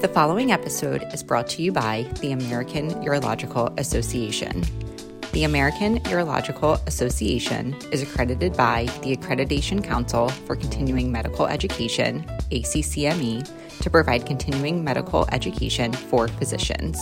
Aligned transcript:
The 0.00 0.08
following 0.08 0.50
episode 0.50 1.04
is 1.12 1.22
brought 1.22 1.46
to 1.50 1.60
you 1.60 1.72
by 1.72 2.06
the 2.22 2.32
American 2.32 2.88
Urological 3.04 3.78
Association. 3.78 4.64
The 5.32 5.44
American 5.44 5.98
Urological 6.04 6.80
Association 6.86 7.76
is 7.92 8.00
accredited 8.00 8.56
by 8.56 8.86
the 9.02 9.14
Accreditation 9.14 9.84
Council 9.84 10.30
for 10.30 10.56
Continuing 10.56 11.12
Medical 11.12 11.46
Education, 11.46 12.24
ACCME, 12.50 13.46
to 13.82 13.90
provide 13.90 14.24
continuing 14.24 14.82
medical 14.82 15.28
education 15.32 15.92
for 15.92 16.28
physicians. 16.28 16.98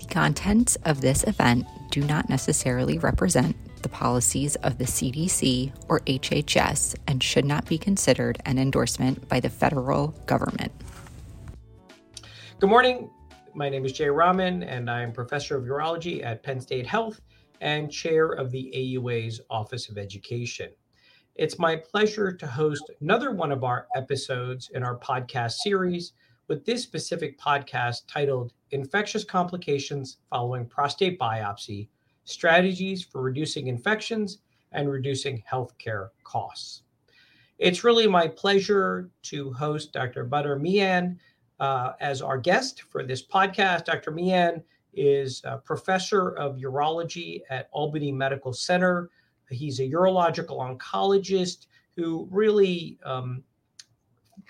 The 0.00 0.06
contents 0.12 0.74
of 0.84 1.02
this 1.02 1.22
event 1.22 1.66
do 1.92 2.02
not 2.02 2.28
necessarily 2.28 2.98
represent 2.98 3.54
the 3.82 3.88
policies 3.88 4.56
of 4.56 4.78
the 4.78 4.86
CDC 4.86 5.72
or 5.88 6.00
HHS 6.00 6.96
and 7.06 7.22
should 7.22 7.44
not 7.44 7.66
be 7.66 7.78
considered 7.78 8.42
an 8.44 8.58
endorsement 8.58 9.28
by 9.28 9.38
the 9.38 9.50
federal 9.50 10.08
government. 10.26 10.72
Good 12.58 12.70
morning. 12.70 13.08
My 13.52 13.68
name 13.68 13.84
is 13.84 13.92
Jay 13.92 14.08
Raman, 14.08 14.62
and 14.62 14.88
I'm 14.88 15.12
professor 15.12 15.56
of 15.56 15.64
urology 15.64 16.24
at 16.24 16.42
Penn 16.42 16.60
State 16.60 16.86
Health 16.86 17.20
and 17.60 17.90
chair 17.90 18.28
of 18.28 18.50
the 18.52 18.70
AUA's 18.74 19.40
Office 19.50 19.88
of 19.88 19.98
Education. 19.98 20.70
It's 21.34 21.58
my 21.58 21.74
pleasure 21.74 22.32
to 22.32 22.46
host 22.46 22.90
another 23.00 23.32
one 23.32 23.50
of 23.50 23.64
our 23.64 23.88
episodes 23.96 24.70
in 24.74 24.84
our 24.84 24.98
podcast 24.98 25.52
series 25.52 26.12
with 26.46 26.64
this 26.64 26.82
specific 26.82 27.38
podcast 27.40 28.02
titled 28.06 28.52
Infectious 28.70 29.24
Complications 29.24 30.18
Following 30.30 30.66
Prostate 30.66 31.18
Biopsy 31.18 31.88
Strategies 32.24 33.02
for 33.02 33.20
Reducing 33.20 33.66
Infections 33.66 34.38
and 34.70 34.88
Reducing 34.88 35.42
Healthcare 35.50 36.10
Costs. 36.22 36.82
It's 37.58 37.84
really 37.84 38.06
my 38.06 38.28
pleasure 38.28 39.10
to 39.22 39.52
host 39.52 39.92
Dr. 39.92 40.24
Mian 40.56 41.18
uh, 41.60 41.92
as 42.00 42.22
our 42.22 42.38
guest 42.38 42.82
for 42.90 43.04
this 43.04 43.24
podcast. 43.24 43.84
Dr. 43.84 44.10
Mian 44.10 44.62
is 44.94 45.42
a 45.44 45.58
professor 45.58 46.30
of 46.30 46.56
urology 46.56 47.42
at 47.50 47.68
Albany 47.70 48.10
Medical 48.10 48.52
Center. 48.52 49.10
He's 49.50 49.78
a 49.78 49.88
urological 49.88 50.58
oncologist 50.58 51.66
who 51.96 52.26
really 52.30 52.98
um, 53.04 53.44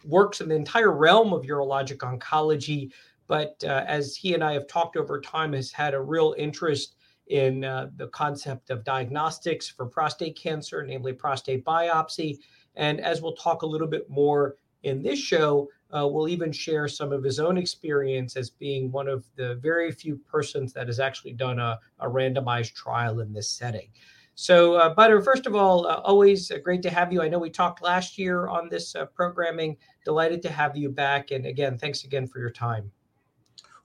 works 0.04 0.40
in 0.40 0.48
the 0.48 0.54
entire 0.54 0.92
realm 0.92 1.32
of 1.32 1.42
urologic 1.42 1.98
oncology. 1.98 2.92
But 3.26 3.62
uh, 3.64 3.84
as 3.86 4.16
he 4.16 4.34
and 4.34 4.44
I 4.44 4.52
have 4.52 4.66
talked 4.66 4.96
over 4.96 5.20
time, 5.20 5.52
has 5.52 5.72
had 5.72 5.94
a 5.94 6.00
real 6.00 6.34
interest 6.38 6.96
in 7.26 7.64
uh, 7.64 7.90
the 7.96 8.08
concept 8.08 8.70
of 8.70 8.84
diagnostics 8.84 9.68
for 9.68 9.86
prostate 9.86 10.36
cancer, 10.36 10.84
namely 10.84 11.12
prostate 11.12 11.64
biopsy. 11.64 12.38
And 12.76 13.00
as 13.00 13.22
we'll 13.22 13.34
talk 13.34 13.62
a 13.62 13.66
little 13.66 13.86
bit 13.86 14.08
more 14.10 14.56
in 14.82 15.02
this 15.02 15.18
show, 15.18 15.68
uh, 15.96 16.06
will 16.06 16.28
even 16.28 16.52
share 16.52 16.88
some 16.88 17.12
of 17.12 17.22
his 17.22 17.40
own 17.40 17.56
experience 17.56 18.36
as 18.36 18.50
being 18.50 18.90
one 18.92 19.08
of 19.08 19.24
the 19.36 19.56
very 19.56 19.92
few 19.92 20.16
persons 20.16 20.72
that 20.72 20.86
has 20.86 21.00
actually 21.00 21.32
done 21.32 21.58
a, 21.58 21.78
a 22.00 22.08
randomized 22.08 22.74
trial 22.74 23.20
in 23.20 23.32
this 23.32 23.48
setting. 23.48 23.88
So, 24.34 24.74
uh, 24.74 24.94
Badar, 24.94 25.22
first 25.22 25.46
of 25.46 25.54
all, 25.54 25.86
uh, 25.86 26.00
always 26.02 26.50
uh, 26.50 26.58
great 26.58 26.82
to 26.82 26.90
have 26.90 27.12
you. 27.12 27.20
I 27.20 27.28
know 27.28 27.38
we 27.38 27.50
talked 27.50 27.82
last 27.82 28.16
year 28.16 28.48
on 28.48 28.68
this 28.68 28.94
uh, 28.94 29.04
programming. 29.06 29.76
Delighted 30.04 30.40
to 30.42 30.50
have 30.50 30.76
you 30.76 30.88
back. 30.88 31.30
And 31.30 31.44
again, 31.44 31.76
thanks 31.76 32.04
again 32.04 32.26
for 32.26 32.38
your 32.38 32.50
time. 32.50 32.90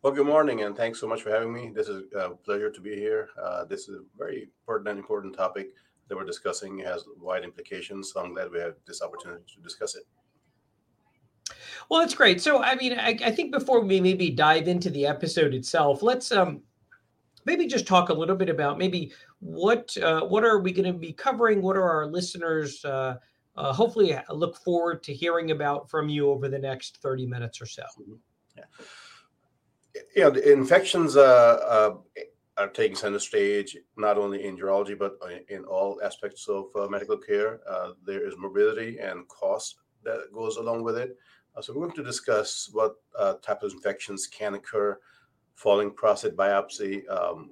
Well, 0.02 0.14
good 0.14 0.28
morning, 0.28 0.62
and 0.62 0.78
thanks 0.78 1.00
so 1.00 1.08
much 1.08 1.24
for 1.24 1.32
having 1.32 1.52
me. 1.52 1.72
This 1.74 1.90
is 1.90 2.04
a 2.16 2.30
pleasure 2.30 2.70
to 2.70 2.80
be 2.80 2.96
here. 2.96 3.30
Uh, 3.42 3.66
this 3.66 3.90
is 3.90 3.96
a 3.96 4.04
very 4.18 4.50
and 4.70 4.88
important 4.88 5.36
topic 5.36 5.74
that 6.08 6.16
we're 6.16 6.26
discussing. 6.26 6.80
It 6.80 6.86
has 6.86 7.06
wide 7.20 7.44
implications, 7.44 8.14
so 8.14 8.22
I'm 8.22 8.34
glad 8.34 8.52
we 8.52 8.60
have 8.60 8.76
this 8.86 9.02
opportunity 9.02 9.44
to 9.56 9.62
discuss 9.62 9.96
it. 9.96 10.04
Well, 11.90 12.00
that's 12.00 12.16
great. 12.16 12.42
So, 12.42 12.64
I 12.64 12.76
mean, 12.76 12.94
I, 12.94 13.18
I, 13.24 13.32
think 13.32 13.52
before 13.52 13.80
we 13.80 14.02
maybe 14.02 14.32
dive 14.32 14.68
into 14.68 14.90
the 14.90 15.06
episode 15.06 15.54
itself, 15.54 16.02
let's 16.02 16.32
um, 16.32 16.64
maybe 17.46 17.68
just 17.68 17.88
talk 17.88 18.10
a 18.10 18.14
little 18.14 18.36
bit 18.36 18.50
about 18.50 18.78
maybe 18.78 19.14
what 19.40 19.96
uh, 19.98 20.22
what 20.22 20.44
are 20.44 20.60
we 20.60 20.72
going 20.72 20.92
to 20.92 20.98
be 20.98 21.14
covering? 21.14 21.62
What 21.62 21.78
are 21.78 21.90
our 21.90 22.08
listeners 22.08 22.84
uh, 22.84 23.18
uh, 23.56 23.74
hopefully 23.74 24.18
look 24.30 24.58
forward 24.58 25.04
to 25.04 25.14
hearing 25.14 25.52
about 25.52 25.90
from 25.90 26.10
you 26.10 26.30
over 26.30 26.50
the 26.50 26.60
next 26.60 26.98
thirty 27.02 27.26
minutes 27.26 27.62
or 27.62 27.66
so? 27.66 27.84
Mm-hmm. 28.00 28.14
Yeah, 28.58 30.02
yeah. 30.16 30.30
The 30.30 30.52
infections 30.52 31.16
uh, 31.16 31.22
uh, 31.22 32.22
are 32.58 32.70
taking 32.70 32.96
center 32.96 33.20
stage 33.20 33.78
not 33.98 34.18
only 34.18 34.46
in 34.46 34.58
urology 34.58 34.98
but 34.98 35.18
in 35.50 35.64
all 35.66 36.00
aspects 36.04 36.48
of 36.48 36.66
uh, 36.76 36.88
medical 36.88 37.18
care. 37.18 37.60
there 38.06 38.26
is 38.26 38.34
morbidity 38.38 39.00
and 39.00 39.28
cost 39.28 39.76
that 40.04 40.32
goes 40.34 40.58
along 40.58 40.84
with 40.84 40.98
it. 40.98 41.18
Uh, 41.56 41.62
so 41.62 41.74
we're 41.74 41.86
going 41.86 41.96
to 41.96 42.04
discuss 42.04 42.70
what 42.74 42.96
uh, 43.18 43.36
type 43.42 43.64
of 43.64 43.72
infections 43.72 44.28
can 44.28 44.56
occur 44.56 44.98
following 45.56 45.92
prostate 45.92 46.36
biopsy, 46.36 47.10
um, 47.10 47.50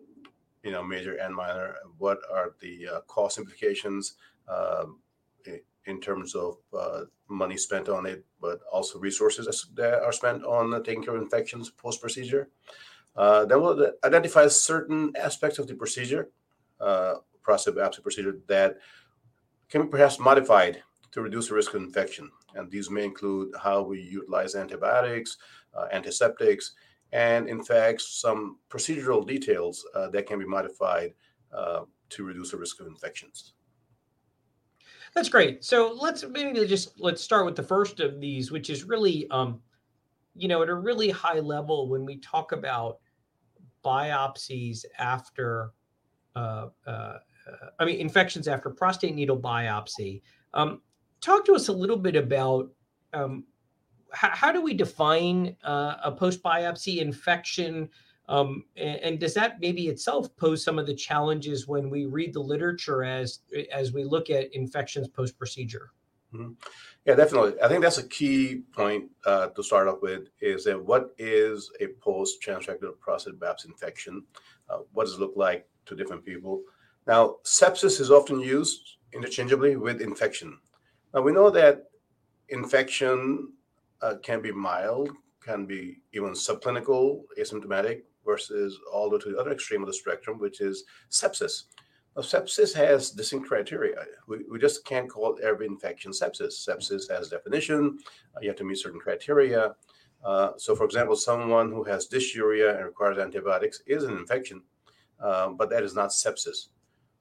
you 0.63 0.71
know, 0.71 0.83
major 0.83 1.15
and 1.15 1.33
minor. 1.33 1.75
What 1.97 2.19
are 2.31 2.55
the 2.59 2.87
uh, 2.95 2.99
cost 3.01 3.37
implications 3.37 4.15
um, 4.47 4.99
in 5.85 5.99
terms 5.99 6.35
of 6.35 6.57
uh, 6.77 7.01
money 7.27 7.57
spent 7.57 7.89
on 7.89 8.05
it, 8.05 8.25
but 8.41 8.59
also 8.71 8.99
resources 8.99 9.67
that 9.75 10.01
are 10.01 10.11
spent 10.11 10.43
on 10.43 10.81
taking 10.83 11.03
care 11.03 11.15
of 11.15 11.21
infections 11.21 11.69
post 11.69 12.01
procedure. 12.01 12.49
Uh, 13.15 13.45
then 13.45 13.61
we'll 13.61 13.91
identify 14.03 14.47
certain 14.47 15.11
aspects 15.17 15.59
of 15.59 15.67
the 15.67 15.75
procedure, 15.75 16.29
uh, 16.79 17.15
prostate 17.41 17.75
biopsy 17.75 18.01
procedure, 18.01 18.37
that 18.47 18.77
can 19.69 19.83
be 19.83 19.87
perhaps 19.87 20.19
modified 20.19 20.81
to 21.11 21.21
reduce 21.21 21.49
the 21.49 21.55
risk 21.55 21.73
of 21.73 21.81
infection. 21.81 22.31
And 22.55 22.69
these 22.69 22.89
may 22.89 23.05
include 23.05 23.53
how 23.61 23.81
we 23.81 24.01
utilize 24.01 24.55
antibiotics, 24.55 25.37
uh, 25.73 25.87
antiseptics, 25.91 26.73
and 27.11 27.47
in 27.47 27.63
fact, 27.63 28.01
some 28.01 28.57
procedural 28.69 29.25
details 29.25 29.85
uh, 29.95 30.09
that 30.09 30.25
can 30.25 30.39
be 30.39 30.45
modified 30.45 31.13
uh, 31.55 31.81
to 32.09 32.23
reduce 32.23 32.51
the 32.51 32.57
risk 32.57 32.79
of 32.79 32.87
infections. 32.87 33.53
That's 35.13 35.29
great. 35.29 35.63
So 35.63 35.95
let's 35.99 36.25
maybe 36.27 36.65
just 36.65 36.99
let's 36.99 37.21
start 37.21 37.45
with 37.45 37.55
the 37.55 37.63
first 37.63 37.99
of 37.99 38.19
these, 38.19 38.51
which 38.51 38.71
is 38.71 38.83
really, 38.83 39.27
um, 39.29 39.61
you 40.35 40.47
know, 40.47 40.63
at 40.63 40.69
a 40.69 40.75
really 40.75 41.11
high 41.11 41.39
level 41.39 41.87
when 41.87 42.03
we 42.03 42.17
talk 42.17 42.51
about 42.51 42.97
biopsies 43.85 44.85
after, 44.97 45.71
uh, 46.35 46.69
uh, 46.87 47.17
I 47.79 47.85
mean, 47.85 47.99
infections 47.99 48.47
after 48.47 48.71
prostate 48.71 49.13
needle 49.13 49.39
biopsy. 49.39 50.23
Um, 50.55 50.81
talk 51.23 51.45
to 51.45 51.53
us 51.53 51.69
a 51.69 51.73
little 51.73 51.97
bit 51.97 52.15
about 52.15 52.69
um, 53.13 53.45
how, 54.11 54.51
do 54.51 54.61
we 54.61 54.73
define 54.73 55.55
uh, 55.63 55.95
a 56.03 56.11
post 56.11 56.43
biopsy 56.43 56.99
infection? 56.99 57.89
Um, 58.29 58.65
and, 58.75 58.97
and, 58.97 59.19
does 59.19 59.33
that 59.33 59.59
maybe 59.59 59.87
itself 59.87 60.35
pose 60.37 60.63
some 60.63 60.79
of 60.79 60.85
the 60.85 60.93
challenges 60.93 61.67
when 61.67 61.89
we 61.89 62.05
read 62.05 62.33
the 62.33 62.39
literature 62.39 63.03
as 63.03 63.39
as 63.71 63.91
we 63.91 64.03
look 64.03 64.29
at 64.29 64.53
infections 64.53 65.07
post 65.07 65.37
procedure? 65.37 65.91
Mm-hmm. 66.33 66.53
Yeah, 67.05 67.15
definitely. 67.15 67.59
I 67.61 67.67
think 67.67 67.81
that's 67.81 67.97
a 67.97 68.07
key 68.07 68.61
point 68.71 69.09
uh, 69.25 69.47
to 69.47 69.63
start 69.63 69.87
off 69.87 70.01
with 70.01 70.29
is 70.39 70.63
that 70.65 70.81
what 70.81 71.13
is 71.17 71.71
a 71.81 71.87
post 72.01 72.41
transrectal 72.41 72.97
prostate 72.99 73.39
biopsy 73.39 73.65
infection? 73.65 74.23
Uh, 74.69 74.79
what 74.93 75.05
does 75.05 75.15
it 75.15 75.19
look 75.19 75.33
like 75.35 75.67
to 75.87 75.95
different 75.95 76.23
people? 76.23 76.61
Now, 77.05 77.37
sepsis 77.43 77.99
is 77.99 78.09
often 78.09 78.39
used 78.39 78.97
interchangeably 79.11 79.75
with 79.75 80.01
infection. 80.01 80.57
Now 81.13 81.21
we 81.21 81.31
know 81.31 81.49
that 81.49 81.85
infection 82.49 83.53
uh, 84.01 84.15
can 84.23 84.41
be 84.41 84.51
mild, 84.51 85.11
can 85.41 85.65
be 85.65 86.01
even 86.13 86.31
subclinical, 86.31 87.21
asymptomatic, 87.39 88.01
versus 88.25 88.79
all 88.91 89.09
the 89.09 89.17
way 89.17 89.23
to 89.23 89.31
the 89.31 89.39
other 89.39 89.51
extreme 89.51 89.81
of 89.81 89.87
the 89.87 89.93
spectrum, 89.93 90.39
which 90.39 90.61
is 90.61 90.85
sepsis. 91.11 91.63
Well, 92.15 92.23
sepsis 92.23 92.73
has 92.75 93.11
distinct 93.11 93.47
criteria. 93.47 93.95
We, 94.27 94.39
we 94.49 94.59
just 94.59 94.85
can't 94.85 95.09
call 95.09 95.37
every 95.43 95.65
infection 95.65 96.11
sepsis. 96.11 96.67
Sepsis 96.67 97.09
has 97.09 97.29
definition. 97.29 97.97
Uh, 98.35 98.39
you 98.41 98.49
have 98.49 98.57
to 98.57 98.63
meet 98.63 98.77
certain 98.77 98.99
criteria. 98.99 99.75
Uh, 100.23 100.51
so, 100.57 100.75
for 100.75 100.85
example, 100.85 101.15
someone 101.15 101.71
who 101.71 101.83
has 101.83 102.07
dysuria 102.07 102.75
and 102.75 102.85
requires 102.85 103.17
antibiotics 103.17 103.81
is 103.87 104.03
an 104.03 104.17
infection, 104.17 104.61
uh, 105.19 105.49
but 105.49 105.69
that 105.69 105.83
is 105.83 105.95
not 105.95 106.09
sepsis. 106.09 106.67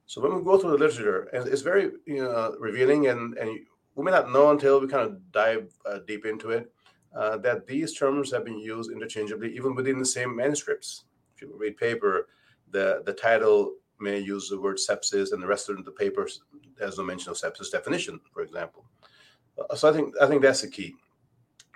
So 0.06 0.21
when 0.21 0.37
we 0.37 0.45
go 0.45 0.59
through 0.59 0.73
the 0.73 0.79
literature, 0.79 1.23
and 1.33 1.49
it's 1.49 1.62
very 1.62 1.91
you 2.06 2.23
know, 2.23 2.55
revealing, 2.61 3.09
and, 3.09 3.37
and 3.38 3.61
we 3.94 4.05
may 4.05 4.11
not 4.11 4.33
know 4.33 4.50
until 4.50 4.81
we 4.81 4.89
kind 4.89 5.05
of 5.05 5.33
dive 5.33 5.73
uh, 5.87 5.99
deep 6.06 6.25
into 6.25 6.50
it, 6.50 6.73
uh, 7.15 7.37
that 7.39 7.67
these 7.67 7.93
terms 7.93 8.31
have 8.33 8.44
been 8.44 8.59
used 8.59 8.91
interchangeably 8.91 9.55
even 9.55 9.75
within 9.75 9.99
the 9.99 10.05
same 10.05 10.35
manuscripts. 10.35 11.05
If 11.35 11.43
you 11.43 11.55
read 11.56 11.77
paper, 11.77 12.29
the, 12.71 13.03
the 13.05 13.12
title 13.12 13.75
may 14.00 14.19
use 14.19 14.49
the 14.49 14.61
word 14.61 14.79
sepsis, 14.79 15.33
and 15.33 15.43
the 15.43 15.47
rest 15.47 15.69
of 15.69 15.85
the 15.85 15.91
paper 15.91 16.29
has 16.81 16.99
no 16.99 17.05
mention 17.05 17.31
of 17.31 17.37
sepsis 17.37 17.71
definition, 17.71 18.21
for 18.33 18.43
example. 18.43 18.85
Uh, 19.59 19.75
so 19.75 19.89
I 19.89 19.93
think 19.93 20.15
I 20.21 20.27
think 20.27 20.43
that's 20.43 20.62
the 20.62 20.69
key. 20.69 20.95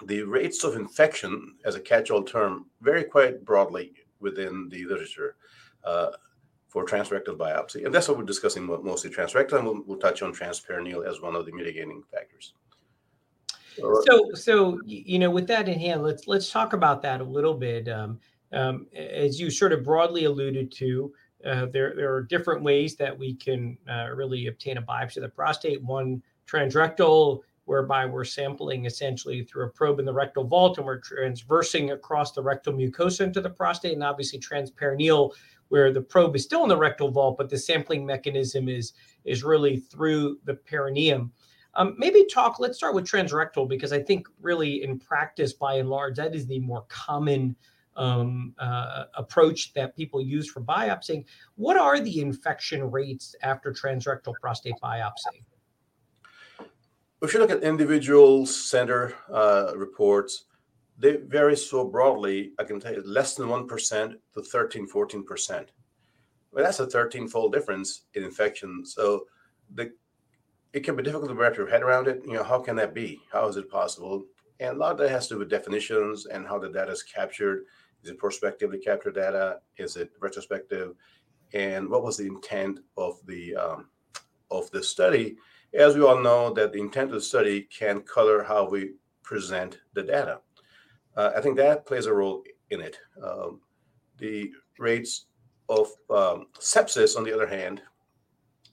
The 0.07 0.23
rates 0.23 0.65
of 0.65 0.77
infection 0.77 1.55
as 1.65 1.75
a 1.75 1.81
catch-all 1.81 2.23
term 2.23 2.67
vary 2.81 3.05
quite 3.05 3.45
broadly 3.45 3.93
within 4.21 4.69
the 4.69 4.85
literature 4.85 5.37
uh, 5.85 6.11
for 6.69 6.85
transrectal 6.85 7.37
biopsy, 7.37 7.85
and 7.85 7.95
that's 7.95 8.09
what 8.09 8.19
we're 8.19 8.25
discussing 8.25 8.67
mostly 8.67 9.11
transrectal, 9.11 9.55
and 9.55 9.65
we'll, 9.65 9.83
we'll 9.87 9.99
touch 9.99 10.23
on 10.23 10.33
transperineal 10.33 11.07
as 11.09 11.21
one 11.21 11.35
of 11.35 11.47
the 11.47 11.53
mitigating 11.53 12.03
factors. 12.13 12.55
So, 13.79 14.31
so 14.35 14.81
you 14.85 15.19
know, 15.19 15.31
with 15.31 15.47
that 15.49 15.69
in 15.69 15.79
hand, 15.79 16.03
let's 16.03 16.27
let's 16.27 16.51
talk 16.51 16.73
about 16.73 17.03
that 17.03 17.21
a 17.21 17.25
little 17.25 17.55
bit. 17.55 17.89
Um, 17.89 18.19
um, 18.53 18.87
as 18.95 19.39
you 19.41 19.51
sort 19.51 19.73
of 19.73 19.85
broadly 19.85 20.25
alluded 20.25 20.73
to, 20.73 21.13
uh, 21.45 21.67
there 21.67 21.95
there 21.95 22.13
are 22.15 22.23
different 22.23 22.63
ways 22.63 22.97
that 22.97 23.17
we 23.17 23.35
can 23.35 23.77
uh, 23.91 24.09
really 24.15 24.47
obtain 24.47 24.79
a 24.79 24.83
biopsy 24.83 25.17
of 25.17 25.23
the 25.23 25.29
prostate. 25.29 25.83
One 25.83 26.23
transrectal, 26.49 27.41
whereby 27.67 28.07
we're 28.07 28.25
sampling 28.25 28.87
essentially 28.87 29.45
through 29.45 29.67
a 29.67 29.69
probe 29.69 29.99
in 29.99 30.07
the 30.07 30.13
rectal 30.13 30.45
vault, 30.45 30.79
and 30.79 30.87
we're 30.87 31.01
transversing 31.01 31.91
across 31.91 32.33
the 32.33 32.43
rectal 32.43 32.73
mucosa 32.73 33.23
into 33.23 33.41
the 33.41 33.51
prostate, 33.51 33.93
and 33.93 34.05
obviously 34.05 34.39
transperineal, 34.39 35.33
where 35.69 35.93
the 35.93 36.01
probe 36.01 36.37
is 36.37 36.45
still 36.45 36.63
in 36.63 36.69
the 36.69 36.77
rectal 36.77 37.11
vault, 37.11 37.37
but 37.37 37.49
the 37.51 37.59
sampling 37.59 38.07
mechanism 38.07 38.69
is 38.69 38.93
is 39.25 39.43
really 39.43 39.77
through 39.77 40.39
the 40.45 40.55
perineum. 40.55 41.33
Um, 41.75 41.95
maybe 41.99 42.25
talk, 42.25 42.59
let's 42.59 42.79
start 42.79 42.95
with 42.95 43.05
transrectal 43.05 43.69
because 43.69 43.93
I 43.93 44.03
think 44.03 44.27
really 44.41 44.83
in 44.83 44.99
practice, 44.99 45.53
by 45.53 45.75
and 45.75 45.91
large, 45.91 46.17
that 46.17 46.35
is 46.35 46.47
the 46.47 46.59
more 46.61 46.87
common 46.89 47.55
um, 47.97 48.55
uh, 48.59 49.05
approach 49.15 49.75
that 49.75 49.95
people 49.95 50.21
use 50.21 50.51
for 50.51 50.61
biopsying. 50.61 51.25
What 51.57 51.77
are 51.77 52.01
the 52.01 52.21
infection 52.21 52.91
rates 52.91 53.35
after 53.43 53.73
transrectal 53.73 54.35
prostate 54.41 54.75
biopsy? 54.83 55.45
If 57.23 57.33
you 57.33 57.41
look 57.41 57.51
at 57.51 57.63
individual 57.63 58.47
center 58.47 59.15
uh, 59.33 59.73
reports, 59.75 60.45
they 60.99 61.17
vary 61.17 61.57
so 61.57 61.85
broadly. 61.85 62.53
I 62.59 62.65
can 62.65 62.81
tell 62.81 62.95
you 62.95 63.03
less 63.05 63.35
than 63.35 63.49
1% 63.49 64.15
to 64.35 64.43
13, 64.43 64.89
14%. 64.89 65.67
Well, 66.53 66.65
that's 66.65 66.81
a 66.81 66.87
13 66.87 67.29
fold 67.29 67.53
difference 67.53 68.05
in 68.15 68.25
infection. 68.25 68.85
So 68.85 69.27
the 69.75 69.93
it 70.73 70.85
can 70.85 70.95
be 70.95 71.03
difficult 71.03 71.31
to 71.31 71.35
wrap 71.35 71.57
your 71.57 71.69
head 71.69 71.83
around 71.83 72.07
it. 72.07 72.23
You 72.27 72.35
know, 72.35 72.43
how 72.43 72.59
can 72.61 72.77
that 72.77 72.93
be? 72.93 73.19
How 73.33 73.49
is 73.49 73.57
it 73.57 73.71
possible? 73.71 74.27
And 74.61 74.77
a 74.77 74.79
lot 74.79 74.93
of 74.93 74.99
that 74.99 75.11
has 75.11 75.27
to 75.29 75.35
do 75.35 75.39
with 75.39 75.49
definitions 75.49 76.27
and 76.27 76.47
how 76.47 76.59
the 76.59 76.69
data 76.69 76.93
is 76.93 77.03
captured. 77.03 77.65
Is 78.03 78.11
it 78.11 78.19
prospectively 78.19 78.79
captured 78.79 79.15
data? 79.15 79.61
Is 79.79 79.97
it 79.97 80.11
retrospective? 80.21 80.95
And 81.55 81.89
what 81.89 82.03
was 82.03 82.19
the 82.19 82.27
intent 82.27 82.81
of 82.99 83.19
the 83.27 83.57
um, 83.57 83.89
of 84.51 84.71
the 84.71 84.83
study? 84.83 85.37
As 85.73 85.95
we 85.95 86.03
all 86.03 86.21
know, 86.21 86.53
that 86.53 86.73
the 86.73 86.81
intent 86.81 87.09
of 87.09 87.15
the 87.15 87.21
study 87.21 87.63
can 87.63 88.03
color 88.03 88.43
how 88.43 88.69
we 88.69 88.93
present 89.23 89.79
the 89.95 90.03
data. 90.03 90.41
Uh, 91.17 91.33
I 91.37 91.41
think 91.41 91.57
that 91.57 91.87
plays 91.87 92.07
a 92.07 92.13
role 92.13 92.45
in 92.71 92.81
it. 92.81 92.99
Um, 93.23 93.61
the 94.19 94.51
rates 94.79 95.27
of 95.69 95.89
um, 96.11 96.47
sepsis, 96.59 97.17
on 97.17 97.25
the 97.25 97.33
other 97.33 97.47
hand, 97.47 97.83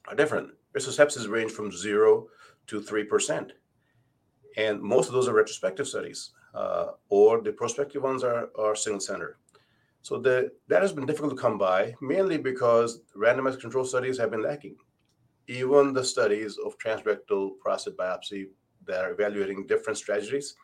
are 0.08 0.16
different 0.16 0.52
Risk 0.74 0.88
of 0.88 1.08
sepsis 1.08 1.30
range 1.30 1.52
from 1.52 1.72
zero 1.72 2.28
to 2.68 2.82
3%. 2.82 3.52
And 4.58 4.82
most 4.82 5.08
of 5.08 5.14
those 5.14 5.28
are 5.28 5.34
retrospective 5.34 5.88
studies, 5.88 6.32
uh, 6.56 6.88
or 7.10 7.42
the 7.42 7.52
prospective 7.52 8.04
ones 8.04 8.24
are, 8.24 8.50
are 8.58 8.76
single 8.76 9.00
center. 9.00 9.38
So 10.02 10.18
the, 10.18 10.52
that 10.68 10.82
has 10.82 10.92
been 10.92 11.06
difficult 11.06 11.36
to 11.36 11.42
come 11.42 11.58
by, 11.58 11.94
mainly 12.02 12.38
because 12.38 13.02
randomized 13.16 13.62
control 13.62 13.86
studies 13.86 14.18
have 14.18 14.32
been 14.32 14.44
lacking. 14.44 14.76
Even 15.48 15.94
the 15.94 16.04
studies 16.04 16.58
of 16.58 16.78
transrectal 16.78 17.58
prostate 17.60 17.98
biopsy 17.98 18.48
that 18.86 19.06
are 19.06 19.12
evaluating 19.12 19.68
different 19.68 19.98
strategies 19.98 20.56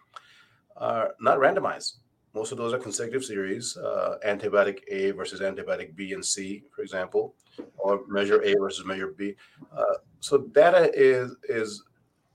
are 0.80 1.14
not 1.20 1.38
randomized. 1.38 1.98
Most 2.34 2.52
of 2.52 2.58
those 2.58 2.74
are 2.74 2.80
consecutive 2.80 3.24
series, 3.24 3.76
uh, 3.78 4.18
antibiotic 4.26 4.80
A 4.90 5.12
versus 5.12 5.42
antibiotic 5.42 5.96
B 5.96 6.14
and 6.14 6.24
C, 6.24 6.64
for 6.74 6.82
example, 6.82 7.36
or 7.78 8.02
measure 8.08 8.42
A 8.44 8.54
versus 8.60 8.86
measure 8.86 9.14
B. 9.18 9.36
Uh, 9.76 9.96
so 10.20 10.38
data 10.38 10.92
is 10.94 11.36
is 11.44 11.84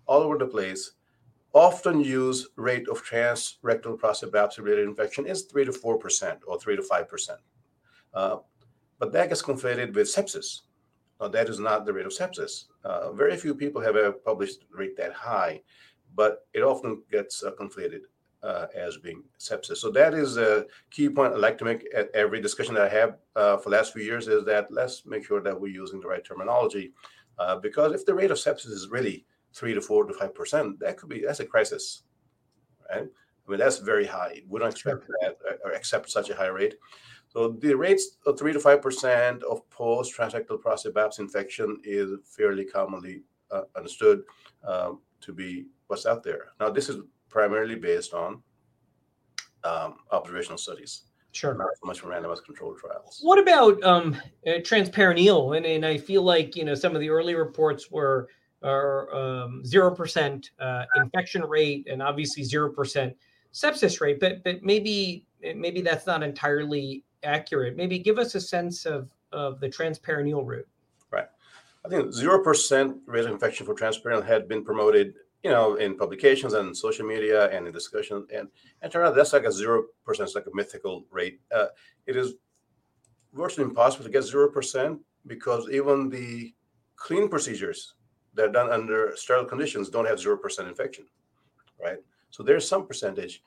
all 0.06 0.20
over 0.22 0.36
the 0.38 0.46
place. 0.46 0.92
Often 1.52 2.00
used 2.00 2.48
rate 2.56 2.88
of 2.88 3.04
transrectal 3.04 3.96
prostate 3.96 4.32
biopsy 4.32 4.58
related 4.58 4.88
infection 4.88 5.26
is 5.26 5.42
three 5.42 5.64
to 5.64 5.72
four 5.72 5.96
percent 5.96 6.40
or 6.46 6.58
three 6.58 6.74
to 6.74 6.82
five 6.82 7.08
percent, 7.08 7.38
uh, 8.12 8.38
but 8.98 9.12
that 9.12 9.28
gets 9.28 9.42
conflated 9.42 9.94
with 9.94 10.08
sepsis. 10.08 10.62
Now, 11.20 11.28
that 11.28 11.48
is 11.48 11.60
not 11.60 11.86
the 11.86 11.92
rate 11.92 12.06
of 12.06 12.12
sepsis. 12.12 12.64
Uh, 12.82 13.12
very 13.12 13.36
few 13.36 13.54
people 13.54 13.80
have 13.80 14.24
published 14.24 14.64
rate 14.72 14.96
that 14.96 15.12
high, 15.12 15.62
but 16.16 16.48
it 16.52 16.62
often 16.62 17.04
gets 17.12 17.44
uh, 17.44 17.52
conflated 17.52 18.00
uh, 18.44 18.66
as 18.74 18.98
being 18.98 19.22
sepsis. 19.38 19.78
So 19.78 19.90
that 19.92 20.12
is 20.14 20.36
a 20.36 20.66
key 20.90 21.08
point 21.08 21.32
I 21.32 21.36
like 21.36 21.58
to 21.58 21.64
make 21.64 21.86
at 21.94 22.10
every 22.14 22.40
discussion 22.40 22.74
that 22.74 22.84
I 22.84 22.88
have 22.90 23.16
uh, 23.34 23.56
for 23.56 23.70
the 23.70 23.76
last 23.76 23.92
few 23.92 24.02
years 24.02 24.28
is 24.28 24.44
that 24.44 24.70
let's 24.70 25.06
make 25.06 25.24
sure 25.24 25.42
that 25.42 25.58
we're 25.58 25.68
using 25.68 26.00
the 26.00 26.08
right 26.08 26.24
terminology. 26.24 26.92
Uh, 27.38 27.56
because 27.56 27.92
if 27.92 28.04
the 28.04 28.14
rate 28.14 28.30
of 28.30 28.36
sepsis 28.36 28.66
is 28.66 28.88
really 28.90 29.24
three 29.54 29.74
to 29.74 29.80
four 29.80 30.04
to 30.04 30.12
five 30.12 30.34
percent, 30.34 30.78
that 30.80 30.96
could 30.96 31.08
be 31.08 31.22
that's 31.22 31.40
a 31.40 31.46
crisis, 31.46 32.02
right? 32.90 33.08
I 33.46 33.50
mean 33.50 33.58
that's 33.58 33.78
very 33.78 34.06
high. 34.06 34.42
We 34.48 34.60
don't 34.60 34.70
expect 34.70 35.06
that 35.20 35.38
or 35.64 35.72
accept 35.72 36.10
such 36.10 36.30
a 36.30 36.36
high 36.36 36.48
rate. 36.48 36.74
So 37.28 37.48
the 37.48 37.74
rates 37.74 38.18
of 38.26 38.38
three 38.38 38.52
to 38.52 38.60
five 38.60 38.82
percent 38.82 39.42
of 39.42 39.68
post 39.70 40.16
transrectal 40.16 40.60
prostate 40.60 40.94
biopsy 40.94 41.20
infection 41.20 41.80
is 41.82 42.10
fairly 42.24 42.64
commonly 42.64 43.22
uh, 43.50 43.62
understood 43.76 44.22
um, 44.64 45.00
to 45.22 45.32
be 45.32 45.66
what's 45.86 46.06
out 46.06 46.22
there. 46.22 46.52
Now 46.60 46.70
this 46.70 46.88
is 46.88 46.98
primarily 47.34 47.74
based 47.74 48.14
on 48.14 48.40
um, 49.64 49.96
observational 50.12 50.56
studies. 50.56 51.02
Sure. 51.32 51.52
Not 51.52 51.66
so 51.82 51.86
much 51.86 51.98
from 51.98 52.10
randomized 52.10 52.44
controlled 52.44 52.78
trials. 52.78 53.18
What 53.22 53.40
about 53.40 53.82
um, 53.82 54.16
uh, 54.46 54.60
transperineal? 54.60 55.56
And, 55.56 55.66
and 55.66 55.84
I 55.84 55.98
feel 55.98 56.22
like, 56.22 56.54
you 56.54 56.64
know, 56.64 56.76
some 56.76 56.94
of 56.94 57.00
the 57.00 57.10
early 57.10 57.34
reports 57.34 57.90
were 57.90 58.28
are 58.62 59.14
um, 59.14 59.62
0% 59.66 60.48
uh, 60.58 60.84
infection 60.96 61.42
rate 61.42 61.86
and 61.90 62.00
obviously 62.00 62.44
0% 62.44 63.14
sepsis 63.52 64.00
rate, 64.00 64.20
but 64.20 64.42
but 64.42 64.62
maybe 64.62 65.26
maybe 65.54 65.82
that's 65.82 66.06
not 66.06 66.22
entirely 66.22 67.04
accurate. 67.24 67.76
Maybe 67.76 67.98
give 67.98 68.18
us 68.18 68.34
a 68.36 68.40
sense 68.40 68.86
of, 68.86 69.10
of 69.32 69.60
the 69.60 69.68
transperineal 69.68 70.46
route. 70.46 70.66
Right. 71.10 71.26
I 71.84 71.88
think 71.90 72.06
0% 72.06 73.00
rate 73.06 73.24
of 73.26 73.32
infection 73.32 73.66
for 73.66 73.74
transperineal 73.74 74.24
had 74.24 74.48
been 74.48 74.64
promoted 74.64 75.14
you 75.44 75.50
know, 75.50 75.74
in 75.74 75.96
publications 75.96 76.54
and 76.54 76.74
social 76.74 77.06
media 77.06 77.50
and 77.50 77.66
in 77.66 77.72
discussion. 77.72 78.26
And 78.34 78.48
and 78.80 78.90
turn 78.90 79.06
out 79.06 79.14
that's 79.14 79.34
like 79.34 79.44
a 79.44 79.52
zero 79.52 79.84
percent, 80.04 80.28
it's 80.28 80.34
like 80.34 80.46
a 80.46 80.56
mythical 80.56 81.04
rate. 81.10 81.40
Uh, 81.54 81.66
it 82.06 82.16
is 82.16 82.34
virtually 83.34 83.68
impossible 83.68 84.04
to 84.04 84.10
get 84.10 84.22
zero 84.22 84.50
percent 84.50 85.00
because 85.26 85.68
even 85.70 86.08
the 86.08 86.54
clean 86.96 87.28
procedures 87.28 87.94
that 88.32 88.46
are 88.46 88.52
done 88.52 88.70
under 88.70 89.12
sterile 89.16 89.44
conditions 89.44 89.90
don't 89.90 90.08
have 90.08 90.18
zero 90.18 90.36
percent 90.36 90.66
infection, 90.66 91.04
right? 91.80 91.98
So 92.30 92.42
there's 92.42 92.66
some 92.66 92.86
percentage. 92.86 93.42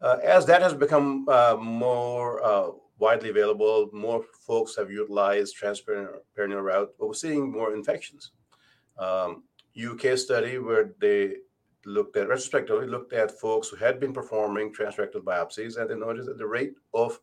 Uh, 0.00 0.16
as 0.24 0.44
that 0.46 0.62
has 0.62 0.74
become 0.74 1.28
uh, 1.28 1.56
more 1.60 2.42
uh, 2.42 2.70
widely 2.98 3.30
available, 3.30 3.90
more 3.92 4.24
folks 4.40 4.76
have 4.76 4.90
utilized 4.90 5.56
transperineal 5.60 6.62
route, 6.62 6.90
but 6.98 7.06
we're 7.06 7.14
seeing 7.14 7.50
more 7.50 7.74
infections. 7.74 8.32
Um, 8.98 9.44
UK 9.76 10.16
study 10.16 10.58
where 10.58 10.94
they 11.00 11.36
looked 11.86 12.16
at 12.16 12.28
retrospectively 12.28 12.86
looked 12.86 13.12
at 13.12 13.38
folks 13.38 13.68
who 13.68 13.76
had 13.76 14.00
been 14.00 14.12
performing 14.12 14.72
transrectal 14.72 15.22
biopsies 15.22 15.76
and 15.76 15.90
they 15.90 15.94
noticed 15.94 16.26
that 16.26 16.38
the 16.38 16.46
rate 16.46 16.72
of 16.94 17.20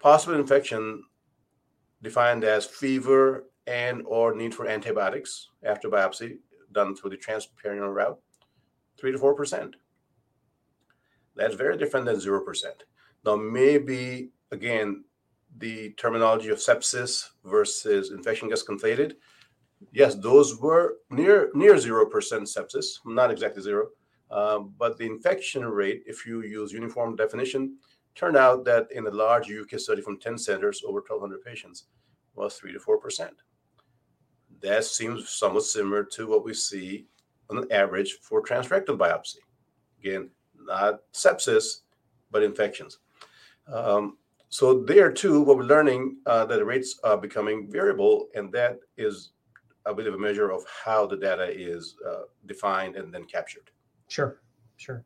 possible 0.00 0.38
infection 0.38 1.02
defined 2.02 2.44
as 2.44 2.64
fever 2.64 3.46
and 3.66 4.02
or 4.06 4.34
need 4.34 4.54
for 4.54 4.68
antibiotics 4.68 5.48
after 5.64 5.88
biopsy 5.88 6.36
done 6.72 6.94
through 6.94 7.10
the 7.10 7.16
transperineal 7.16 7.92
route 7.92 8.20
3 8.98 9.12
to 9.12 9.18
4% 9.18 9.72
that's 11.34 11.54
very 11.54 11.76
different 11.76 12.06
than 12.06 12.16
0% 12.16 12.64
now 13.24 13.34
maybe 13.34 14.30
again 14.52 15.02
the 15.58 15.90
terminology 15.92 16.48
of 16.48 16.58
sepsis 16.58 17.30
versus 17.44 18.10
infection 18.10 18.48
gets 18.48 18.64
conflated. 18.64 19.14
Yes, 19.92 20.14
those 20.14 20.60
were 20.60 20.96
near 21.10 21.50
near 21.54 21.78
zero 21.78 22.06
percent 22.06 22.44
sepsis, 22.44 22.98
not 23.04 23.30
exactly 23.30 23.62
zero, 23.62 23.88
um, 24.30 24.74
but 24.78 24.98
the 24.98 25.06
infection 25.06 25.64
rate, 25.64 26.02
if 26.06 26.26
you 26.26 26.42
use 26.42 26.72
uniform 26.72 27.16
definition, 27.16 27.76
turned 28.14 28.36
out 28.36 28.64
that 28.64 28.88
in 28.92 29.06
a 29.06 29.10
large 29.10 29.50
UK 29.50 29.78
study 29.78 30.02
from 30.02 30.18
10 30.18 30.38
centers 30.38 30.82
over 30.86 30.98
1,200 31.00 31.42
patients 31.42 31.84
was 32.34 32.54
three 32.56 32.72
to 32.72 32.80
four 32.80 32.98
percent. 32.98 33.34
That 34.60 34.84
seems 34.84 35.30
somewhat 35.30 35.64
similar 35.64 36.04
to 36.04 36.26
what 36.26 36.44
we 36.44 36.54
see 36.54 37.06
on 37.50 37.70
average 37.70 38.18
for 38.22 38.42
transrectal 38.42 38.96
biopsy. 38.96 39.36
Again, 40.00 40.30
not 40.58 41.00
sepsis, 41.12 41.80
but 42.30 42.42
infections. 42.42 42.98
Um, 43.72 44.18
so 44.48 44.84
there 44.84 45.10
too, 45.10 45.40
what 45.42 45.56
we're 45.56 45.64
learning 45.64 46.18
uh, 46.26 46.44
that 46.46 46.56
the 46.56 46.64
rates 46.64 46.98
are 47.02 47.16
becoming 47.16 47.70
variable, 47.70 48.28
and 48.34 48.52
that 48.52 48.78
is 48.96 49.32
a 49.86 49.94
bit 49.94 50.06
of 50.06 50.14
a 50.14 50.18
measure 50.18 50.50
of 50.50 50.64
how 50.84 51.06
the 51.06 51.16
data 51.16 51.50
is 51.50 51.96
uh, 52.08 52.22
defined 52.46 52.96
and 52.96 53.12
then 53.12 53.24
captured. 53.24 53.70
Sure, 54.08 54.40
sure. 54.76 55.04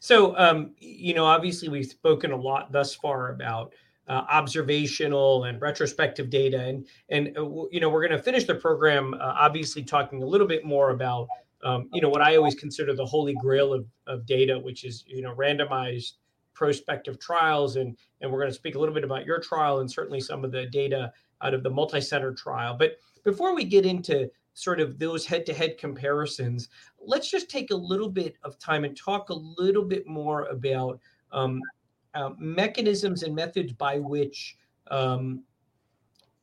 So, 0.00 0.36
um, 0.36 0.74
you 0.78 1.14
know, 1.14 1.24
obviously 1.24 1.68
we've 1.68 1.86
spoken 1.86 2.32
a 2.32 2.36
lot 2.36 2.72
thus 2.72 2.94
far 2.94 3.32
about 3.32 3.72
uh, 4.08 4.22
observational 4.30 5.44
and 5.44 5.60
retrospective 5.60 6.30
data, 6.30 6.60
and 6.60 6.86
and 7.08 7.36
uh, 7.38 7.42
you 7.70 7.80
know 7.80 7.88
we're 7.88 8.06
going 8.06 8.16
to 8.16 8.22
finish 8.22 8.44
the 8.44 8.54
program 8.54 9.14
uh, 9.14 9.34
obviously 9.38 9.82
talking 9.82 10.22
a 10.22 10.26
little 10.26 10.46
bit 10.46 10.64
more 10.64 10.90
about 10.90 11.26
um, 11.64 11.88
you 11.92 12.02
know 12.02 12.10
what 12.10 12.20
I 12.20 12.36
always 12.36 12.54
consider 12.54 12.94
the 12.94 13.06
holy 13.06 13.34
grail 13.40 13.72
of, 13.72 13.86
of 14.06 14.26
data, 14.26 14.58
which 14.58 14.84
is 14.84 15.04
you 15.06 15.22
know 15.22 15.34
randomized 15.34 16.12
prospective 16.52 17.18
trials, 17.18 17.76
and 17.76 17.96
and 18.20 18.30
we're 18.30 18.40
going 18.40 18.50
to 18.50 18.54
speak 18.54 18.74
a 18.74 18.78
little 18.78 18.94
bit 18.94 19.04
about 19.04 19.24
your 19.24 19.40
trial 19.40 19.80
and 19.80 19.90
certainly 19.90 20.20
some 20.20 20.44
of 20.44 20.52
the 20.52 20.66
data 20.66 21.10
out 21.40 21.54
of 21.54 21.62
the 21.62 21.70
multi-center 21.70 22.32
trial. 22.34 22.76
But 22.78 22.96
before 23.24 23.54
we 23.54 23.64
get 23.64 23.84
into 23.84 24.30
sort 24.54 24.80
of 24.80 24.98
those 24.98 25.26
head-to-head 25.26 25.78
comparisons, 25.78 26.68
let's 27.00 27.30
just 27.30 27.50
take 27.50 27.70
a 27.72 27.76
little 27.76 28.08
bit 28.08 28.36
of 28.44 28.58
time 28.58 28.84
and 28.84 28.96
talk 28.96 29.30
a 29.30 29.34
little 29.34 29.84
bit 29.84 30.06
more 30.06 30.44
about 30.46 31.00
um, 31.32 31.60
uh, 32.14 32.30
mechanisms 32.38 33.24
and 33.24 33.34
methods 33.34 33.72
by 33.72 33.98
which 33.98 34.56
um, 34.90 35.42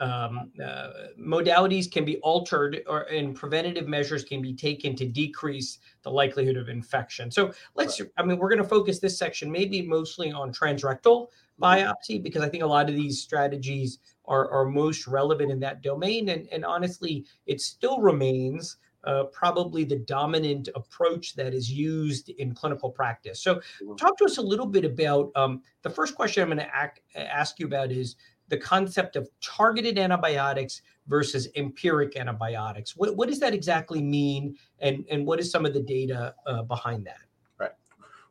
um, 0.01 0.51
uh, 0.61 0.89
modalities 1.17 1.89
can 1.89 2.03
be 2.03 2.17
altered 2.17 2.81
or 2.87 3.01
and 3.03 3.35
preventative 3.35 3.87
measures 3.87 4.23
can 4.23 4.41
be 4.41 4.53
taken 4.53 4.95
to 4.95 5.05
decrease 5.05 5.77
the 6.01 6.09
likelihood 6.09 6.57
of 6.57 6.69
infection. 6.69 7.29
So 7.29 7.53
let's, 7.75 8.01
I 8.17 8.23
mean, 8.23 8.39
we're 8.39 8.49
going 8.49 8.63
to 8.63 8.67
focus 8.67 8.99
this 8.99 9.17
section 9.17 9.51
maybe 9.51 9.81
mostly 9.83 10.31
on 10.31 10.51
transrectal 10.51 11.27
mm-hmm. 11.27 11.63
biopsy 11.63 12.21
because 12.21 12.41
I 12.41 12.49
think 12.49 12.63
a 12.63 12.67
lot 12.67 12.89
of 12.89 12.95
these 12.95 13.21
strategies 13.21 13.99
are, 14.31 14.49
are 14.49 14.65
most 14.65 15.07
relevant 15.07 15.51
in 15.51 15.59
that 15.59 15.83
domain. 15.83 16.29
And, 16.29 16.47
and 16.51 16.63
honestly, 16.63 17.25
it 17.45 17.59
still 17.59 17.99
remains 17.99 18.77
uh, 19.03 19.25
probably 19.25 19.83
the 19.83 19.97
dominant 19.97 20.69
approach 20.73 21.35
that 21.35 21.53
is 21.53 21.69
used 21.69 22.29
in 22.29 22.53
clinical 22.53 22.89
practice. 22.89 23.43
So, 23.43 23.55
mm-hmm. 23.55 23.95
talk 23.95 24.17
to 24.19 24.25
us 24.25 24.37
a 24.37 24.41
little 24.41 24.67
bit 24.67 24.85
about 24.85 25.31
um, 25.35 25.61
the 25.81 25.89
first 25.89 26.15
question 26.15 26.43
I'm 26.43 26.55
going 26.55 26.65
to 26.65 27.19
ask 27.19 27.59
you 27.59 27.65
about 27.65 27.91
is 27.91 28.15
the 28.47 28.57
concept 28.57 29.15
of 29.15 29.27
targeted 29.41 29.97
antibiotics 29.97 30.81
versus 31.07 31.47
empiric 31.55 32.15
antibiotics. 32.15 32.95
What, 32.95 33.15
what 33.17 33.27
does 33.27 33.39
that 33.39 33.53
exactly 33.53 34.01
mean, 34.01 34.55
and, 34.79 35.03
and 35.09 35.25
what 35.25 35.39
is 35.39 35.51
some 35.51 35.65
of 35.65 35.73
the 35.73 35.81
data 35.81 36.35
uh, 36.45 36.61
behind 36.63 37.05
that? 37.07 37.21
Right. 37.59 37.71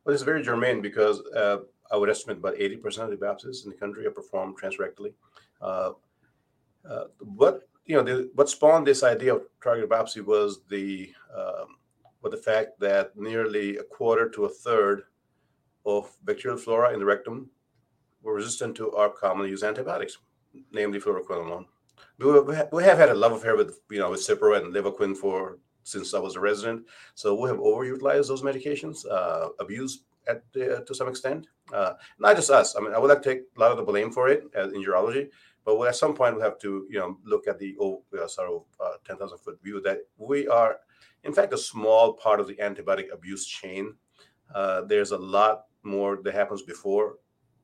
Well, 0.05 0.15
it's 0.15 0.23
very 0.23 0.43
germane 0.43 0.81
because 0.81 1.21
uh, 1.35 1.59
I 1.91 1.97
would 1.97 2.09
estimate 2.09 2.39
about 2.39 2.55
80% 2.55 2.99
of 2.99 3.11
the 3.11 3.17
biopsies 3.17 3.65
in 3.65 3.71
the 3.71 3.77
country 3.77 4.07
are 4.07 4.13
performed 4.13 4.57
transrectally. 4.61 5.13
Uh, 5.61 5.93
uh, 6.89 7.05
what 7.21 7.69
you 7.87 7.97
know, 7.97 8.03
the, 8.03 8.31
what 8.35 8.49
spawned 8.49 8.87
this 8.87 9.03
idea 9.03 9.35
of 9.35 9.43
targeted 9.63 9.91
biopsy 9.91 10.25
was 10.25 10.61
the 10.69 11.13
um, 11.37 11.77
the 12.31 12.37
fact 12.37 12.79
that 12.79 13.17
nearly 13.17 13.79
a 13.79 13.83
quarter 13.83 14.29
to 14.29 14.45
a 14.45 14.49
third 14.49 15.03
of 15.87 16.17
bacterial 16.25 16.59
flora 16.59 16.93
in 16.93 17.01
the 17.01 17.05
rectum 17.05 17.51
were 18.23 18.35
resistant 18.35 18.77
to 18.77 18.93
our 18.93 19.09
commonly 19.09 19.51
used 19.51 19.65
antibiotics, 19.65 20.19
namely 20.73 21.01
fluoroquinolone. 21.01 21.65
We, 22.19 22.55
have, 22.55 22.69
we 22.73 22.85
have 22.85 22.99
had 22.99 23.09
a 23.09 23.15
love 23.15 23.33
affair 23.33 23.57
with 23.57 23.81
you 23.91 23.99
know 23.99 24.11
with 24.11 24.21
Cipro 24.21 24.57
and 24.57 24.73
Levaquin 24.75 25.17
for 25.17 25.59
since 25.83 26.13
I 26.15 26.19
was 26.19 26.37
a 26.37 26.41
resident, 26.41 26.85
so 27.15 27.35
we 27.35 27.49
have 27.49 27.59
overutilized 27.59 28.29
those 28.29 28.43
medications, 28.43 29.05
uh, 29.11 29.49
abused 29.59 30.05
at 30.29 30.43
uh, 30.57 30.81
to 30.81 30.95
some 30.95 31.09
extent. 31.09 31.47
Uh, 31.73 31.95
not 32.19 32.37
just 32.37 32.51
us. 32.51 32.77
I 32.77 32.81
mean, 32.81 32.93
I 32.93 32.99
would 32.99 33.09
like 33.09 33.23
to 33.23 33.29
take 33.29 33.43
a 33.57 33.61
lot 33.61 33.71
of 33.71 33.79
the 33.79 33.83
blame 33.83 34.13
for 34.13 34.29
it 34.29 34.45
as 34.55 34.73
in 34.73 34.85
urology, 34.85 35.31
but 35.65 35.81
at 35.83 35.97
some 35.97 36.15
point 36.15 36.37
we 36.37 36.43
have 36.43 36.59
to 36.59 36.87
you 36.91 36.99
know 36.99 37.19
look 37.25 37.47
at 37.47 37.59
the 37.59 37.77
oh, 37.81 38.03
sort 38.27 38.51
of 38.51 38.63
uh, 38.81 38.95
ten 39.07 39.17
thousand 39.17 39.39
foot 39.39 39.59
view 39.63 39.81
that 39.83 39.99
we 40.19 40.49
are, 40.49 40.77
in 41.25 41.33
fact, 41.33 41.53
a 41.53 41.59
small 41.59 42.15
part 42.15 42.41
of 42.41 42.47
the 42.47 42.57
antibiotic 42.57 43.13
abuse 43.13 43.47
chain. 43.47 43.95
Uh, 44.55 44.83
there's 44.83 45.13
a 45.13 45.19
lot 45.19 45.65
more 45.83 46.19
that 46.23 46.35
happens 46.35 46.63
before 46.63 47.17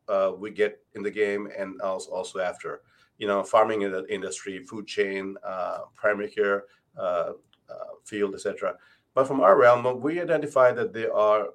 uh, 0.09 0.33
we 0.37 0.51
get 0.51 0.81
in 0.95 1.03
the 1.03 1.11
game 1.11 1.49
and 1.57 1.81
also, 1.81 2.11
also 2.11 2.39
after. 2.39 2.83
You 3.19 3.27
know, 3.27 3.43
farming 3.43 3.83
in 3.83 3.93
the 3.93 4.07
industry, 4.13 4.63
food 4.65 4.87
chain, 4.87 5.37
uh, 5.43 5.79
primary 5.95 6.29
care 6.29 6.65
uh, 6.99 7.33
uh 7.71 7.95
field, 8.05 8.35
etc. 8.35 8.75
But 9.15 9.27
from 9.27 9.41
our 9.41 9.59
realm, 9.59 10.01
we 10.03 10.21
identify 10.21 10.71
that 10.73 10.93
there 10.93 11.15
are 11.17 11.49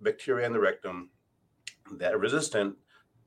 bacteria 0.00 0.46
in 0.46 0.52
the 0.52 0.60
rectum 0.60 1.10
that 1.98 2.14
are 2.14 2.18
resistant. 2.18 2.76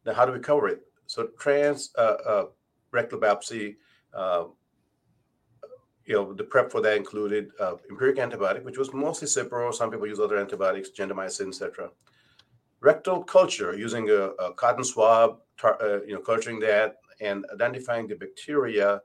Now, 0.06 0.14
how 0.14 0.26
do 0.26 0.32
we 0.32 0.40
cover 0.40 0.70
it? 0.70 0.82
So, 1.08 1.28
trans 1.40 1.92
uh, 1.98 2.18
uh, 2.26 2.46
rectal 2.92 3.20
biopsy. 3.20 3.76
you 6.06 6.16
know, 6.16 6.34
the 6.34 6.44
prep 6.44 6.70
for 6.70 6.82
that 6.82 6.98
included 6.98 7.52
empiric 7.90 8.18
antibiotic, 8.18 8.64
which 8.64 8.78
was 8.78 8.94
mostly 8.94 9.28
Cipro. 9.28 9.74
Some 9.74 9.90
people 9.90 10.08
use 10.08 10.20
other 10.20 10.38
antibiotics, 10.38 10.90
gentamicin, 10.90 11.48
etc 11.48 11.90
rectal 12.84 13.24
culture 13.24 13.76
using 13.76 14.10
a, 14.10 14.22
a 14.44 14.54
cotton 14.54 14.84
swab, 14.84 15.40
tar, 15.58 15.82
uh, 15.82 16.02
you 16.06 16.14
know, 16.14 16.20
culturing 16.20 16.60
that 16.60 16.98
and 17.22 17.46
identifying 17.54 18.08
the 18.08 18.16
bacteria 18.16 19.02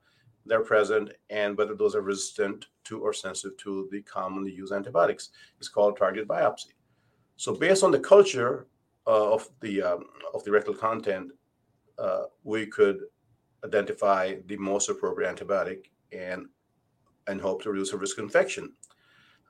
that 0.46 0.56
are 0.56 0.64
present 0.64 1.12
and 1.30 1.56
whether 1.56 1.74
those 1.74 1.94
are 1.94 2.02
resistant 2.02 2.66
to 2.82 3.00
or 3.00 3.12
sensitive 3.12 3.56
to 3.58 3.88
the 3.92 4.02
commonly 4.02 4.50
used 4.50 4.72
antibiotics 4.72 5.30
is 5.60 5.68
called 5.68 5.96
target 5.96 6.26
biopsy. 6.26 6.72
So 7.36 7.54
based 7.54 7.84
on 7.84 7.92
the 7.92 8.00
culture 8.00 8.66
uh, 9.06 9.32
of 9.34 9.48
the 9.60 9.82
um, 9.82 10.04
of 10.34 10.42
the 10.44 10.50
rectal 10.50 10.74
content, 10.74 11.30
uh, 11.30 11.37
we 12.44 12.66
could 12.66 13.00
identify 13.64 14.36
the 14.46 14.56
most 14.56 14.88
appropriate 14.88 15.34
antibiotic 15.34 15.86
and 16.12 16.46
and 17.26 17.40
hope 17.40 17.62
to 17.62 17.70
reduce 17.70 17.90
the 17.90 17.98
risk 17.98 18.18
of 18.18 18.24
infection. 18.24 18.72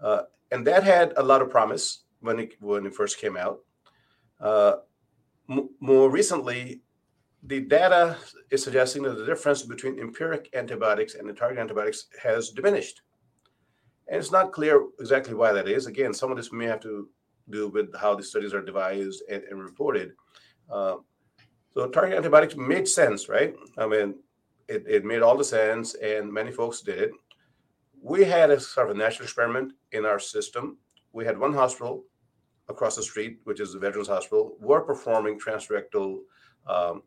Uh, 0.00 0.22
and 0.50 0.66
that 0.66 0.82
had 0.82 1.12
a 1.16 1.22
lot 1.22 1.42
of 1.42 1.50
promise 1.50 2.04
when 2.20 2.38
it 2.38 2.54
when 2.60 2.86
it 2.86 2.94
first 2.94 3.18
came 3.18 3.36
out. 3.36 3.60
Uh, 4.40 4.76
m- 5.48 5.70
more 5.80 6.10
recently, 6.10 6.82
the 7.44 7.60
data 7.60 8.16
is 8.50 8.62
suggesting 8.62 9.02
that 9.02 9.18
the 9.18 9.26
difference 9.26 9.62
between 9.62 9.98
empiric 9.98 10.48
antibiotics 10.54 11.14
and 11.14 11.28
the 11.28 11.32
target 11.32 11.58
antibiotics 11.58 12.06
has 12.22 12.50
diminished. 12.50 13.02
And 14.08 14.18
it's 14.18 14.32
not 14.32 14.52
clear 14.52 14.86
exactly 14.98 15.34
why 15.34 15.52
that 15.52 15.68
is. 15.68 15.86
Again, 15.86 16.14
some 16.14 16.30
of 16.30 16.36
this 16.36 16.52
may 16.52 16.66
have 16.66 16.80
to 16.80 17.08
do 17.50 17.68
with 17.68 17.94
how 17.96 18.14
the 18.14 18.22
studies 18.22 18.54
are 18.54 18.62
devised 18.62 19.22
and, 19.30 19.42
and 19.44 19.62
reported. 19.62 20.12
Uh, 20.70 20.96
so 21.78 21.86
target 21.86 22.16
antibiotics 22.16 22.56
made 22.56 22.88
sense, 22.88 23.28
right? 23.28 23.54
I 23.76 23.86
mean, 23.86 24.16
it, 24.66 24.82
it 24.88 25.04
made 25.04 25.22
all 25.22 25.36
the 25.36 25.44
sense, 25.44 25.94
and 25.94 26.28
many 26.28 26.50
folks 26.50 26.80
did 26.80 26.98
it. 26.98 27.12
We 28.02 28.24
had 28.24 28.50
a 28.50 28.58
sort 28.58 28.90
of 28.90 28.96
a 28.96 28.98
natural 28.98 29.26
experiment 29.26 29.74
in 29.92 30.04
our 30.04 30.18
system. 30.18 30.78
We 31.12 31.24
had 31.24 31.38
one 31.38 31.54
hospital 31.54 32.02
across 32.68 32.96
the 32.96 33.04
street, 33.04 33.38
which 33.44 33.60
is 33.60 33.72
the 33.72 33.78
Veterans 33.78 34.08
Hospital, 34.08 34.56
were 34.58 34.80
performing 34.80 35.38
transrectal 35.38 36.22
um, 36.66 37.04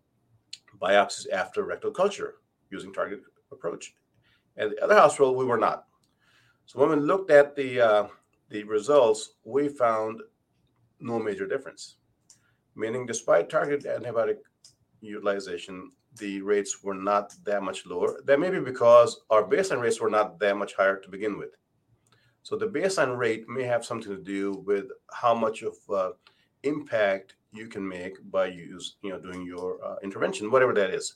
biopsies 0.81 1.29
after 1.33 1.65
rectal 1.65 1.91
culture 1.91 2.35
using 2.69 2.93
target 2.93 3.19
approach. 3.51 3.93
And 4.55 4.71
the 4.71 4.81
other 4.81 4.95
hospital, 4.95 5.35
we 5.35 5.43
were 5.43 5.57
not. 5.57 5.83
So 6.65 6.79
when 6.79 6.91
we 6.91 6.95
looked 6.95 7.29
at 7.29 7.57
the 7.57 7.81
uh, 7.81 8.07
the 8.47 8.63
results, 8.63 9.33
we 9.43 9.67
found 9.67 10.21
no 11.01 11.19
major 11.19 11.45
difference. 11.45 11.97
Meaning, 12.73 13.05
despite 13.05 13.49
targeted 13.49 13.83
antibiotic 13.83 14.37
utilization, 15.01 15.91
the 16.17 16.41
rates 16.41 16.83
were 16.83 16.95
not 16.95 17.33
that 17.43 17.63
much 17.63 17.85
lower. 17.85 18.21
That 18.25 18.39
may 18.39 18.49
be 18.49 18.59
because 18.59 19.21
our 19.29 19.43
baseline 19.43 19.81
rates 19.81 19.99
were 19.99 20.09
not 20.09 20.39
that 20.39 20.57
much 20.57 20.73
higher 20.75 20.97
to 20.97 21.09
begin 21.09 21.37
with. 21.37 21.51
So 22.43 22.55
the 22.55 22.67
baseline 22.67 23.17
rate 23.17 23.47
may 23.47 23.63
have 23.63 23.85
something 23.85 24.11
to 24.11 24.21
do 24.21 24.63
with 24.65 24.85
how 25.13 25.33
much 25.33 25.61
of 25.61 25.75
uh, 25.89 26.11
impact 26.63 27.35
you 27.53 27.67
can 27.67 27.87
make 27.87 28.17
by 28.31 28.47
use, 28.47 28.95
you 29.03 29.09
know, 29.09 29.19
doing 29.19 29.45
your 29.45 29.83
uh, 29.83 29.95
intervention, 30.03 30.49
whatever 30.49 30.73
that 30.73 30.89
is. 30.89 31.15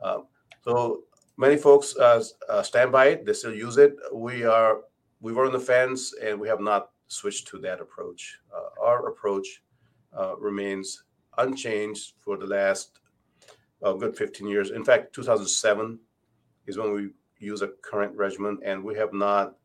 Uh, 0.00 0.20
so 0.62 1.02
many 1.36 1.56
folks 1.56 1.96
uh, 1.96 2.22
uh, 2.48 2.62
stand 2.62 2.92
by 2.92 3.06
it; 3.06 3.26
they 3.26 3.32
still 3.32 3.54
use 3.54 3.76
it. 3.76 3.94
We 4.12 4.44
are 4.44 4.80
we 5.20 5.32
were 5.32 5.46
on 5.46 5.52
the 5.52 5.60
fence, 5.60 6.14
and 6.22 6.38
we 6.38 6.48
have 6.48 6.60
not 6.60 6.90
switched 7.08 7.48
to 7.48 7.58
that 7.58 7.80
approach. 7.80 8.38
Uh, 8.54 8.82
our 8.82 9.08
approach 9.08 9.62
remains 10.38 11.04
unchanged 11.38 12.12
for 12.20 12.36
the 12.36 12.46
last 12.46 13.00
a 13.82 13.94
good 13.94 14.16
15 14.16 14.48
years. 14.48 14.70
In 14.70 14.84
fact, 14.84 15.14
2007 15.14 15.98
is 16.66 16.78
when 16.78 16.92
we 16.92 17.10
use 17.38 17.62
a 17.62 17.68
current 17.82 18.16
regimen, 18.16 18.58
and 18.64 18.82
we 18.82 18.94
have 18.96 19.12
not 19.12 19.56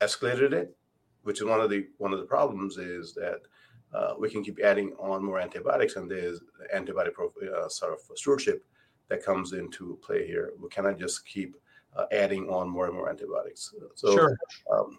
escalated 0.00 0.52
it, 0.52 0.76
which 1.22 1.40
is 1.40 1.46
one 1.46 1.60
of 1.60 1.70
the 1.70 1.86
one 1.98 2.12
of 2.12 2.18
the 2.18 2.24
problems 2.24 2.78
is 2.78 3.12
that 3.14 3.40
uh, 3.92 4.14
we 4.18 4.30
can 4.30 4.42
keep 4.44 4.58
adding 4.62 4.92
on 4.98 5.24
more 5.24 5.40
antibiotics, 5.40 5.96
and 5.96 6.10
there's 6.10 6.40
antibiotic 6.74 7.12
uh, 7.54 7.68
sort 7.68 7.92
of 7.92 8.00
stewardship 8.16 8.64
that 9.08 9.24
comes 9.24 9.52
into 9.52 9.98
play 10.02 10.26
here. 10.26 10.52
We 10.60 10.68
cannot 10.68 10.98
just 10.98 11.26
keep 11.26 11.56
uh, 11.96 12.04
adding 12.12 12.48
on 12.48 12.68
more 12.68 12.86
and 12.86 12.94
more 12.94 13.08
antibiotics. 13.08 13.74
So, 13.94 14.12
sure. 14.12 14.38
Um, 14.70 14.98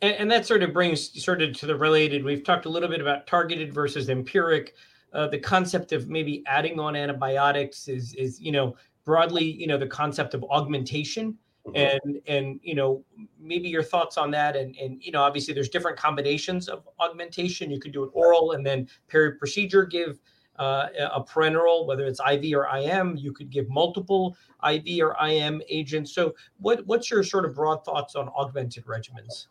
and, 0.00 0.14
and, 0.14 0.30
that 0.30 0.46
sort 0.46 0.62
of 0.62 0.72
brings 0.72 1.22
sort 1.22 1.42
of 1.42 1.54
to 1.58 1.66
the 1.66 1.76
related. 1.76 2.24
We've 2.24 2.42
talked 2.42 2.64
a 2.64 2.68
little 2.68 2.88
bit 2.88 3.00
about 3.00 3.26
targeted 3.26 3.72
versus 3.72 4.08
empiric. 4.08 4.74
Uh, 5.12 5.26
the 5.26 5.38
concept 5.38 5.92
of 5.92 6.08
maybe 6.08 6.42
adding 6.46 6.80
on 6.80 6.96
antibiotics 6.96 7.88
is 7.88 8.14
is 8.14 8.40
you 8.40 8.52
know 8.52 8.74
broadly 9.04 9.44
you 9.44 9.66
know 9.66 9.78
the 9.78 9.86
concept 9.86 10.34
of 10.34 10.44
augmentation 10.50 11.36
mm-hmm. 11.66 11.76
and 11.76 12.20
and 12.26 12.60
you 12.62 12.74
know 12.74 13.04
maybe 13.38 13.68
your 13.68 13.82
thoughts 13.82 14.16
on 14.16 14.30
that 14.30 14.56
and 14.56 14.74
and 14.76 15.02
you 15.02 15.12
know 15.12 15.22
obviously 15.22 15.52
there's 15.52 15.68
different 15.68 15.98
combinations 15.98 16.68
of 16.68 16.88
augmentation 17.00 17.70
you 17.70 17.80
could 17.80 17.92
do 17.92 18.04
it 18.04 18.10
oral 18.14 18.52
and 18.52 18.64
then 18.64 18.88
peri 19.08 19.32
procedure 19.32 19.84
give 19.84 20.18
uh, 20.58 20.88
a 21.12 21.22
parenteral, 21.22 21.86
whether 21.86 22.04
it's 22.04 22.20
IV 22.20 22.54
or 22.54 22.68
IM. 22.76 23.16
You 23.16 23.32
could 23.32 23.50
give 23.50 23.68
multiple 23.70 24.36
IV 24.70 24.84
or 25.00 25.16
IM 25.26 25.62
agents. 25.68 26.14
So, 26.14 26.34
what 26.58 26.86
what's 26.86 27.10
your 27.10 27.22
sort 27.22 27.44
of 27.44 27.54
broad 27.54 27.84
thoughts 27.84 28.14
on 28.14 28.28
augmented 28.28 28.84
regimens? 28.84 29.46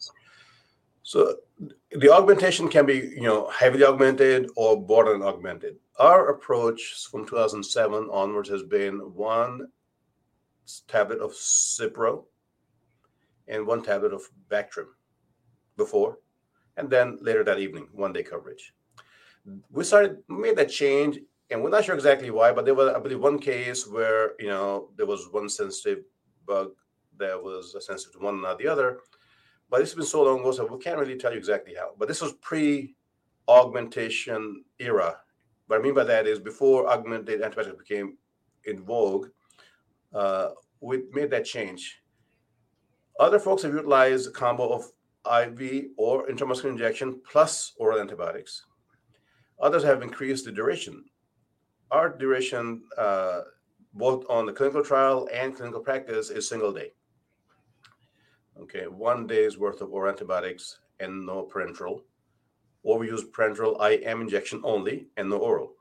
So, 1.03 1.37
the 1.91 2.11
augmentation 2.11 2.69
can 2.69 2.85
be 2.85 2.95
you 3.15 3.23
know 3.23 3.49
heavily 3.49 3.83
augmented 3.83 4.49
or 4.55 4.79
borderline 4.81 5.23
augmented. 5.23 5.77
Our 5.99 6.29
approach 6.29 7.07
from 7.09 7.25
2007 7.25 8.09
onwards 8.11 8.49
has 8.49 8.63
been 8.63 8.99
one 9.13 9.67
tablet 10.87 11.19
of 11.19 11.31
Cipro 11.31 12.25
and 13.47 13.65
one 13.65 13.83
tablet 13.83 14.13
of 14.13 14.21
Bactrim 14.49 14.87
before, 15.75 16.19
and 16.77 16.89
then 16.89 17.17
later 17.21 17.43
that 17.43 17.59
evening, 17.59 17.87
one 17.91 18.13
day 18.13 18.23
coverage 18.23 18.73
we 19.71 19.83
started 19.83 20.17
made 20.27 20.55
that 20.55 20.69
change 20.69 21.19
and 21.49 21.61
we're 21.61 21.69
not 21.69 21.83
sure 21.83 21.95
exactly 21.95 22.29
why 22.29 22.51
but 22.51 22.65
there 22.65 22.75
was 22.75 22.93
i 22.93 22.99
believe 22.99 23.19
one 23.19 23.39
case 23.39 23.87
where 23.87 24.33
you 24.39 24.47
know 24.47 24.89
there 24.97 25.05
was 25.05 25.27
one 25.31 25.49
sensitive 25.49 26.03
bug 26.45 26.71
that 27.17 27.41
was 27.41 27.75
sensitive 27.85 28.13
to 28.13 28.19
one 28.19 28.41
not 28.41 28.57
the 28.59 28.67
other 28.67 28.99
but 29.71 29.79
this 29.79 29.89
has 29.89 29.95
been 29.95 30.05
so 30.05 30.23
long 30.23 30.41
ago 30.41 30.51
so 30.51 30.65
we 30.65 30.77
can't 30.77 30.99
really 30.99 31.17
tell 31.17 31.31
you 31.31 31.39
exactly 31.39 31.73
how 31.73 31.91
but 31.97 32.07
this 32.07 32.21
was 32.21 32.33
pre 32.33 32.93
augmentation 33.47 34.63
era 34.77 35.17
what 35.65 35.79
i 35.79 35.81
mean 35.81 35.95
by 35.95 36.03
that 36.03 36.27
is 36.27 36.39
before 36.39 36.87
augmented 36.87 37.41
antibiotics 37.41 37.77
became 37.77 38.15
in 38.65 38.83
vogue 38.83 39.27
uh, 40.13 40.49
we 40.81 41.03
made 41.13 41.31
that 41.31 41.45
change 41.45 42.03
other 43.19 43.39
folks 43.39 43.63
have 43.63 43.73
utilized 43.73 44.27
a 44.27 44.31
combo 44.31 44.69
of 44.69 44.83
iv 45.41 45.85
or 45.97 46.27
intramuscular 46.27 46.71
injection 46.71 47.19
plus 47.25 47.73
oral 47.79 47.99
antibiotics 47.99 48.65
Others 49.61 49.83
have 49.83 50.01
increased 50.01 50.45
the 50.45 50.51
duration. 50.51 51.05
Our 51.91 52.09
duration, 52.09 52.81
uh, 52.97 53.41
both 53.93 54.25
on 54.27 54.45
the 54.45 54.53
clinical 54.53 54.83
trial 54.83 55.29
and 55.31 55.55
clinical 55.55 55.81
practice, 55.81 56.31
is 56.31 56.49
single 56.49 56.73
day. 56.73 56.93
Okay, 58.61 58.87
one 58.87 59.27
day's 59.27 59.57
worth 59.57 59.81
of 59.81 59.91
oral 59.91 60.11
antibiotics 60.11 60.79
and 60.99 61.25
no 61.25 61.49
parenteral. 61.51 62.01
Or 62.83 62.97
we 62.97 63.07
use 63.07 63.23
parenteral 63.23 63.79
IM 63.81 64.21
injection 64.21 64.61
only 64.63 65.07
and 65.17 65.29
no 65.29 65.37
oral. 65.37 65.73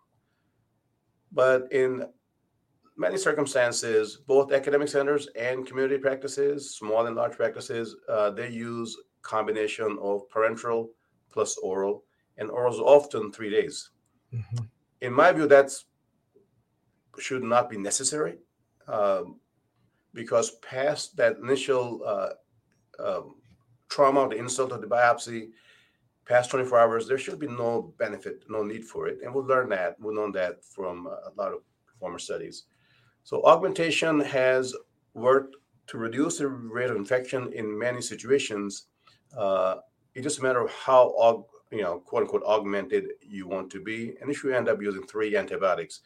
But 1.32 1.70
in 1.72 2.06
many 2.96 3.16
circumstances, 3.16 4.16
both 4.26 4.52
academic 4.52 4.88
centers 4.88 5.28
and 5.38 5.66
community 5.66 5.98
practices, 5.98 6.76
small 6.76 7.06
and 7.06 7.16
large 7.16 7.36
practices, 7.36 7.96
uh, 8.08 8.30
they 8.30 8.50
use 8.50 8.96
combination 9.22 9.98
of 10.00 10.28
parenteral 10.30 10.88
plus 11.30 11.56
oral 11.58 12.04
and 12.40 12.50
oral 12.50 12.72
is 12.72 12.80
often 12.80 13.30
three 13.30 13.50
days. 13.50 13.90
Mm-hmm. 14.34 14.64
In 15.02 15.12
my 15.12 15.30
view, 15.32 15.46
that's 15.46 15.84
should 17.18 17.42
not 17.42 17.68
be 17.68 17.76
necessary 17.76 18.38
um, 18.88 19.38
because 20.14 20.52
past 20.62 21.16
that 21.16 21.36
initial 21.36 22.00
uh, 22.06 22.30
um, 23.04 23.36
trauma, 23.88 24.28
the 24.28 24.36
insult 24.36 24.72
of 24.72 24.80
the 24.80 24.86
biopsy, 24.86 25.50
past 26.26 26.50
24 26.50 26.78
hours, 26.78 27.08
there 27.08 27.18
should 27.18 27.38
be 27.38 27.48
no 27.48 27.92
benefit, 27.98 28.44
no 28.48 28.62
need 28.62 28.84
for 28.84 29.08
it. 29.08 29.18
And 29.22 29.34
we'll 29.34 29.44
learn 29.44 29.68
that. 29.70 29.96
We'll 29.98 30.14
know 30.14 30.30
that 30.32 30.64
from 30.64 31.06
a 31.06 31.32
lot 31.36 31.52
of 31.52 31.60
former 31.98 32.18
studies. 32.18 32.64
So 33.24 33.42
augmentation 33.44 34.20
has 34.20 34.74
worked 35.14 35.56
to 35.88 35.98
reduce 35.98 36.38
the 36.38 36.48
rate 36.48 36.90
of 36.90 36.96
infection 36.96 37.52
in 37.52 37.76
many 37.76 38.00
situations. 38.00 38.86
Uh, 39.36 39.76
it's 40.14 40.24
just 40.24 40.38
a 40.38 40.42
matter 40.42 40.60
of 40.60 40.70
how 40.70 41.14
aug- 41.20 41.46
you 41.70 41.82
know, 41.82 41.98
quote 41.98 42.22
unquote, 42.22 42.44
augmented 42.44 43.08
you 43.20 43.46
want 43.46 43.70
to 43.70 43.80
be. 43.80 44.14
And 44.20 44.30
if 44.30 44.42
you 44.42 44.52
end 44.52 44.68
up 44.68 44.80
using 44.80 45.06
three 45.06 45.36
antibiotics, 45.36 46.00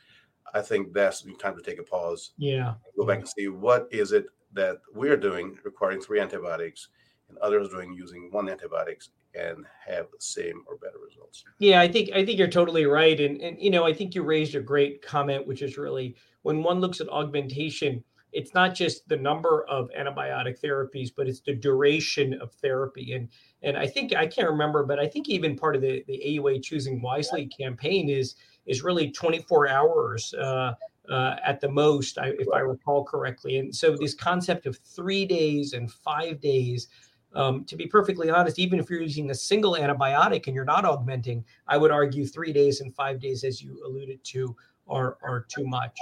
I 0.55 0.61
think 0.61 0.93
that's 0.93 1.25
time 1.39 1.57
to 1.57 1.63
take 1.63 1.79
a 1.79 1.83
pause. 1.83 2.33
Yeah. 2.37 2.75
Go 2.97 3.07
back 3.07 3.19
and 3.19 3.29
see 3.29 3.49
what 3.49 3.89
is 3.91 4.13
it 4.13 4.27
that 4.55 4.79
we're 4.95 5.17
doing 5.17 5.59
requiring 5.65 6.01
three 6.01 6.21
antibiotics 6.21 6.89
and 7.29 7.39
others 7.39 7.69
doing 7.69 7.93
using 7.93 8.29
one 8.31 8.49
antibiotics 8.49 9.11
and 9.35 9.65
have 9.87 10.07
the 10.13 10.21
same 10.21 10.63
or 10.67 10.77
better 10.77 10.99
results. 11.05 11.45
Yeah, 11.59 11.81
I 11.81 11.89
think 11.89 12.11
I 12.13 12.25
think 12.25 12.39
you're 12.39 12.49
totally 12.49 12.87
right. 12.87 13.19
And 13.19 13.41
and 13.41 13.61
you 13.61 13.71
know, 13.71 13.85
I 13.85 13.93
think 13.93 14.15
you 14.15 14.23
raised 14.23 14.55
a 14.55 14.61
great 14.61 15.03
comment, 15.03 15.47
which 15.47 15.63
is 15.63 15.77
really 15.77 16.17
when 16.43 16.63
one 16.63 16.81
looks 16.81 17.01
at 17.01 17.09
augmentation, 17.09 18.05
it's 18.33 18.55
not 18.55 18.75
just 18.75 19.09
the 19.09 19.17
number 19.17 19.65
of 19.69 19.89
antibiotic 19.99 20.61
therapies, 20.61 21.11
but 21.17 21.29
it's 21.29 21.41
the 21.41 21.55
duration 21.55 22.35
of 22.35 22.53
therapy. 22.55 23.13
And 23.13 23.29
and 23.63 23.77
I 23.77 23.87
think 23.87 24.15
I 24.15 24.27
can't 24.27 24.51
remember, 24.51 24.85
but 24.85 24.99
I 24.99 25.07
think 25.07 25.29
even 25.29 25.57
part 25.57 25.77
of 25.77 25.83
the 25.83 26.05
the 26.07 26.23
AUA 26.25 26.63
choosing 26.63 27.03
wisely 27.03 27.47
campaign 27.47 28.09
is 28.09 28.37
is 28.67 28.83
really 28.83 29.11
24 29.11 29.69
hours 29.69 30.33
uh, 30.35 30.75
uh, 31.11 31.37
at 31.45 31.61
the 31.61 31.69
most, 31.69 32.19
I, 32.19 32.29
if 32.39 32.49
I 32.53 32.61
recall 32.61 33.05
correctly. 33.05 33.59
And 33.59 33.75
so 33.75 33.97
this 33.97 34.15
concept 34.15 34.67
of 34.67 34.79
three 34.79 35.25
days 35.27 35.73
and 35.73 35.91
five 35.91 36.41
days. 36.41 36.89
Um, 37.37 37.65
to 37.65 37.75
be 37.75 37.89
perfectly 37.89 38.31
honest, 38.31 38.61
even 38.61 38.79
if 38.79 38.89
you're 38.89 39.03
using 39.03 39.31
a 39.31 39.35
single 39.35 39.75
antibiotic 39.75 40.47
and 40.47 40.55
you're 40.55 40.65
not 40.65 40.85
augmenting, 40.85 41.45
I 41.67 41.77
would 41.77 41.91
argue 41.91 42.25
three 42.27 42.53
days 42.53 42.81
and 42.81 42.95
five 42.95 43.19
days, 43.19 43.43
as 43.43 43.61
you 43.61 43.83
alluded 43.85 44.23
to, 44.23 44.55
are 44.87 45.19
are 45.21 45.45
too 45.49 45.67
much. 45.67 45.99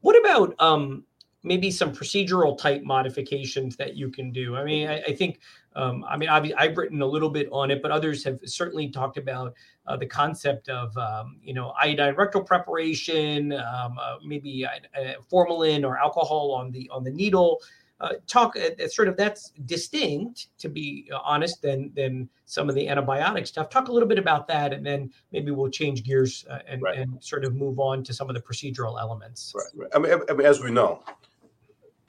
What 0.00 0.20
about 0.20 0.54
um, 0.60 1.04
maybe 1.44 1.70
some 1.70 1.92
procedural 1.92 2.58
type 2.58 2.82
modifications 2.82 3.76
that 3.76 3.94
you 3.94 4.10
can 4.10 4.32
do. 4.32 4.56
I 4.56 4.64
mean, 4.64 4.88
I, 4.88 5.02
I 5.02 5.14
think, 5.14 5.40
um, 5.76 6.04
I 6.08 6.16
mean, 6.16 6.30
I've, 6.30 6.50
I've, 6.56 6.76
written 6.76 7.02
a 7.02 7.06
little 7.06 7.28
bit 7.28 7.48
on 7.52 7.70
it, 7.70 7.82
but 7.82 7.90
others 7.90 8.24
have 8.24 8.40
certainly 8.46 8.88
talked 8.88 9.18
about 9.18 9.54
uh, 9.86 9.96
the 9.96 10.06
concept 10.06 10.68
of, 10.70 10.96
um, 10.96 11.36
you 11.42 11.52
know, 11.52 11.74
iodine 11.80 12.14
rectal 12.14 12.42
preparation, 12.42 13.52
um, 13.52 13.98
uh, 14.00 14.16
maybe 14.24 14.66
uh, 14.66 15.12
formalin 15.28 15.84
or 15.84 15.98
alcohol 15.98 16.52
on 16.52 16.72
the 16.72 16.88
on 16.90 17.04
the 17.04 17.10
needle. 17.10 17.60
Uh, 18.00 18.14
talk 18.26 18.56
uh, 18.56 18.88
sort 18.88 19.06
of 19.06 19.16
that's 19.16 19.52
distinct, 19.66 20.48
to 20.58 20.68
be 20.68 21.08
honest, 21.24 21.62
than 21.62 21.92
than 21.94 22.28
some 22.44 22.68
of 22.68 22.74
the 22.74 22.86
antibiotic 22.86 23.46
stuff. 23.46 23.70
Talk 23.70 23.88
a 23.88 23.92
little 23.92 24.08
bit 24.08 24.18
about 24.18 24.48
that, 24.48 24.72
and 24.72 24.84
then 24.84 25.12
maybe 25.32 25.52
we'll 25.52 25.70
change 25.70 26.02
gears 26.02 26.44
uh, 26.50 26.58
and, 26.66 26.82
right. 26.82 26.98
and 26.98 27.22
sort 27.22 27.44
of 27.44 27.54
move 27.54 27.78
on 27.78 28.02
to 28.04 28.12
some 28.12 28.28
of 28.28 28.34
the 28.34 28.42
procedural 28.42 29.00
elements. 29.00 29.54
Right. 29.54 29.88
right. 29.94 30.18
I 30.28 30.32
mean, 30.32 30.46
as 30.46 30.60
we 30.60 30.72
know, 30.72 31.02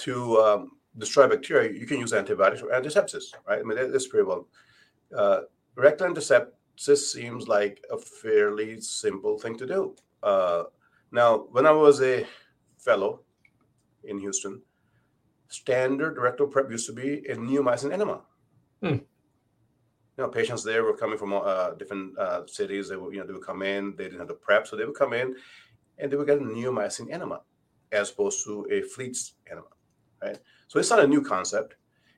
to 0.06 0.38
um, 0.38 0.72
destroy 0.98 1.28
bacteria, 1.28 1.72
you 1.72 1.88
can 1.88 2.00
use 2.00 2.14
antibiotics 2.14 2.62
or 2.62 2.70
antisepsis, 2.70 3.34
right? 3.48 3.60
I 3.60 3.64
mean, 3.64 3.92
that's 3.92 4.08
pretty 4.08 4.26
well. 4.26 4.48
Uh, 5.16 5.42
rectal 5.76 6.08
antisepsis 6.08 7.12
seems 7.12 7.48
like 7.48 7.84
a 7.92 7.98
fairly 7.98 8.80
simple 8.82 9.40
thing 9.40 9.58
to 9.58 9.66
do. 9.66 9.96
Uh, 10.22 10.64
now, 11.12 11.48
when 11.52 11.66
I 11.66 11.72
was 11.72 12.02
a 12.02 12.26
fellow 12.78 13.22
in 14.04 14.20
Houston, 14.20 14.62
standard 15.48 16.18
rectal 16.18 16.48
prep 16.48 16.70
used 16.70 16.86
to 16.86 16.94
be 16.94 17.26
a 17.30 17.36
neomycin 17.36 17.92
enema. 17.92 18.22
Hmm. 18.82 19.00
You 20.18 20.24
know, 20.24 20.28
patients 20.30 20.64
there 20.64 20.84
were 20.84 20.96
coming 20.96 21.18
from 21.18 21.34
uh, 21.34 21.72
different 21.72 22.18
uh, 22.18 22.46
cities. 22.46 22.90
They 22.90 22.96
would, 22.96 23.14
you 23.14 23.20
know, 23.20 23.26
they 23.26 23.34
would 23.34 23.46
come 23.46 23.64
in. 23.64 23.96
They 23.96 24.06
didn't 24.06 24.20
have 24.20 24.28
the 24.28 24.36
prep, 24.36 24.68
so 24.68 24.76
they 24.76 24.86
would 24.86 24.96
come 24.96 25.14
in, 25.14 25.36
and 25.98 26.12
they 26.12 26.16
would 26.16 26.28
get 26.28 26.38
a 26.38 26.42
neomycin 26.42 27.12
enema, 27.12 27.42
as 27.92 28.12
opposed 28.12 28.44
to 28.46 28.68
a 28.72 28.82
Fleets 28.82 29.34
enema 29.52 29.75
right? 30.22 30.38
So 30.68 30.80
it's 30.80 30.90
not 30.90 31.04
a 31.04 31.08
new 31.08 31.22
concept. 31.22 31.76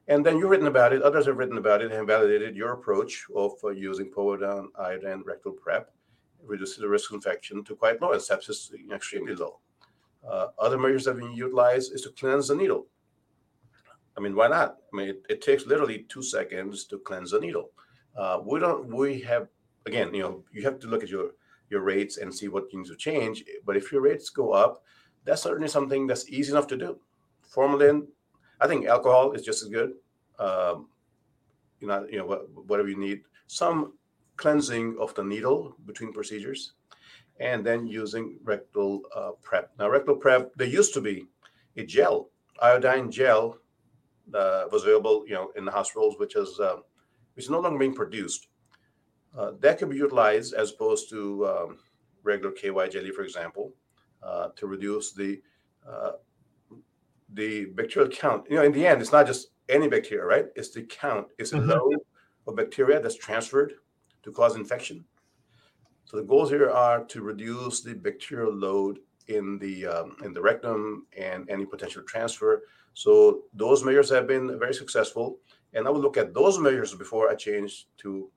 And 0.08 0.26
then 0.26 0.38
you've 0.38 0.50
written 0.50 0.68
about 0.68 0.94
it, 0.94 1.02
others 1.02 1.26
have 1.26 1.38
written 1.38 1.58
about 1.58 1.82
it 1.82 1.92
and 1.92 2.08
validated 2.08 2.56
your 2.56 2.72
approach 2.74 3.26
of 3.36 3.52
uh, 3.64 3.70
using 3.70 4.10
povidone 4.10 4.68
iodine 4.80 5.24
rectal 5.26 5.52
prep, 5.52 5.92
reduces 6.44 6.78
the 6.78 6.88
risk 6.88 7.12
of 7.12 7.16
infection 7.16 7.64
to 7.66 7.76
quite 7.76 8.02
low, 8.02 8.14
and 8.14 8.22
sepsis 8.22 8.72
extremely 8.94 9.36
low. 9.36 9.60
Uh, 10.28 10.48
other 10.60 10.78
measures 10.78 11.06
that 11.06 11.12
have 11.12 11.20
been 11.20 11.34
utilized 11.34 11.94
is 11.94 12.02
to 12.02 12.10
cleanse 12.12 12.48
the 12.48 12.56
needle. 12.56 12.88
I 14.18 14.22
mean, 14.22 14.36
why 14.36 14.48
not? 14.48 14.78
I 14.92 14.98
mean, 14.98 15.10
it, 15.10 15.26
it 15.30 15.42
takes 15.42 15.68
literally 15.68 16.06
two 16.10 16.24
seconds 16.24 16.86
to 16.86 17.00
cleanse 17.00 17.32
the 17.32 17.40
needle. 17.40 17.72
Uh, 18.18 18.40
we 18.44 18.60
don't. 18.60 18.88
We 18.88 19.22
have 19.22 19.48
again, 19.86 20.14
you 20.14 20.22
know, 20.22 20.44
you 20.52 20.64
have 20.64 20.80
to 20.80 20.88
look 20.88 21.04
at 21.04 21.10
your 21.10 21.32
your 21.70 21.82
rates 21.82 22.18
and 22.18 22.34
see 22.34 22.48
what 22.48 22.72
things 22.72 22.90
to 22.90 22.96
change. 22.96 23.44
But 23.66 23.78
if 23.78 23.92
your 23.92 24.02
rates 24.02 24.30
go 24.30 24.52
up, 24.52 24.84
that's 25.24 25.42
certainly 25.42 25.68
something 25.68 26.08
that's 26.08 26.30
easy 26.30 26.52
enough 26.52 26.68
to 26.68 26.78
do. 26.78 27.00
Formalin, 27.48 28.08
I 28.60 28.68
think 28.68 28.88
alcohol 28.88 29.32
is 29.34 29.44
just 29.44 29.64
as 29.64 29.70
good. 29.70 29.94
Um, 30.40 30.88
you 31.80 31.88
know, 31.88 32.08
you 32.10 32.18
know, 32.18 32.26
whatever 32.68 32.90
you 32.90 32.98
need. 32.98 33.22
Some 33.48 33.94
cleansing 34.36 34.98
of 35.00 35.14
the 35.16 35.24
needle 35.24 35.76
between 35.86 36.14
procedures, 36.14 36.74
and 37.40 37.66
then 37.66 37.88
using 37.88 38.38
rectal 38.44 39.02
uh, 39.16 39.32
prep. 39.42 39.72
Now, 39.80 39.90
rectal 39.90 40.16
prep, 40.16 40.54
there 40.56 40.68
used 40.68 40.94
to 40.96 41.02
be 41.02 41.26
a 41.76 41.84
gel, 41.84 42.30
iodine 42.62 43.12
gel, 43.12 43.58
uh, 44.34 44.66
was 44.72 44.84
available, 44.84 45.24
you 45.28 45.34
know, 45.34 45.52
in 45.56 45.66
the 45.66 45.72
hospitals, 45.72 46.16
which 46.18 46.36
is 46.36 46.60
uh, 46.60 46.78
which 47.36 47.46
is 47.46 47.52
no 47.52 47.60
longer 47.60 47.80
being 47.80 47.94
produced. 47.94 48.48
Uh, 49.38 49.52
that 49.60 49.78
can 49.78 49.90
be 49.90 49.96
utilized 49.96 50.54
as 50.54 50.72
opposed 50.72 51.10
to 51.10 51.46
um, 51.48 51.78
regular 52.24 52.52
KY 52.52 52.90
jelly, 52.90 53.12
for 53.12 53.22
example, 53.22 53.74
uh, 54.24 54.50
to 54.56 54.66
reduce 54.66 55.14
the 55.14 55.40
uh, 55.88 56.14
the 57.34 57.66
bacterial 57.66 58.10
count. 58.10 58.46
You 58.50 58.58
know, 58.58 58.64
in 58.64 58.72
the 58.72 58.86
end, 58.86 59.02
it's 59.02 59.12
not 59.12 59.28
just 59.28 59.50
any 59.70 59.88
bacteria, 59.88 60.26
right? 60.26 60.46
It's 60.56 60.72
the 60.72 60.84
count. 60.84 61.28
It's 61.38 61.54
a 61.54 61.58
mm-hmm. 61.58 61.70
load 61.70 61.96
of 62.48 62.56
bacteria 62.56 63.02
that's 63.02 63.18
transferred 63.18 63.74
to 64.24 64.32
cause 64.32 64.56
infection. 64.56 65.04
So 66.06 66.18
the 66.18 66.24
goals 66.24 66.50
here 66.50 66.70
are 66.70 67.04
to 67.04 67.22
reduce 67.22 67.82
the 67.82 67.94
bacterial 67.94 68.54
load 68.54 69.00
in 69.28 69.60
the 69.60 69.86
um, 69.88 70.16
in 70.24 70.32
the 70.32 70.42
rectum 70.42 71.06
and 71.18 71.50
any 71.50 71.66
potential 71.66 72.02
transfer. 72.04 72.64
So 72.94 73.44
those 73.54 73.84
measures 73.84 74.10
have 74.10 74.26
been 74.26 74.58
very 74.58 74.74
successful, 74.74 75.40
and 75.74 75.86
I 75.86 75.90
will 75.90 76.00
look 76.00 76.18
at 76.18 76.34
those 76.34 76.60
measures 76.60 76.96
before 76.96 77.30
I 77.30 77.36
change 77.36 77.88
to 77.98 78.32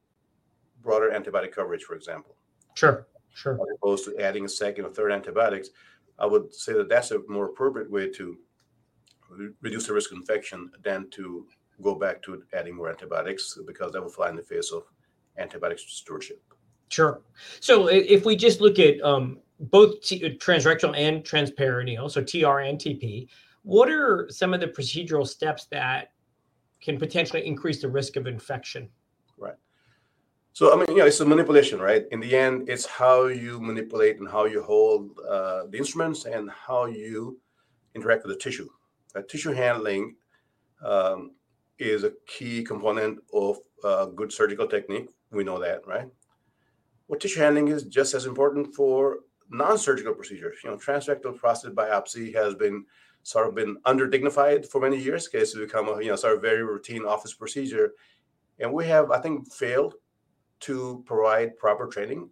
broader 0.83 1.11
antibiotic 1.11 1.53
coverage, 1.53 1.85
for 1.85 1.94
example. 1.94 2.35
Sure, 2.74 3.07
sure. 3.33 3.55
As 3.55 3.76
opposed 3.76 4.05
to 4.07 4.18
adding 4.18 4.44
a 4.44 4.48
second 4.48 4.85
or 4.85 4.90
third 4.90 5.12
antibiotics, 5.12 5.70
I 6.18 6.26
would 6.26 6.53
say 6.53 6.72
that 6.72 6.88
that's 6.88 7.12
a 7.12 7.20
more 7.29 7.46
appropriate 7.46 7.90
way 7.90 8.11
to 8.11 8.37
reduce 9.60 9.86
the 9.86 9.92
risk 9.92 10.12
of 10.12 10.18
infection 10.18 10.70
than 10.82 11.08
to 11.10 11.46
go 11.82 11.94
back 11.94 12.22
to 12.22 12.42
adding 12.52 12.76
more 12.76 12.90
antibiotics 12.90 13.58
because 13.66 13.92
that 13.92 14.02
will 14.02 14.10
fly 14.10 14.28
in 14.28 14.36
the 14.36 14.42
face 14.42 14.72
of 14.72 14.84
antibiotic 15.38 15.78
stewardship. 15.78 16.42
Sure. 16.88 17.22
So 17.60 17.86
if 17.86 18.24
we 18.24 18.36
just 18.36 18.60
look 18.60 18.78
at 18.78 19.00
um, 19.02 19.38
both 19.58 20.02
t- 20.02 20.36
transrectal 20.38 20.96
and 20.96 21.22
transperineal, 21.24 22.10
so 22.10 22.20
TR 22.22 22.60
and 22.60 22.78
TP, 22.78 23.28
what 23.62 23.90
are 23.90 24.26
some 24.30 24.52
of 24.52 24.60
the 24.60 24.66
procedural 24.66 25.26
steps 25.26 25.66
that 25.66 26.12
can 26.82 26.98
potentially 26.98 27.46
increase 27.46 27.80
the 27.80 27.88
risk 27.88 28.16
of 28.16 28.26
infection? 28.26 28.88
Right. 29.38 29.54
So 30.52 30.72
I 30.72 30.76
mean, 30.76 30.86
you 30.88 30.96
know, 30.96 31.06
it's 31.06 31.20
a 31.20 31.24
manipulation, 31.24 31.78
right? 31.80 32.06
In 32.10 32.20
the 32.20 32.36
end, 32.36 32.68
it's 32.68 32.86
how 32.86 33.26
you 33.26 33.60
manipulate 33.60 34.18
and 34.18 34.28
how 34.28 34.46
you 34.46 34.62
hold 34.62 35.18
uh, 35.20 35.66
the 35.70 35.78
instruments 35.78 36.24
and 36.24 36.50
how 36.50 36.86
you 36.86 37.38
interact 37.94 38.26
with 38.26 38.34
the 38.36 38.42
tissue. 38.42 38.68
Tissue 39.29 39.53
handling 39.53 40.16
um, 40.85 41.33
is 41.79 42.05
a 42.05 42.12
key 42.27 42.62
component 42.62 43.18
of 43.33 43.59
uh, 43.85 44.07
good 44.07 44.33
surgical 44.33 44.66
technique. 44.66 45.09
We 45.31 45.44
know 45.44 45.59
that, 45.59 45.87
right? 45.87 46.09
Well, 47.09 47.18
tissue 47.18 47.40
handling 47.40 47.68
is 47.68 47.85
just 47.85 48.14
as 48.14 48.27
important 48.27 48.75
for 48.75 49.20
non-surgical 49.51 50.14
procedures. 50.14 50.59
You 50.62 50.70
know, 50.70 50.77
transrectal 50.77 51.37
prostate 51.37 51.75
biopsy 51.75 52.35
has 52.35 52.55
been 52.55 52.85
sort 53.23 53.49
of 53.49 53.55
been 53.55 53.77
underdignified 53.87 54.66
for 54.66 54.81
many 54.81 54.99
years. 54.99 55.29
It's 55.33 55.55
become 55.55 55.88
a 55.88 56.01
you 56.01 56.09
know 56.09 56.16
sort 56.16 56.37
of 56.37 56.42
very 56.42 56.62
routine 56.62 57.05
office 57.05 57.35
procedure, 57.35 57.92
and 58.59 58.73
we 58.73 58.87
have 58.87 59.11
I 59.11 59.20
think 59.20 59.53
failed 59.53 59.94
to 60.61 61.03
provide 61.07 61.59
proper 61.59 61.87
training 61.87 62.29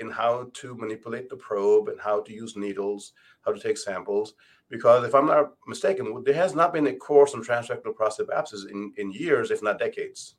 in 0.00 0.10
how 0.10 0.50
to 0.54 0.76
manipulate 0.76 1.28
the 1.28 1.36
probe 1.36 1.88
and 1.88 2.00
how 2.00 2.20
to 2.22 2.32
use 2.32 2.56
needles, 2.56 3.12
how 3.42 3.52
to 3.52 3.60
take 3.60 3.76
samples. 3.76 4.34
Because 4.70 5.04
if 5.04 5.14
I'm 5.14 5.26
not 5.26 5.52
mistaken, 5.66 6.22
there 6.24 6.34
has 6.34 6.54
not 6.54 6.72
been 6.72 6.86
a 6.88 6.94
course 6.94 7.34
on 7.34 7.42
transrectal 7.42 7.94
prostate 7.94 8.28
biopsies 8.28 8.70
in, 8.70 8.92
in 8.98 9.10
years, 9.10 9.50
if 9.50 9.62
not 9.62 9.78
decades. 9.78 10.34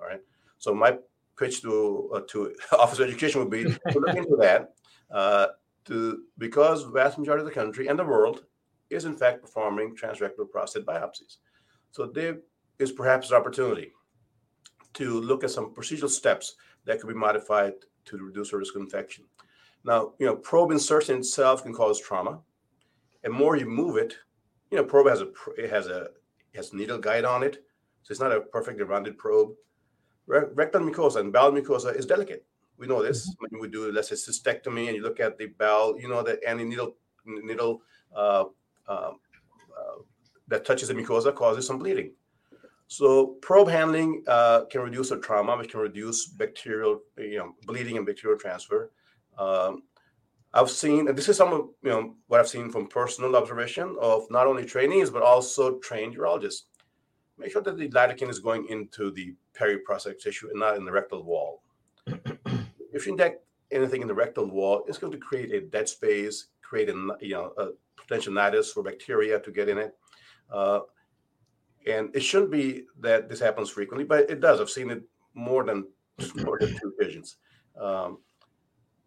All 0.00 0.06
right. 0.06 0.20
So 0.58 0.72
my 0.72 0.98
pitch 1.36 1.62
to 1.62 2.10
uh, 2.14 2.20
to 2.28 2.54
office 2.78 3.00
education 3.00 3.40
would 3.40 3.50
be 3.50 3.64
to 3.64 3.98
look 3.98 4.16
into 4.16 4.36
that. 4.38 4.74
Uh, 5.10 5.48
to 5.84 6.22
because 6.38 6.84
vast 6.84 7.18
majority 7.18 7.42
of 7.42 7.46
the 7.46 7.54
country 7.54 7.88
and 7.88 7.98
the 7.98 8.04
world 8.04 8.44
is 8.90 9.04
in 9.04 9.16
fact 9.16 9.40
performing 9.40 9.96
transrectal 9.96 10.48
prostate 10.48 10.86
biopsies. 10.86 11.38
So 11.90 12.06
there 12.06 12.38
is 12.78 12.92
perhaps 12.92 13.30
an 13.30 13.36
opportunity 13.36 13.92
to 14.94 15.20
look 15.20 15.42
at 15.44 15.50
some 15.50 15.74
procedural 15.74 16.10
steps 16.10 16.54
that 16.84 17.00
could 17.00 17.08
be 17.08 17.14
modified 17.14 17.72
to 18.04 18.16
reduce 18.18 18.50
the 18.50 18.58
risk 18.58 18.74
of 18.74 18.82
infection. 18.82 19.24
Now, 19.84 20.12
you 20.18 20.26
know, 20.26 20.36
probe 20.36 20.70
insertion 20.70 21.18
itself 21.18 21.62
can 21.62 21.72
cause 21.72 22.00
trauma, 22.00 22.40
and 23.24 23.32
more 23.32 23.56
you 23.56 23.66
move 23.66 23.96
it, 23.96 24.14
you 24.70 24.78
know, 24.78 24.84
probe 24.84 25.08
has 25.08 25.20
a 25.20 25.28
it 25.56 25.70
has 25.70 25.86
a 25.86 26.02
it 26.52 26.56
has 26.56 26.72
needle 26.72 26.98
guide 26.98 27.24
on 27.24 27.42
it, 27.42 27.64
so 28.02 28.12
it's 28.12 28.20
not 28.20 28.32
a 28.32 28.40
perfectly 28.40 28.84
rounded 28.84 29.18
probe. 29.18 29.52
Rectal 30.26 30.80
mucosa 30.80 31.16
and 31.16 31.32
bowel 31.32 31.52
mucosa 31.52 31.94
is 31.94 32.06
delicate. 32.06 32.44
We 32.78 32.86
know 32.86 33.02
this 33.02 33.28
mm-hmm. 33.28 33.44
when 33.50 33.60
we 33.60 33.68
do, 33.68 33.92
let's 33.92 34.08
say, 34.08 34.14
cystectomy, 34.14 34.86
and 34.86 34.96
you 34.96 35.02
look 35.02 35.20
at 35.20 35.38
the 35.38 35.46
bowel. 35.46 35.98
You 36.00 36.08
know 36.08 36.22
that 36.22 36.40
any 36.46 36.64
needle 36.64 36.96
needle 37.26 37.82
uh, 38.14 38.44
uh, 38.88 39.12
uh, 39.78 39.98
that 40.48 40.64
touches 40.64 40.88
the 40.88 40.94
mucosa 40.94 41.34
causes 41.34 41.66
some 41.66 41.78
bleeding. 41.78 42.12
So 42.88 43.38
probe 43.40 43.68
handling 43.68 44.22
uh, 44.26 44.66
can 44.70 44.82
reduce 44.82 45.08
the 45.08 45.18
trauma, 45.18 45.56
which 45.56 45.70
can 45.70 45.80
reduce 45.80 46.26
bacterial, 46.26 47.00
you 47.16 47.38
know, 47.38 47.54
bleeding 47.66 47.96
and 47.96 48.04
bacterial 48.04 48.38
transfer. 48.38 48.90
Um, 49.38 49.84
I've 50.54 50.70
seen, 50.70 51.08
and 51.08 51.16
this 51.16 51.28
is 51.28 51.36
some 51.36 51.52
of 51.52 51.68
you 51.82 51.90
know 51.90 52.14
what 52.26 52.40
I've 52.40 52.48
seen 52.48 52.70
from 52.70 52.86
personal 52.86 53.36
observation 53.36 53.96
of 54.00 54.30
not 54.30 54.46
only 54.46 54.64
trainees 54.64 55.10
but 55.10 55.22
also 55.22 55.78
trained 55.78 56.16
urologists. 56.16 56.62
Make 57.38 57.52
sure 57.52 57.62
that 57.62 57.78
the 57.78 57.88
lidocaine 57.88 58.28
is 58.28 58.38
going 58.38 58.66
into 58.68 59.10
the 59.10 59.34
periprostatic 59.58 60.20
tissue 60.20 60.48
and 60.50 60.60
not 60.60 60.76
in 60.76 60.84
the 60.84 60.92
rectal 60.92 61.24
wall. 61.24 61.62
if 62.06 63.06
you 63.06 63.12
inject 63.12 63.44
anything 63.70 64.02
in 64.02 64.08
the 64.08 64.14
rectal 64.14 64.46
wall, 64.46 64.84
it's 64.86 64.98
going 64.98 65.12
to 65.12 65.18
create 65.18 65.52
a 65.52 65.62
dead 65.62 65.88
space, 65.88 66.48
create 66.60 66.90
a 66.90 67.16
you 67.20 67.34
know 67.34 67.52
a 67.56 67.68
potential 67.96 68.32
nidus 68.32 68.72
for 68.72 68.82
bacteria 68.82 69.40
to 69.40 69.50
get 69.50 69.68
in 69.68 69.78
it. 69.78 69.94
Uh, 70.52 70.80
and 71.86 72.14
it 72.14 72.20
shouldn't 72.20 72.50
be 72.50 72.84
that 73.00 73.28
this 73.28 73.40
happens 73.40 73.70
frequently, 73.70 74.04
but 74.04 74.30
it 74.30 74.40
does. 74.40 74.60
I've 74.60 74.70
seen 74.70 74.90
it 74.90 75.02
more 75.34 75.64
than 75.64 75.86
more 76.44 76.58
than 76.58 76.76
two 76.78 76.94
patients. 77.00 77.36
Um, 77.80 78.18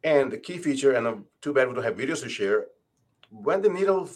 and 0.05 0.31
the 0.31 0.37
key 0.37 0.59
feature, 0.59 0.93
and 0.93 1.07
I'm 1.07 1.25
too 1.41 1.51
bad 1.51 1.67
we 1.67 1.73
don't 1.73 1.83
have 1.83 1.97
videos 1.97 2.21
to 2.21 2.29
share, 2.29 2.67
when 3.31 3.61
the 3.61 3.69
needle, 3.69 4.07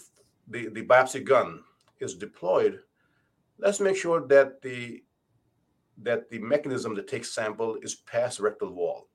the, 0.48 0.70
the 0.70 0.86
biopsy 0.86 1.24
gun 1.24 1.64
is 2.00 2.14
deployed, 2.14 2.80
let's 3.58 3.80
make 3.80 3.98
sure 3.98 4.26
that 4.28 4.62
the 4.62 5.04
that 6.02 6.30
the 6.30 6.40
mechanism 6.40 6.96
that 6.96 7.10
takes 7.10 7.34
sample 7.34 7.76
is 7.82 7.96
past 7.96 8.40
rectal 8.40 8.72
wall. 8.72 9.10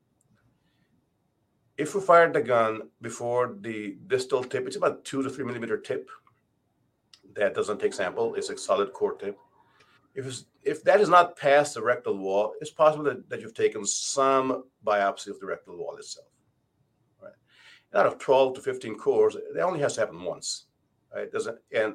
If 1.79 1.95
we 1.95 2.03
fire 2.03 2.31
the 2.31 2.43
gun 2.43 2.91
before 3.01 3.57
the 3.61 3.97
distal 4.07 4.45
tip, 4.45 4.67
it's 4.67 4.77
about 4.77 5.03
two 5.03 5.23
to 5.23 5.31
three 5.31 5.47
millimeter 5.47 5.79
tip, 5.79 6.11
that 7.35 7.55
doesn't 7.55 7.79
take 7.79 7.95
sample. 7.95 8.35
It's 8.35 8.51
a 8.51 8.59
solid 8.59 8.93
core 8.93 9.15
tip. 9.15 9.39
If 10.15 10.43
if 10.63 10.83
that 10.85 11.01
is 11.01 11.09
not 11.09 11.39
past 11.39 11.75
the 11.75 11.83
rectal 11.83 12.19
wall, 12.19 12.55
it's 12.61 12.71
possible 12.71 13.05
that, 13.05 13.31
that 13.31 13.41
you've 13.41 13.55
taken 13.55 13.87
some 13.87 14.65
biopsy 14.85 15.29
of 15.29 15.39
the 15.41 15.47
rectal 15.47 15.79
wall 15.79 15.97
itself. 15.97 16.34
Out 17.95 18.07
of 18.07 18.19
12 18.19 18.55
to 18.55 18.61
15 18.61 18.99
cores, 18.99 19.37
it 19.37 19.59
only 19.61 19.81
has 19.81 19.95
to 19.95 20.01
happen 20.01 20.23
once. 20.23 20.67
Right. 21.15 21.31
Doesn't 21.31 21.59
and 21.73 21.95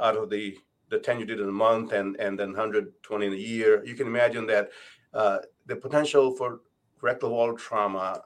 out 0.00 0.16
of 0.16 0.30
the 0.30 0.56
the 0.88 0.98
10 0.98 1.18
you 1.18 1.26
did 1.26 1.40
in 1.40 1.48
a 1.48 1.52
month 1.52 1.92
and 1.92 2.16
and 2.16 2.38
then 2.38 2.48
120 2.48 3.26
in 3.26 3.32
a 3.32 3.36
year, 3.36 3.84
you 3.84 3.94
can 3.94 4.06
imagine 4.06 4.46
that 4.46 4.70
uh, 5.12 5.38
the 5.66 5.76
potential 5.76 6.34
for 6.34 6.60
rectal 7.02 7.30
wall 7.30 7.54
trauma 7.54 8.22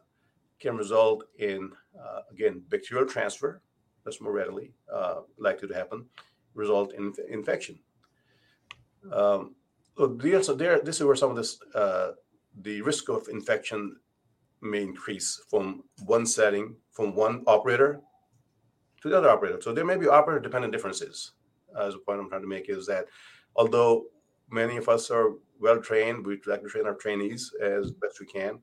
can 0.61 0.77
result 0.77 1.25
in 1.38 1.73
uh, 1.99 2.20
again 2.31 2.62
bacterial 2.68 3.07
transfer 3.07 3.61
that's 4.05 4.20
more 4.20 4.33
readily 4.33 4.73
uh, 4.92 5.20
likely 5.38 5.66
to 5.66 5.75
happen 5.75 6.07
result 6.55 6.92
in 6.94 7.12
infection. 7.29 7.79
Um, 9.12 9.55
so 9.96 10.07
there, 10.07 10.42
so 10.42 10.55
there, 10.55 10.81
this 10.81 10.96
is 10.96 11.05
where 11.05 11.16
some 11.16 11.31
of 11.31 11.37
this, 11.37 11.59
uh, 11.75 12.12
the 12.62 12.83
risk 12.83 13.09
of 13.09 13.29
infection 13.29 13.96
may 14.62 14.83
increase 14.83 15.42
from 15.49 15.83
one 16.05 16.27
setting, 16.27 16.77
from 16.92 17.14
one 17.14 17.42
operator 17.46 18.01
to 19.03 19.09
the 19.09 19.16
other 19.16 19.31
operator. 19.31 19.61
So 19.61 19.73
there 19.73 19.85
may 19.85 19.96
be 19.96 20.09
operator 20.09 20.40
dependent 20.40 20.73
differences. 20.73 21.33
As 21.79 21.94
a 21.94 21.99
point 21.99 22.20
I'm 22.20 22.29
trying 22.29 22.42
to 22.42 22.49
make 22.49 22.68
is 22.68 22.87
that 22.87 23.07
although 23.57 24.05
many 24.51 24.77
of 24.77 24.88
us 24.88 25.11
are 25.11 25.33
well 25.61 25.81
trained, 25.81 26.27
we 26.27 26.40
like 26.46 26.62
to 26.62 26.68
train 26.68 26.87
our 26.87 26.94
trainees 26.94 27.53
as 27.62 27.92
best 27.92 28.20
we 28.20 28.27
can, 28.27 28.59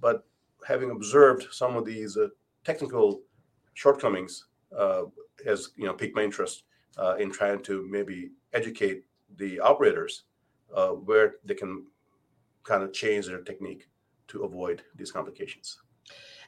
but 0.00 0.24
having 0.66 0.90
observed 0.90 1.46
some 1.50 1.76
of 1.76 1.84
these 1.84 2.16
uh, 2.16 2.28
technical 2.64 3.22
shortcomings 3.74 4.46
uh, 4.76 5.02
has 5.44 5.70
you 5.76 5.84
know 5.84 5.92
piqued 5.92 6.16
my 6.16 6.22
interest 6.22 6.64
uh, 6.98 7.16
in 7.16 7.30
trying 7.30 7.62
to 7.62 7.86
maybe 7.88 8.30
educate 8.52 9.04
the 9.36 9.60
operators 9.60 10.24
uh, 10.74 10.88
where 10.88 11.34
they 11.44 11.54
can 11.54 11.84
kind 12.64 12.82
of 12.82 12.92
change 12.92 13.26
their 13.26 13.42
technique 13.42 13.88
to 14.28 14.44
avoid 14.44 14.82
these 14.94 15.10
complications. 15.10 15.78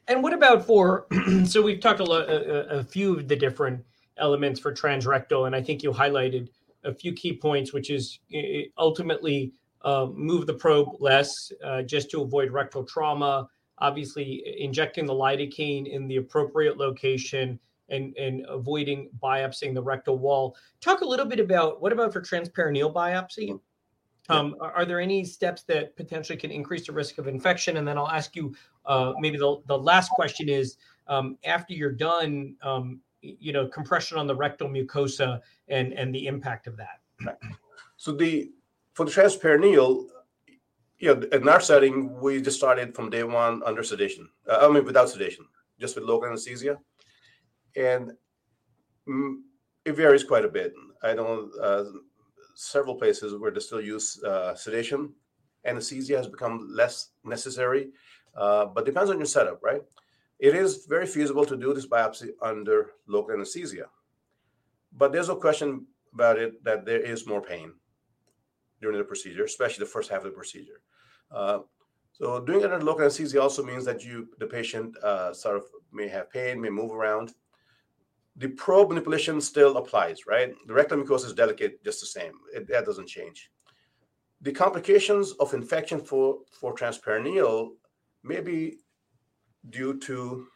And 0.09 0.23
what 0.23 0.33
about 0.33 0.65
for? 0.65 1.07
so 1.45 1.61
we've 1.61 1.81
talked 1.81 2.01
a, 2.01 2.05
lot, 2.05 2.29
a, 2.29 2.79
a 2.79 2.85
few 2.85 3.19
of 3.19 3.29
the 3.29 3.37
different 3.37 3.85
elements 4.17 4.59
for 4.59 4.73
transrectal, 4.73 5.47
and 5.47 5.55
I 5.55 5.63
think 5.63 5.83
you 5.83 5.93
highlighted 5.93 6.49
a 6.85 6.95
few 6.95 7.13
key 7.13 7.35
points, 7.37 7.73
which 7.73 7.91
is 7.91 8.21
ultimately 8.79 9.53
uh, 9.83 10.07
move 10.13 10.47
the 10.47 10.55
probe 10.55 10.89
less 11.01 11.53
uh, 11.65 11.83
just 11.83 12.11
to 12.11 12.23
avoid 12.23 12.51
rectal 12.51 12.85
trauma. 12.85 13.49
Obviously, 13.79 14.43
injecting 14.59 15.07
the 15.07 15.13
lidocaine 15.13 15.87
in 15.87 16.09
the 16.09 16.17
appropriate 16.17 16.79
location 16.79 17.61
and, 17.91 18.17
and 18.17 18.45
avoiding 18.49 19.09
biopsying 19.23 19.75
the 19.75 19.83
rectal 19.83 20.19
wall. 20.19 20.57
Talk 20.81 21.01
a 21.01 21.07
little 21.07 21.27
bit 21.27 21.41
about 21.41 21.81
what 21.81 21.93
about 21.93 22.13
for 22.13 22.21
transperineal 22.21 22.93
biopsy? 22.93 23.59
Um, 24.31 24.57
are, 24.61 24.85
there 24.85 25.01
any 25.01 25.25
steps 25.25 25.63
that 25.65 25.97
potentially 25.97 26.39
can 26.39 26.51
increase 26.51 26.87
the 26.87 26.93
risk 26.93 27.19
of 27.19 27.27
infection? 27.27 27.79
And 27.79 27.89
then 27.89 27.97
I'll 27.97 28.09
ask 28.09 28.37
you 28.37 28.55
uh, 28.85 29.15
maybe 29.19 29.39
the, 29.39 29.63
the 29.67 29.79
last 29.79 30.11
question 30.11 30.49
is 30.49 30.77
um, 31.07 31.39
after 31.45 31.73
you're 31.73 31.93
done, 31.93 32.55
um, 32.63 33.01
you 33.23 33.53
know, 33.53 33.67
compression 33.67 34.19
on 34.19 34.27
the 34.27 34.35
rectal 34.35 34.69
mucosa 34.69 35.41
and, 35.69 35.93
and 35.95 36.15
the 36.15 36.27
impact 36.27 36.67
of 36.67 36.77
that. 36.77 37.01
So 37.97 38.13
the 38.13 38.53
for 38.95 39.05
the 39.05 39.13
transperineal, 39.13 40.07
you 40.99 41.15
know, 41.15 41.21
in 41.33 41.49
our 41.49 41.61
setting, 41.61 42.21
we 42.21 42.43
just 42.43 42.57
started 42.57 42.95
from 42.95 43.11
day 43.11 43.23
one 43.23 43.63
under 43.65 43.83
sedation. 43.83 44.29
Uh, 44.49 44.69
I 44.69 44.73
mean, 44.73 44.85
without 44.85 45.09
sedation, 45.09 45.47
just 45.79 45.95
with 45.95 46.05
local 46.05 46.29
anesthesia, 46.29 46.79
and 47.77 48.13
mm, 49.09 49.37
it 49.85 49.93
varies 49.93 50.25
quite 50.25 50.45
a 50.45 50.49
bit. 50.49 50.73
I 51.03 51.15
know 51.15 51.51
uh, 51.63 51.85
several 52.59 52.97
places 52.97 53.39
where 53.39 53.53
they 53.53 53.61
still 53.61 53.81
use 53.81 54.21
uh, 54.25 54.53
sedation. 54.53 55.13
Anesthesia 55.65 56.17
has 56.17 56.27
become 56.27 56.69
less 56.69 57.11
necessary, 57.25 57.91
uh, 58.37 58.67
but 58.67 58.85
depends 58.85 59.11
on 59.11 59.19
your 59.19 59.27
setup, 59.27 59.63
right? 59.63 59.83
It 60.41 60.57
is 60.57 60.87
very 60.87 61.07
feasible 61.07 61.45
to 61.47 61.57
do 61.57 61.73
this 61.73 61.87
biopsy 61.87 62.31
under 62.43 62.91
local 63.07 63.35
anesthesia, 63.35 63.87
but 64.93 65.13
there's 65.13 65.29
no 65.29 65.37
question 65.37 65.87
about 66.13 66.37
it 66.39 66.63
that 66.65 66.85
there 66.85 67.01
is 67.01 67.29
more 67.29 67.41
pain 67.41 67.73
during 68.81 68.99
the 68.99 69.05
procedure, 69.05 69.45
especially 69.45 69.85
the 69.85 69.91
first 69.91 70.11
half 70.11 70.25
of 70.25 70.25
the 70.25 70.31
procedure. 70.31 70.81
Uh, 71.31 71.61
so 72.13 72.41
doing 72.41 72.61
it 72.61 72.73
under 72.73 72.85
local 72.85 73.03
anesthesia 73.03 73.41
also 73.41 73.63
means 73.63 73.85
that 73.85 74.05
you, 74.05 74.29
the 74.39 74.47
patient, 74.47 74.97
uh, 75.05 75.33
sort 75.33 75.57
of 75.57 75.65
may 75.93 76.09
have 76.09 76.31
pain, 76.33 76.61
may 76.61 76.71
move 76.71 76.93
around. 76.93 77.35
The 78.39 78.49
probe 78.49 78.91
manipulation 78.91 79.41
still 79.41 79.77
applies, 79.77 80.27
right? 80.27 80.55
The 80.67 80.75
rectal 80.75 80.99
mucosa 80.99 81.27
is 81.27 81.35
delicate, 81.35 81.83
just 81.85 82.01
the 82.01 82.07
same. 82.07 82.33
It, 82.55 82.69
that 82.69 82.85
doesn't 82.85 83.09
change. 83.09 83.51
The 84.41 84.53
complications 84.53 85.33
of 85.33 85.53
infection 85.55 86.01
for 86.01 86.39
for 86.61 86.75
transperineal 86.75 87.71
may 88.23 88.41
be 88.41 88.79
due 89.71 89.99
to 90.01 90.47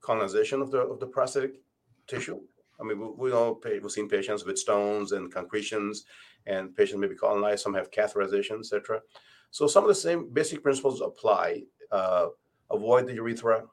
colonization 0.00 0.62
of 0.62 0.70
the 0.70 0.78
of 0.78 0.98
the 1.00 1.06
prostatic 1.06 1.60
tissue. 2.06 2.40
I 2.80 2.84
mean, 2.84 2.98
we, 2.98 3.08
we 3.18 3.30
know 3.30 3.60
we've 3.62 3.90
seen 3.90 4.08
patients 4.08 4.44
with 4.44 4.58
stones 4.58 5.12
and 5.12 5.32
concretions, 5.32 6.04
and 6.46 6.74
patients 6.74 7.00
may 7.00 7.08
be 7.08 7.14
colonized. 7.14 7.62
Some 7.62 7.74
have 7.74 7.90
catheterization, 7.90 8.60
etc. 8.60 9.00
So 9.50 9.66
some 9.66 9.84
of 9.84 9.88
the 9.88 9.94
same 9.94 10.30
basic 10.32 10.62
principles 10.62 11.02
apply. 11.02 11.64
Uh, 11.90 12.28
avoid 12.70 13.06
the 13.06 13.14
urethra. 13.14 13.64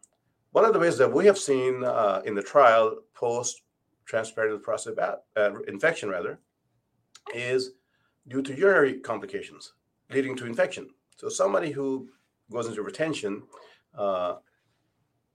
One 0.55 0.63
of 0.63 0.71
the 0.71 0.79
ways 0.79 0.97
that 0.99 1.11
we 1.11 1.25
have 1.25 1.37
seen 1.37 1.83
uh, 1.83 2.21
in 2.23 2.33
the 2.33 2.41
trial 2.41 2.99
post 3.13 3.63
transperineal 4.09 4.63
prostate 4.63 4.97
uh, 4.97 5.61
infection, 5.67 6.07
rather, 6.07 6.39
is 7.33 7.71
due 8.29 8.41
to 8.41 8.55
urinary 8.55 9.01
complications 9.01 9.73
leading 10.11 10.33
to 10.37 10.45
infection. 10.45 10.91
So 11.17 11.27
somebody 11.27 11.71
who 11.71 12.07
goes 12.49 12.67
into 12.67 12.83
retention, 12.83 13.43
uh, 13.97 14.35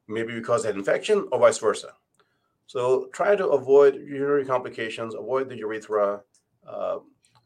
maybe 0.09 0.33
because 0.33 0.63
they 0.63 0.71
had 0.71 0.77
infection 0.77 1.29
or 1.33 1.39
vice 1.39 1.59
versa. 1.59 1.93
So 2.67 3.11
try 3.13 3.37
to 3.37 3.49
avoid 3.49 3.97
urinary 3.97 4.47
complications, 4.47 5.15
avoid 5.15 5.51
the 5.51 5.57
urethra, 5.59 6.23
uh, 6.67 7.01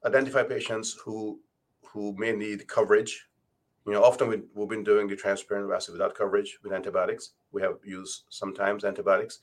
identify 0.06 0.44
patients 0.44 0.96
who 1.04 1.40
who 1.84 2.14
may 2.16 2.30
need 2.30 2.68
coverage. 2.68 3.26
You 3.86 3.92
know, 3.92 4.02
often 4.02 4.28
we, 4.28 4.42
we've 4.54 4.68
been 4.68 4.84
doing 4.84 5.06
the 5.06 5.16
transparent 5.16 5.68
vascular 5.68 5.98
without 5.98 6.16
coverage 6.16 6.58
with 6.62 6.72
antibiotics. 6.72 7.32
We 7.52 7.60
have 7.62 7.76
used 7.84 8.24
sometimes 8.30 8.84
antibiotics, 8.84 9.40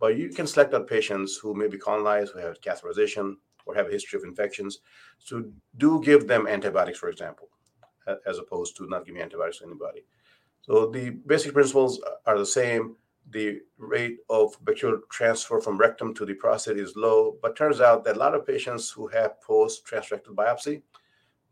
but 0.00 0.16
you 0.16 0.30
can 0.30 0.46
select 0.46 0.72
out 0.72 0.86
patients 0.86 1.36
who 1.36 1.54
may 1.54 1.68
be 1.68 1.78
colonized, 1.78 2.32
who 2.32 2.38
have 2.38 2.60
catheterization, 2.60 3.36
or 3.66 3.74
have 3.74 3.88
a 3.88 3.92
history 3.92 4.18
of 4.18 4.24
infections. 4.24 4.78
So 5.18 5.44
do 5.76 6.00
give 6.02 6.26
them 6.26 6.46
antibiotics, 6.46 6.98
for 6.98 7.10
example, 7.10 7.48
as 8.26 8.38
opposed 8.38 8.76
to 8.78 8.88
not 8.88 9.04
giving 9.04 9.20
antibiotics 9.20 9.58
to 9.58 9.66
anybody. 9.66 10.04
So 10.62 10.86
the 10.86 11.10
basic 11.10 11.52
principles 11.52 12.00
are 12.26 12.38
the 12.38 12.46
same. 12.46 12.96
The 13.30 13.60
rate 13.78 14.18
of 14.30 14.56
bacterial 14.64 15.00
transfer 15.10 15.60
from 15.60 15.78
rectum 15.78 16.12
to 16.14 16.24
the 16.24 16.34
prostate 16.34 16.78
is 16.78 16.96
low, 16.96 17.36
but 17.40 17.56
turns 17.56 17.80
out 17.80 18.04
that 18.04 18.16
a 18.16 18.18
lot 18.18 18.34
of 18.34 18.46
patients 18.46 18.90
who 18.90 19.06
have 19.08 19.40
post 19.40 19.86
transrectal 19.86 20.34
biopsy 20.34 20.82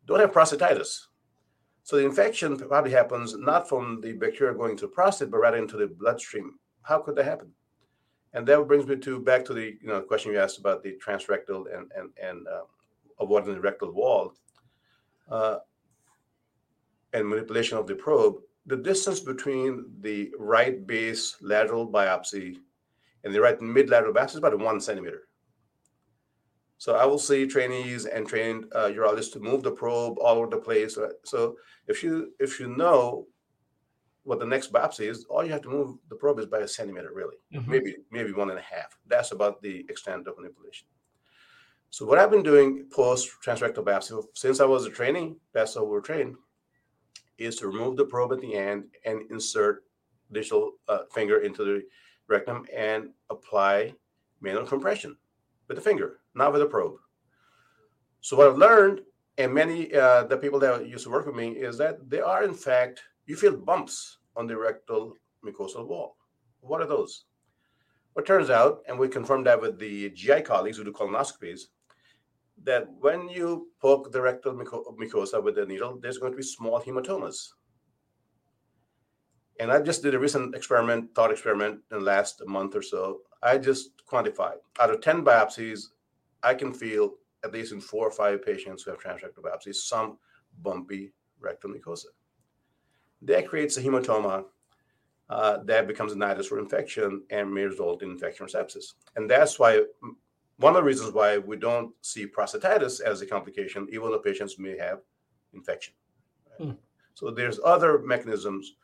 don't 0.06 0.20
have 0.20 0.32
prostatitis. 0.32 1.06
So 1.82 1.96
the 1.96 2.04
infection 2.04 2.56
probably 2.56 2.92
happens 2.92 3.36
not 3.36 3.68
from 3.68 4.00
the 4.00 4.12
bacteria 4.12 4.54
going 4.54 4.76
to 4.76 4.86
the 4.86 4.92
prostate, 4.92 5.30
but 5.30 5.38
rather 5.38 5.56
into 5.56 5.76
the 5.76 5.86
bloodstream. 5.86 6.58
How 6.82 6.98
could 6.98 7.16
that 7.16 7.24
happen? 7.24 7.52
And 8.32 8.46
that 8.46 8.68
brings 8.68 8.86
me 8.86 8.96
to 8.96 9.20
back 9.20 9.44
to 9.46 9.54
the 9.54 9.76
you 9.80 9.88
know 9.88 10.00
question 10.02 10.32
you 10.32 10.38
asked 10.38 10.58
about 10.58 10.82
the 10.82 10.96
transrectal 11.04 11.64
and 11.74 11.90
and 11.96 12.10
and 12.22 12.46
uh, 12.46 12.62
avoiding 13.18 13.54
the 13.54 13.60
rectal 13.60 13.92
wall 13.92 14.34
uh, 15.30 15.56
and 17.12 17.28
manipulation 17.28 17.76
of 17.76 17.86
the 17.86 17.94
probe 17.94 18.36
the 18.66 18.76
distance 18.76 19.20
between 19.20 19.84
the 20.00 20.30
right 20.38 20.86
base 20.86 21.36
lateral 21.40 21.90
biopsy 21.90 22.56
and 23.24 23.34
the 23.34 23.40
right 23.40 23.60
mid 23.60 23.90
lateral 23.90 24.14
biopsy 24.14 24.30
is 24.30 24.36
about 24.36 24.58
one 24.58 24.80
centimeter. 24.80 25.22
So 26.80 26.96
I 26.96 27.04
will 27.04 27.18
see 27.18 27.46
trainees 27.46 28.06
and 28.06 28.26
trained 28.26 28.64
uh, 28.74 28.86
urologists 28.86 29.34
to 29.34 29.38
move 29.38 29.62
the 29.62 29.70
probe 29.70 30.18
all 30.18 30.38
over 30.38 30.48
the 30.48 30.56
place. 30.56 30.96
So 31.24 31.56
if 31.86 32.02
you 32.02 32.32
if 32.40 32.58
you 32.58 32.68
know 32.68 33.26
what 34.22 34.38
the 34.38 34.46
next 34.46 34.72
biopsy 34.72 35.06
is, 35.06 35.26
all 35.28 35.44
you 35.44 35.52
have 35.52 35.60
to 35.60 35.68
move 35.68 35.98
the 36.08 36.16
probe 36.16 36.38
is 36.38 36.46
by 36.46 36.60
a 36.60 36.66
centimeter, 36.66 37.10
really, 37.12 37.36
mm-hmm. 37.52 37.70
maybe 37.70 37.96
maybe 38.10 38.32
one 38.32 38.48
and 38.48 38.58
a 38.58 38.62
half. 38.62 38.96
That's 39.06 39.32
about 39.32 39.60
the 39.60 39.84
extent 39.90 40.26
of 40.26 40.38
manipulation. 40.38 40.86
So 41.90 42.06
what 42.06 42.18
I've 42.18 42.30
been 42.30 42.42
doing 42.42 42.86
post 42.90 43.28
transrectal 43.44 43.84
biopsy 43.84 44.24
since 44.32 44.58
I 44.58 44.64
was 44.64 44.86
a 44.86 44.90
trainee, 44.90 45.36
that's 45.52 45.74
how 45.74 45.84
we're 45.84 46.00
trained 46.00 46.36
is 47.36 47.56
to 47.56 47.66
remove 47.66 47.98
the 47.98 48.06
probe 48.06 48.32
at 48.32 48.40
the 48.40 48.54
end 48.54 48.84
and 49.04 49.30
insert 49.30 49.84
digital 50.32 50.72
uh, 50.88 51.00
finger 51.12 51.40
into 51.40 51.62
the 51.62 51.82
rectum 52.26 52.64
and 52.74 53.10
apply 53.28 53.92
manual 54.40 54.64
compression 54.64 55.18
with 55.68 55.76
the 55.76 55.82
finger, 55.82 56.19
not 56.34 56.52
with 56.52 56.62
a 56.62 56.66
probe. 56.66 56.96
So 58.20 58.36
what 58.36 58.48
I've 58.48 58.58
learned, 58.58 59.00
and 59.38 59.54
many 59.54 59.92
uh, 59.94 60.24
the 60.24 60.36
people 60.36 60.58
that 60.60 60.86
used 60.86 61.04
to 61.04 61.10
work 61.10 61.26
with 61.26 61.34
me, 61.34 61.50
is 61.50 61.78
that 61.78 62.08
there 62.08 62.26
are 62.26 62.44
in 62.44 62.54
fact 62.54 63.02
you 63.26 63.36
feel 63.36 63.56
bumps 63.56 64.18
on 64.36 64.46
the 64.46 64.56
rectal 64.56 65.14
mucosal 65.44 65.86
wall. 65.86 66.16
What 66.60 66.82
are 66.82 66.86
those? 66.86 67.24
Well, 68.14 68.24
it 68.24 68.26
turns 68.26 68.50
out, 68.50 68.82
and 68.88 68.98
we 68.98 69.08
confirmed 69.08 69.46
that 69.46 69.60
with 69.60 69.78
the 69.78 70.10
GI 70.10 70.42
colleagues 70.42 70.76
who 70.76 70.84
do 70.84 70.92
colonoscopies, 70.92 71.60
that 72.64 72.88
when 72.98 73.28
you 73.28 73.68
poke 73.80 74.12
the 74.12 74.20
rectal 74.20 74.52
mucosa 74.52 75.42
with 75.42 75.58
a 75.58 75.64
needle, 75.64 75.98
there's 76.00 76.18
going 76.18 76.32
to 76.32 76.36
be 76.36 76.42
small 76.42 76.80
hematomas. 76.80 77.48
And 79.60 79.70
I 79.70 79.80
just 79.80 80.02
did 80.02 80.14
a 80.14 80.18
recent 80.18 80.54
experiment, 80.54 81.14
thought 81.14 81.30
experiment 81.30 81.80
in 81.90 81.98
the 81.98 82.04
last 82.04 82.42
month 82.46 82.74
or 82.74 82.82
so. 82.82 83.20
I 83.42 83.58
just 83.58 83.90
quantified 84.10 84.56
out 84.78 84.90
of 84.90 85.00
10 85.00 85.24
biopsies, 85.24 85.84
I 86.42 86.54
can 86.54 86.72
feel 86.72 87.14
at 87.44 87.52
least 87.52 87.72
in 87.72 87.80
four 87.80 88.06
or 88.06 88.10
five 88.10 88.44
patients 88.44 88.82
who 88.82 88.90
have 88.90 89.00
transrectal 89.00 89.42
biopsies, 89.42 89.76
some 89.76 90.18
bumpy 90.62 91.12
rectal 91.40 91.70
mucosa. 91.70 92.06
That 93.22 93.48
creates 93.48 93.76
a 93.76 93.82
hematoma 93.82 94.44
uh, 95.28 95.58
that 95.64 95.86
becomes 95.86 96.12
a 96.12 96.16
nidus 96.16 96.46
for 96.46 96.58
infection 96.58 97.22
and 97.30 97.52
may 97.52 97.62
result 97.62 98.02
in 98.02 98.10
infection 98.10 98.46
or 98.46 98.48
sepsis. 98.48 98.94
And 99.16 99.30
that's 99.30 99.58
why 99.58 99.82
one 100.56 100.74
of 100.74 100.82
the 100.82 100.82
reasons 100.82 101.12
why 101.12 101.38
we 101.38 101.56
don't 101.56 101.92
see 102.02 102.26
prostatitis 102.26 103.00
as 103.00 103.20
a 103.20 103.26
complication, 103.26 103.86
even 103.92 104.10
though 104.10 104.18
patients 104.18 104.58
may 104.58 104.76
have 104.76 105.00
infection. 105.54 105.94
Right? 106.58 106.70
Hmm. 106.70 106.74
So 107.14 107.30
there's 107.30 107.60
other 107.64 108.00
mechanisms 108.00 108.74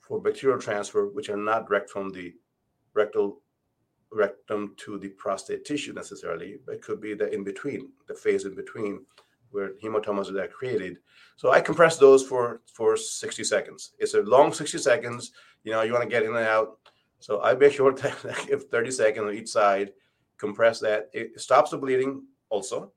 for 0.00 0.20
bacterial 0.20 0.60
transfer 0.60 1.08
which 1.08 1.28
are 1.28 1.36
not 1.36 1.66
direct 1.66 1.90
from 1.90 2.10
the 2.10 2.32
rectal 2.94 3.42
rectum 4.10 4.74
to 4.78 4.98
the 4.98 5.08
prostate 5.10 5.64
tissue 5.64 5.92
necessarily, 5.92 6.58
but 6.64 6.76
it 6.76 6.82
could 6.82 7.00
be 7.00 7.14
the 7.14 7.32
in 7.32 7.44
between, 7.44 7.90
the 8.06 8.14
phase 8.14 8.44
in 8.44 8.54
between 8.54 9.04
where 9.50 9.72
hematomas 9.82 10.30
are 10.30 10.48
created. 10.48 10.98
So 11.36 11.50
I 11.50 11.60
compress 11.60 11.96
those 11.98 12.26
for 12.26 12.60
for 12.72 12.96
60 12.96 13.44
seconds. 13.44 13.92
It's 13.98 14.14
a 14.14 14.22
long 14.22 14.52
60 14.52 14.78
seconds. 14.78 15.32
You 15.64 15.72
know, 15.72 15.82
you 15.82 15.92
want 15.92 16.04
to 16.04 16.10
get 16.10 16.22
in 16.22 16.36
and 16.36 16.46
out. 16.46 16.78
So 17.20 17.42
I 17.42 17.54
make 17.54 17.72
sure 17.72 17.92
that 17.94 18.46
if 18.48 18.64
30 18.64 18.90
seconds 18.90 19.26
on 19.26 19.34
each 19.34 19.48
side, 19.48 19.92
compress 20.38 20.80
that. 20.80 21.10
It 21.12 21.40
stops 21.40 21.70
the 21.70 21.78
bleeding 21.78 22.22
also. 22.48 22.92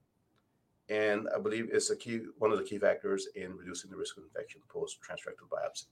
And 0.89 1.27
I 1.33 1.39
believe 1.39 1.69
it's 1.71 1.89
a 1.89 1.95
key 1.95 2.21
one 2.37 2.51
of 2.51 2.57
the 2.57 2.65
key 2.65 2.77
factors 2.77 3.27
in 3.35 3.55
reducing 3.55 3.89
the 3.89 3.97
risk 3.97 4.17
of 4.17 4.23
infection 4.23 4.61
post 4.67 4.99
transrectal 5.01 5.47
biopsy. 5.49 5.85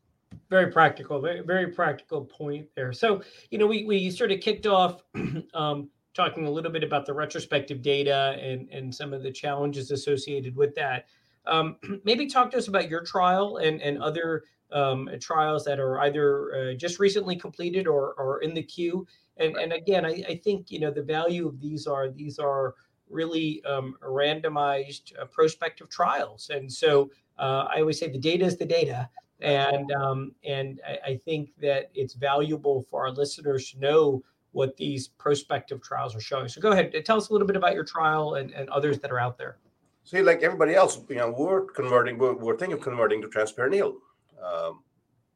Very 0.49 0.71
practical, 0.71 1.21
very 1.21 1.41
very 1.41 1.67
practical 1.67 2.25
point 2.25 2.67
there. 2.75 2.91
So 2.91 3.21
you 3.51 3.57
know, 3.57 3.67
we 3.67 3.85
we 3.85 4.09
sort 4.09 4.31
of 4.31 4.39
kicked 4.39 4.65
off 4.65 5.03
um, 5.53 5.89
talking 6.13 6.47
a 6.47 6.51
little 6.51 6.71
bit 6.71 6.83
about 6.83 7.05
the 7.05 7.13
retrospective 7.13 7.81
data 7.81 8.35
and, 8.41 8.67
and 8.69 8.93
some 8.93 9.13
of 9.13 9.23
the 9.23 9.31
challenges 9.31 9.91
associated 9.91 10.55
with 10.55 10.73
that. 10.75 11.05
Um, 11.45 11.77
maybe 12.03 12.27
talk 12.27 12.51
to 12.51 12.57
us 12.57 12.67
about 12.67 12.89
your 12.89 13.03
trial 13.03 13.57
and, 13.57 13.81
and 13.81 14.01
other 14.01 14.43
um, 14.71 15.09
trials 15.19 15.63
that 15.65 15.79
are 15.79 15.99
either 16.01 16.55
uh, 16.55 16.73
just 16.73 16.99
recently 16.99 17.35
completed 17.35 17.87
or, 17.87 18.13
or 18.13 18.41
in 18.41 18.53
the 18.53 18.63
queue. 18.63 19.07
And, 19.37 19.55
and 19.55 19.73
again, 19.73 20.05
I, 20.05 20.23
I 20.27 20.35
think 20.35 20.71
you 20.71 20.79
know 20.79 20.91
the 20.91 21.01
value 21.01 21.47
of 21.47 21.59
these 21.59 21.87
are 21.87 22.09
these 22.09 22.39
are 22.39 22.75
really 23.09 23.63
um, 23.65 23.95
randomized 24.03 25.13
uh, 25.19 25.25
prospective 25.25 25.89
trials. 25.89 26.51
And 26.53 26.71
so 26.71 27.09
uh, 27.39 27.65
I 27.73 27.79
always 27.79 27.99
say 27.99 28.09
the 28.09 28.19
data 28.19 28.45
is 28.45 28.57
the 28.57 28.65
data. 28.65 29.09
And 29.41 29.91
um, 29.93 30.33
and 30.43 30.81
I, 30.85 31.11
I, 31.11 31.21
think 31.23 31.51
that 31.61 31.91
it's 31.93 32.13
valuable 32.13 32.85
for 32.89 33.05
our 33.05 33.11
listeners 33.11 33.71
to 33.71 33.79
know 33.79 34.21
what 34.51 34.75
these 34.75 35.07
prospective 35.07 35.81
trials 35.81 36.15
are 36.15 36.19
showing. 36.19 36.47
So 36.49 36.59
go 36.59 36.71
ahead, 36.71 36.93
tell 37.05 37.17
us 37.17 37.29
a 37.29 37.31
little 37.31 37.47
bit 37.47 37.55
about 37.55 37.73
your 37.73 37.83
trial 37.83 38.35
and, 38.35 38.51
and 38.51 38.69
others 38.69 38.99
that 38.99 39.11
are 39.11 39.19
out 39.19 39.37
there. 39.37 39.57
See, 40.03 40.21
like 40.21 40.41
everybody 40.41 40.73
else, 40.73 40.99
you 41.07 41.17
know, 41.17 41.33
we're 41.37 41.65
converting, 41.65 42.17
we're, 42.17 42.33
we're 42.33 42.57
thinking 42.57 42.77
of 42.77 42.83
converting 42.83 43.21
to 43.21 43.27
transperineal 43.27 43.95
um, 44.43 44.83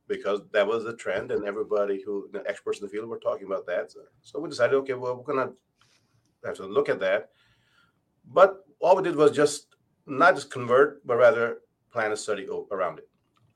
because 0.07 0.41
that 0.51 0.65
was 0.65 0.83
the 0.83 0.95
trend, 0.95 1.31
and 1.31 1.45
everybody 1.45 2.01
who 2.03 2.27
the 2.33 2.43
experts 2.47 2.79
in 2.79 2.85
the 2.85 2.89
field 2.89 3.07
were 3.07 3.19
talking 3.19 3.45
about 3.45 3.65
that. 3.67 3.91
So, 3.91 3.99
so 4.21 4.39
we 4.39 4.49
decided, 4.49 4.75
okay, 4.77 4.93
well, 4.93 5.15
we're 5.15 5.33
gonna 5.33 5.51
have 6.43 6.55
to 6.55 6.65
look 6.65 6.89
at 6.89 6.99
that. 7.01 7.29
But 8.25 8.65
all 8.79 8.95
we 8.95 9.03
did 9.03 9.15
was 9.15 9.31
just 9.31 9.75
not 10.07 10.35
just 10.35 10.49
convert, 10.49 11.05
but 11.05 11.17
rather 11.17 11.59
plan 11.91 12.11
a 12.11 12.17
study 12.17 12.47
around 12.71 12.99
it. 12.99 13.07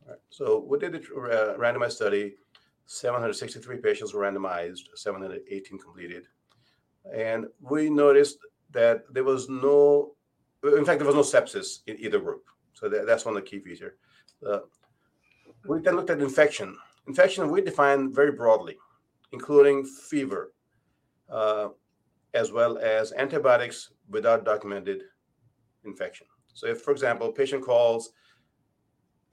Right. 0.07 0.17
So 0.29 0.65
we 0.67 0.79
did 0.79 0.95
a 0.95 0.99
uh, 0.99 1.57
randomized 1.57 1.93
study. 1.93 2.35
763 2.85 3.77
patients 3.77 4.13
were 4.13 4.21
randomized, 4.21 4.83
718 4.95 5.77
completed. 5.77 6.23
And 7.13 7.47
we 7.59 7.89
noticed 7.89 8.37
that 8.71 9.03
there 9.13 9.25
was 9.25 9.49
no, 9.49 10.13
in 10.63 10.85
fact, 10.85 10.99
there 10.99 11.07
was 11.07 11.15
no 11.15 11.21
sepsis 11.21 11.79
in 11.87 11.97
either 11.99 12.19
group. 12.19 12.43
So 12.73 12.87
that, 12.87 13.05
that's 13.05 13.25
one 13.25 13.35
of 13.35 13.43
the 13.43 13.49
key 13.49 13.59
features. 13.59 13.93
Uh, 14.47 14.59
we 15.65 15.79
then 15.81 15.97
looked 15.97 16.09
at 16.09 16.21
infection. 16.21 16.77
Infection 17.07 17.49
we 17.49 17.61
define 17.61 18.13
very 18.13 18.31
broadly, 18.31 18.77
including 19.33 19.83
fever, 19.83 20.53
uh, 21.29 21.69
as 22.33 22.53
well 22.53 22.77
as 22.77 23.11
antibiotics 23.13 23.91
without 24.09 24.45
documented 24.45 25.01
infection. 25.83 26.27
So 26.53 26.67
if, 26.67 26.81
for 26.81 26.91
example, 26.91 27.29
a 27.29 27.33
patient 27.33 27.63
calls 27.65 28.11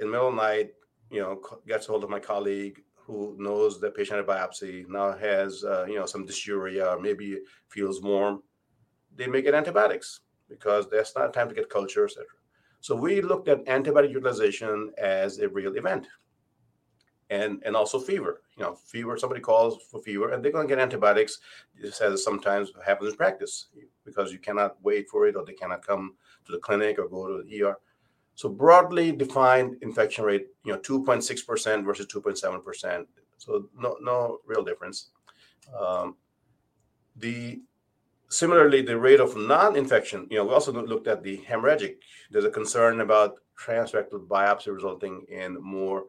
in 0.01 0.07
the 0.07 0.13
middle 0.13 0.29
of 0.29 0.37
the 0.37 0.43
night, 0.43 0.71
you 1.11 1.21
know, 1.21 1.41
gets 1.67 1.89
a 1.89 1.91
hold 1.91 2.05
of 2.05 2.11
my 2.11 2.21
colleague 2.21 2.83
who 2.95 3.37
knows 3.39 3.81
the 3.81 3.91
patient 3.91 4.17
had 4.17 4.25
a 4.25 4.29
biopsy, 4.29 4.89
now 4.89 5.13
has, 5.13 5.63
uh, 5.65 5.85
you 5.87 5.97
know, 5.97 6.07
some 6.07 6.27
dysuria, 6.27 7.01
maybe 7.01 7.39
feels 7.69 8.03
warm, 8.03 8.43
they 9.15 9.27
may 9.27 9.43
get 9.43 9.55
antibiotics 9.55 10.21
because 10.49 10.89
that's 10.91 11.15
not 11.15 11.33
time 11.33 11.49
to 11.49 11.55
get 11.55 11.69
culture, 11.69 12.05
etc. 12.05 12.25
So 12.81 12.95
we 12.95 13.21
looked 13.21 13.49
at 13.49 13.65
antibiotic 13.67 14.11
utilization 14.11 14.91
as 14.99 15.39
a 15.39 15.49
real 15.49 15.77
event 15.77 16.07
and 17.31 17.63
and 17.65 17.75
also 17.75 17.99
fever. 17.99 18.43
You 18.57 18.65
know, 18.65 18.75
fever. 18.75 19.17
Somebody 19.17 19.41
calls 19.41 19.83
for 19.91 20.01
fever, 20.03 20.33
and 20.33 20.45
they're 20.45 20.53
going 20.53 20.69
to 20.69 20.75
get 20.75 20.83
antibiotics. 20.83 21.39
This 21.81 21.99
has 21.99 22.23
sometimes 22.23 22.73
happens 22.85 23.11
in 23.11 23.17
practice 23.17 23.69
because 24.05 24.33
you 24.33 24.39
cannot 24.39 24.77
wait 24.83 25.09
for 25.09 25.27
it, 25.27 25.37
or 25.37 25.45
they 25.45 25.55
cannot 25.55 25.87
come 25.87 26.15
to 26.47 26.53
the 26.53 26.59
clinic 26.59 26.99
or 26.99 27.09
go 27.09 27.27
to 27.27 27.43
the 27.43 27.63
ER. 27.63 27.77
So 28.35 28.49
broadly 28.49 29.13
defined 29.13 29.77
infection 29.83 30.25
rate, 30.25 30.49
you 30.65 30.73
know, 30.73 30.79
2.6 30.79 31.47
percent 31.47 31.85
versus 31.85 32.07
2.7 32.07 32.65
percent. 32.65 33.09
So 33.39 33.69
no 33.79 33.97
no 34.01 34.39
real 34.47 34.65
difference. 34.65 35.11
Um, 35.79 36.17
the 37.17 37.61
similarly 38.29 38.83
the 38.83 38.99
rate 38.99 39.21
of 39.21 39.37
non-infection 39.37 40.27
you 40.29 40.37
know 40.37 40.45
we 40.45 40.53
also 40.53 40.73
looked 40.73 41.07
at 41.07 41.23
the 41.23 41.37
hemorrhagic 41.49 41.97
there's 42.33 42.45
a 42.45 42.51
concern 42.51 43.01
about 43.03 43.39
transrectal 43.57 44.27
biopsy 44.27 44.75
resulting 44.75 45.25
in 45.29 45.57
more 45.63 46.07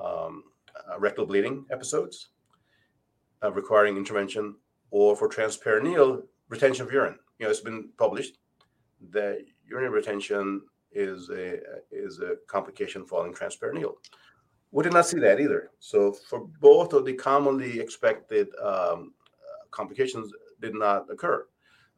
um, 0.00 0.44
uh, 0.76 0.98
rectal 1.00 1.26
bleeding 1.26 1.64
episodes 1.72 2.28
uh, 3.44 3.52
requiring 3.52 3.96
intervention, 3.96 4.56
or 4.90 5.14
for 5.16 5.28
transperineal 5.28 6.22
retention 6.48 6.86
of 6.86 6.92
urine. 6.92 7.18
You 7.38 7.44
know, 7.44 7.50
it's 7.50 7.60
been 7.60 7.90
published 7.98 8.38
that 9.10 9.44
urinary 9.68 9.92
retention 9.92 10.62
is 10.94 11.30
a 11.30 11.58
is 11.90 12.20
a 12.20 12.36
complication 12.46 13.04
following 13.04 13.34
transperineal. 13.34 13.94
We 14.70 14.82
did 14.82 14.92
not 14.92 15.06
see 15.06 15.20
that 15.20 15.40
either. 15.40 15.70
So 15.78 16.12
for 16.12 16.48
both 16.60 16.92
of 16.92 17.04
the 17.04 17.14
commonly 17.14 17.78
expected 17.78 18.48
um, 18.62 19.12
complications 19.70 20.32
did 20.60 20.74
not 20.74 21.10
occur. 21.10 21.46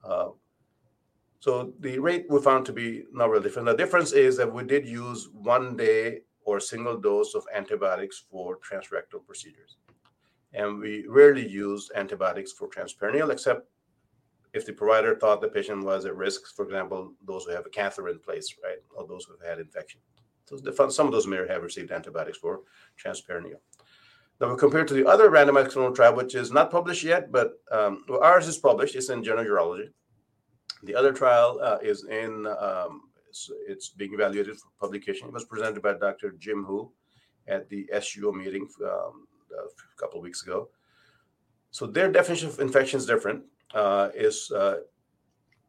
Uh, 0.05 0.29
so 1.41 1.73
the 1.81 1.99
rate 1.99 2.27
we 2.29 2.41
found 2.41 2.67
to 2.67 2.73
be 2.73 3.05
not 3.13 3.31
really 3.31 3.45
different. 3.45 3.67
The 3.67 3.77
difference 3.77 4.13
is 4.13 4.37
that 4.37 4.53
we 4.53 4.65
did 4.65 4.87
use 4.87 5.29
one 5.33 5.77
day 5.77 6.21
or 6.45 6.61
single 6.61 6.97
dose 6.97 7.35
of 7.35 7.45
antibiotics 7.55 8.25
for 8.31 8.59
transrectal 8.59 9.25
procedures. 9.27 9.77
And 10.53 10.79
we 10.79 11.05
rarely 11.09 11.47
use 11.47 11.91
antibiotics 11.95 12.53
for 12.53 12.69
transperineal, 12.69 13.31
except 13.31 13.69
if 14.57 14.65
the 14.65 14.73
provider 14.73 15.15
thought 15.15 15.41
the 15.41 15.49
patient 15.49 15.85
was 15.85 16.07
at 16.07 16.17
risk, 16.17 16.55
for 16.57 16.65
example, 16.65 17.13
those 17.27 17.45
who 17.45 17.53
have 17.53 17.67
a 17.67 17.71
catheter 17.71 18.09
in 18.09 18.19
place, 18.19 18.55
right, 18.65 18.79
or 18.97 19.07
those 19.07 19.25
who 19.25 19.35
have 19.37 19.47
had 19.47 19.59
infection. 19.61 20.01
So 20.47 20.57
some 20.89 21.07
of 21.07 21.13
those 21.13 21.27
may 21.27 21.47
have 21.47 21.63
received 21.63 21.91
antibiotics 21.91 22.39
for 22.39 22.61
transperineal. 23.03 23.61
Now, 24.41 24.55
compared 24.55 24.89
to 24.89 24.95
the 24.95 25.07
other 25.07 25.31
randomized 25.31 25.73
control 25.73 25.93
trial, 25.93 26.15
which 26.15 26.35
is 26.35 26.53
not 26.53 26.71
published 26.71 27.03
yet, 27.03 27.33
but 27.33 27.55
um, 27.71 28.05
well, 28.09 28.23
ours 28.23 28.49
is 28.49 28.59
published. 28.59 28.95
It's 28.95 29.11
in 29.11 29.25
Journal 29.25 29.45
Urology. 29.45 29.89
The 30.85 30.95
other 30.95 31.13
trial 31.13 31.59
uh, 31.63 31.79
is 31.83 32.05
in 32.05 32.47
um, 32.47 33.03
it's, 33.29 33.51
it's 33.67 33.89
being 33.91 34.15
evaluated 34.15 34.57
for 34.57 34.69
publication. 34.81 35.29
It 35.29 35.35
was 35.35 35.45
presented 35.45 35.83
by 35.83 35.95
Dr. 35.95 36.33
Jim 36.39 36.65
Hu 36.65 36.91
at 37.49 37.69
the 37.69 37.89
SUO 37.95 38.33
meeting 38.35 38.69
um, 38.85 39.27
a 39.53 40.01
couple 40.01 40.19
of 40.19 40.25
weeks 40.25 40.43
ago. 40.43 40.69
So 41.71 41.87
their 41.87 42.11
definition 42.11 42.49
of 42.49 42.61
infection 42.61 42.99
is 42.99 43.07
different. 43.07 43.43
Uh, 43.75 44.11
is 44.15 44.51
uh, 44.53 44.77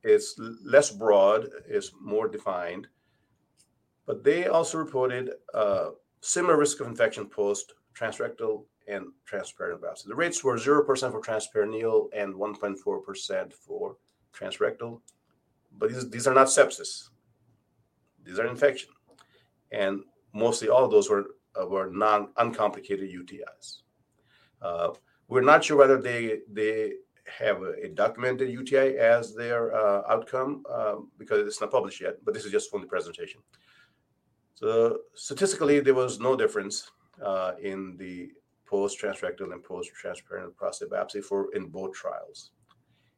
it's 0.03 0.39
less 0.63 0.91
broad, 0.91 1.47
is 1.67 1.91
more 1.99 2.27
defined, 2.27 2.87
but 4.05 4.23
they 4.23 4.47
also 4.47 4.77
reported 4.77 5.31
uh, 5.53 5.89
similar 6.21 6.57
risk 6.57 6.79
of 6.79 6.87
infection 6.87 7.25
post 7.27 7.73
transrectal 7.93 8.63
and 8.87 9.07
transperineal 9.29 9.79
biopsy. 9.79 10.05
The 10.05 10.15
rates 10.15 10.43
were 10.43 10.55
0% 10.55 10.85
for 11.11 11.21
transperineal 11.21 12.07
and 12.15 12.33
1.4% 12.33 13.53
for 13.53 13.97
transrectal, 14.33 15.01
but 15.77 15.89
these, 15.89 16.09
these 16.09 16.27
are 16.27 16.33
not 16.33 16.47
sepsis. 16.47 17.09
These 18.23 18.39
are 18.39 18.47
infection, 18.47 18.89
and 19.71 20.03
mostly 20.33 20.69
all 20.69 20.87
those 20.87 21.09
were 21.09 21.25
uh, 21.59 21.65
were 21.65 21.89
non 21.89 22.29
uncomplicated 22.37 23.09
UTIs. 23.09 23.81
Uh, 24.61 24.89
we're 25.27 25.41
not 25.41 25.63
sure 25.63 25.77
whether 25.77 26.01
they 26.01 26.39
they 26.51 26.93
have 27.27 27.61
a, 27.61 27.73
a 27.83 27.89
documented 27.89 28.49
UTI 28.49 28.97
as 28.97 29.35
their 29.35 29.75
uh, 29.75 30.03
outcome 30.09 30.63
um, 30.73 31.09
because 31.17 31.47
it's 31.47 31.61
not 31.61 31.71
published 31.71 32.01
yet. 32.01 32.15
But 32.23 32.33
this 32.33 32.45
is 32.45 32.51
just 32.51 32.71
from 32.71 32.81
the 32.81 32.87
presentation. 32.87 33.41
So 34.55 34.99
statistically, 35.13 35.79
there 35.79 35.93
was 35.93 36.19
no 36.19 36.35
difference 36.35 36.91
uh, 37.23 37.53
in 37.61 37.95
the 37.97 38.31
post-transrectal 38.65 39.53
and 39.53 39.63
post-transperineal 39.63 40.55
prostate 40.55 40.89
biopsy 40.89 41.23
for 41.23 41.53
in 41.53 41.67
both 41.67 41.93
trials. 41.93 42.51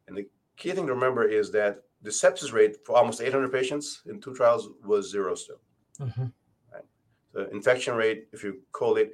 And 0.06 0.16
the 0.16 0.28
key 0.56 0.72
thing 0.72 0.86
to 0.86 0.94
remember 0.94 1.26
is 1.26 1.50
that 1.52 1.82
the 2.02 2.10
sepsis 2.10 2.52
rate 2.52 2.76
for 2.84 2.96
almost 2.96 3.20
800 3.20 3.52
patients 3.52 4.02
in 4.06 4.20
two 4.20 4.34
trials 4.34 4.68
was 4.84 5.10
zero 5.10 5.34
still. 5.34 5.60
Mm-hmm. 6.00 6.26
Right? 6.72 6.84
The 7.32 7.50
infection 7.50 7.94
rate, 7.94 8.28
if 8.32 8.42
you 8.42 8.60
call 8.72 8.96
it, 8.96 9.12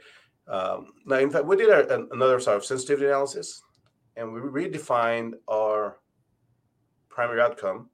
um, 0.49 0.93
now 1.05 1.17
in 1.17 1.31
fact 1.31 1.47
we 1.47 1.57
did 1.57 1.71
a, 1.71 2.07
another 2.13 2.39
sort 2.39 2.57
of 2.57 2.65
sensitivity 2.65 3.07
analysis, 3.07 3.63
and 4.17 4.33
we 4.33 4.41
redefined 4.41 5.35
our 5.49 5.99
primary 7.09 7.41
outcome 7.41 7.89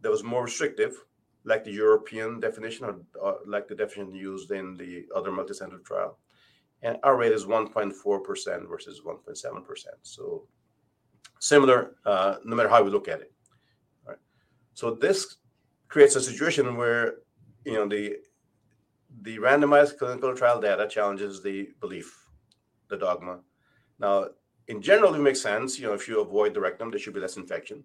that 0.00 0.10
was 0.10 0.22
more 0.22 0.44
restrictive, 0.44 1.04
like 1.44 1.64
the 1.64 1.72
European 1.72 2.40
definition 2.40 2.84
or, 2.86 2.96
or 3.20 3.38
like 3.46 3.68
the 3.68 3.74
definition 3.74 4.14
used 4.14 4.50
in 4.50 4.76
the 4.76 5.06
other 5.14 5.30
multicenter 5.30 5.84
trial. 5.84 6.18
And 6.82 6.96
our 7.02 7.16
rate 7.16 7.32
is 7.32 7.44
1.4% 7.44 8.68
versus 8.68 9.00
1.7%. 9.04 9.86
So 10.02 10.46
similar, 11.40 11.96
uh, 12.04 12.36
no 12.44 12.54
matter 12.54 12.68
how 12.68 12.82
we 12.82 12.90
look 12.90 13.08
at 13.08 13.20
it. 13.20 13.32
So 14.78 14.92
this 14.92 15.38
creates 15.88 16.14
a 16.14 16.20
situation 16.20 16.76
where 16.76 17.16
you 17.64 17.72
know 17.72 17.88
the 17.88 18.18
the 19.22 19.38
randomized 19.38 19.98
clinical 19.98 20.36
trial 20.36 20.60
data 20.60 20.86
challenges 20.86 21.42
the 21.42 21.70
belief, 21.80 22.16
the 22.88 22.96
dogma. 22.96 23.40
Now, 23.98 24.28
in 24.68 24.82
general, 24.82 25.14
it 25.14 25.20
makes 25.20 25.40
sense. 25.40 25.78
You 25.78 25.88
know, 25.88 25.94
if 25.94 26.06
you 26.06 26.20
avoid 26.20 26.54
the 26.54 26.60
rectum, 26.60 26.90
there 26.90 26.98
should 27.00 27.14
be 27.14 27.20
less 27.20 27.36
infection. 27.36 27.84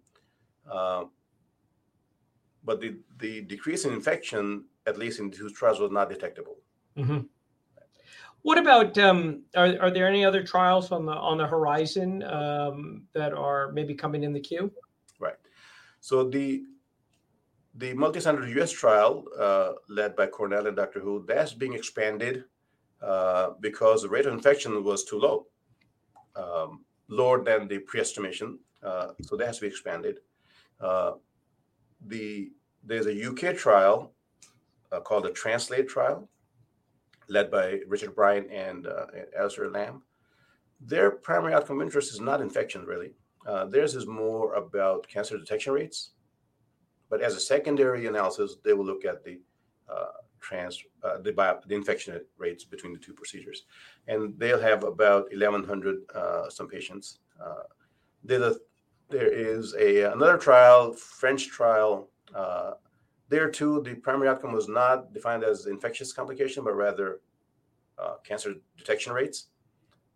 Uh, 0.70 1.06
but 2.64 2.80
the, 2.80 2.98
the 3.18 3.42
decrease 3.42 3.86
in 3.86 3.94
infection, 3.94 4.66
at 4.86 4.98
least 4.98 5.20
in 5.20 5.30
these 5.30 5.54
trials, 5.54 5.80
was 5.80 5.92
not 5.92 6.10
detectable. 6.10 6.58
Mm-hmm. 6.98 7.20
What 8.44 8.58
about 8.58 8.98
um, 8.98 9.44
are 9.56 9.80
are 9.80 9.90
there 9.90 10.06
any 10.06 10.26
other 10.26 10.44
trials 10.44 10.92
on 10.92 11.06
the 11.06 11.14
on 11.14 11.38
the 11.38 11.48
horizon 11.48 12.24
um, 12.24 13.04
that 13.14 13.34
are 13.34 13.72
maybe 13.72 13.94
coming 13.94 14.24
in 14.24 14.34
the 14.34 14.40
queue? 14.40 14.70
Right. 15.18 15.38
So 16.02 16.30
the 16.30 16.64
the 17.76 17.94
multi-center 17.94 18.46
U.S. 18.50 18.72
trial 18.72 19.24
uh, 19.40 19.74
led 19.88 20.18
by 20.18 20.28
Cornell 20.28 20.68
and 20.68 20.76
Dr. 20.76 21.00
Hu 21.00 21.26
that's 21.26 21.54
being 21.54 21.74
expanded 21.74 22.44
uh, 23.02 23.52
because 23.62 24.02
the 24.02 24.10
rate 24.10 24.26
of 24.26 24.34
infection 24.34 24.84
was 24.84 25.06
too 25.06 25.20
low, 25.20 25.48
um, 26.36 26.86
lower 27.08 27.44
than 27.44 27.68
the 27.68 27.80
pre-estimation. 27.80 28.60
Uh, 28.82 29.10
so 29.22 29.38
that 29.38 29.48
has 29.48 29.58
to 29.58 29.62
be 29.62 29.68
expanded. 29.68 30.20
Uh, 30.80 31.14
the 32.08 32.52
there's 32.84 33.08
a 33.08 33.30
UK 33.30 33.56
trial 33.56 34.12
uh, 34.92 35.00
called 35.00 35.24
the 35.24 35.32
Translate 35.32 35.88
trial 35.88 36.28
led 37.30 37.50
by 37.50 37.80
Richard 37.88 38.16
Bryant 38.16 38.52
and, 38.52 38.88
uh, 38.88 39.06
Alastair 39.38 39.70
Lamb. 39.70 40.04
Their 40.82 41.12
primary 41.12 41.54
outcome 41.54 41.80
of 41.80 41.86
interest 41.88 42.14
is 42.14 42.20
not 42.20 42.42
infection, 42.42 42.86
really. 42.86 43.14
Uh, 43.48 43.66
theirs 43.66 43.96
is 43.96 44.06
more 44.06 44.54
about 44.56 45.08
cancer 45.08 45.38
detection 45.38 45.74
rates. 45.74 46.12
But 47.10 47.22
as 47.22 47.36
a 47.36 47.40
secondary 47.40 48.08
analysis, 48.08 48.58
they 48.64 48.74
will 48.74 48.86
look 48.86 49.06
at 49.06 49.24
the 49.24 49.40
trans 50.40 50.84
uh, 51.04 51.18
the, 51.20 51.32
bio, 51.32 51.60
the 51.68 51.76
infection 51.76 52.20
rates 52.38 52.64
between 52.64 52.94
the 52.94 53.00
two 53.00 53.14
procedures, 53.14 53.66
and 54.08 54.38
they'll 54.38 54.62
have 54.62 54.84
about 54.84 55.26
1,100 55.32 55.98
uh, 56.14 56.50
some 56.50 56.68
patients. 56.68 57.20
Uh, 57.44 57.64
a, 58.30 58.56
there 59.10 59.32
is 59.32 59.76
a 59.76 60.12
another 60.12 60.38
trial, 60.38 60.94
French 60.94 61.48
trial 61.48 62.10
uh, 62.34 62.72
there 63.30 63.50
too, 63.50 63.82
the 63.82 63.96
primary 63.96 64.30
outcome 64.30 64.54
was 64.54 64.68
not 64.68 65.12
defined 65.12 65.44
as 65.44 65.66
infectious 65.66 66.14
complication, 66.14 66.64
but 66.64 66.76
rather 66.76 67.20
uh, 67.98 68.16
cancer 68.24 68.54
detection 68.78 69.12
rates. 69.12 69.48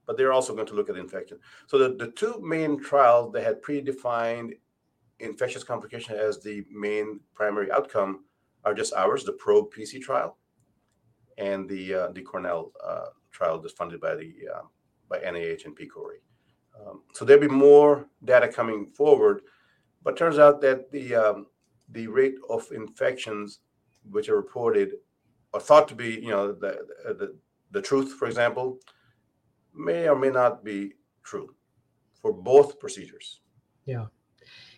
But 0.06 0.18
they're 0.18 0.34
also 0.34 0.54
going 0.54 0.68
to 0.68 0.76
look 0.76 0.90
at 0.90 0.98
infection. 0.98 1.40
So 1.66 1.78
the, 1.78 1.96
the 1.96 2.12
two 2.12 2.40
main 2.42 2.80
trials 2.80 3.34
that 3.34 3.44
had 3.44 3.62
predefined 3.62 4.54
infectious 5.20 5.64
complication 5.64 6.16
as 6.16 6.40
the 6.40 6.64
main 6.72 7.20
primary 7.34 7.72
outcome 7.72 8.26
are 8.66 8.74
just 8.74 8.94
ours, 8.94 9.24
the 9.24 9.34
PROBE 9.34 9.74
PC 9.74 10.02
trial, 10.02 10.38
and 11.38 11.70
the 11.70 11.94
uh, 11.94 12.12
the 12.12 12.22
Cornell 12.22 12.72
uh, 12.86 13.08
trial 13.32 13.60
that's 13.60 13.74
funded 13.74 14.02
by 14.02 14.16
the 14.16 14.34
uh, 14.54 14.62
by 15.10 15.20
NIH 15.20 15.66
and 15.66 15.78
PCORI. 15.78 16.20
Um, 16.80 17.02
so 17.14 17.26
there'll 17.26 17.42
be 17.42 17.48
more 17.48 18.08
data 18.24 18.48
coming 18.48 18.88
forward, 18.88 19.42
but 20.04 20.18
turns 20.18 20.38
out 20.38 20.62
that 20.62 20.92
the 20.92 21.16
um, 21.16 21.48
the 21.90 22.08
rate 22.08 22.36
of 22.50 22.70
infections 22.72 23.60
which 24.10 24.30
are 24.30 24.36
reported 24.36 24.94
or 25.54 25.60
thought 25.60 25.88
to 25.88 25.96
be, 25.96 26.10
you 26.10 26.30
know, 26.30 26.52
the, 26.52 26.86
the, 27.06 27.36
the 27.72 27.82
truth, 27.82 28.14
for 28.14 28.28
example, 28.28 28.80
may 29.74 30.08
or 30.08 30.16
may 30.16 30.30
not 30.30 30.64
be 30.64 30.94
true 31.24 31.56
for 32.22 32.34
both 32.34 32.80
procedures. 32.80 33.42
Yeah. 33.86 34.06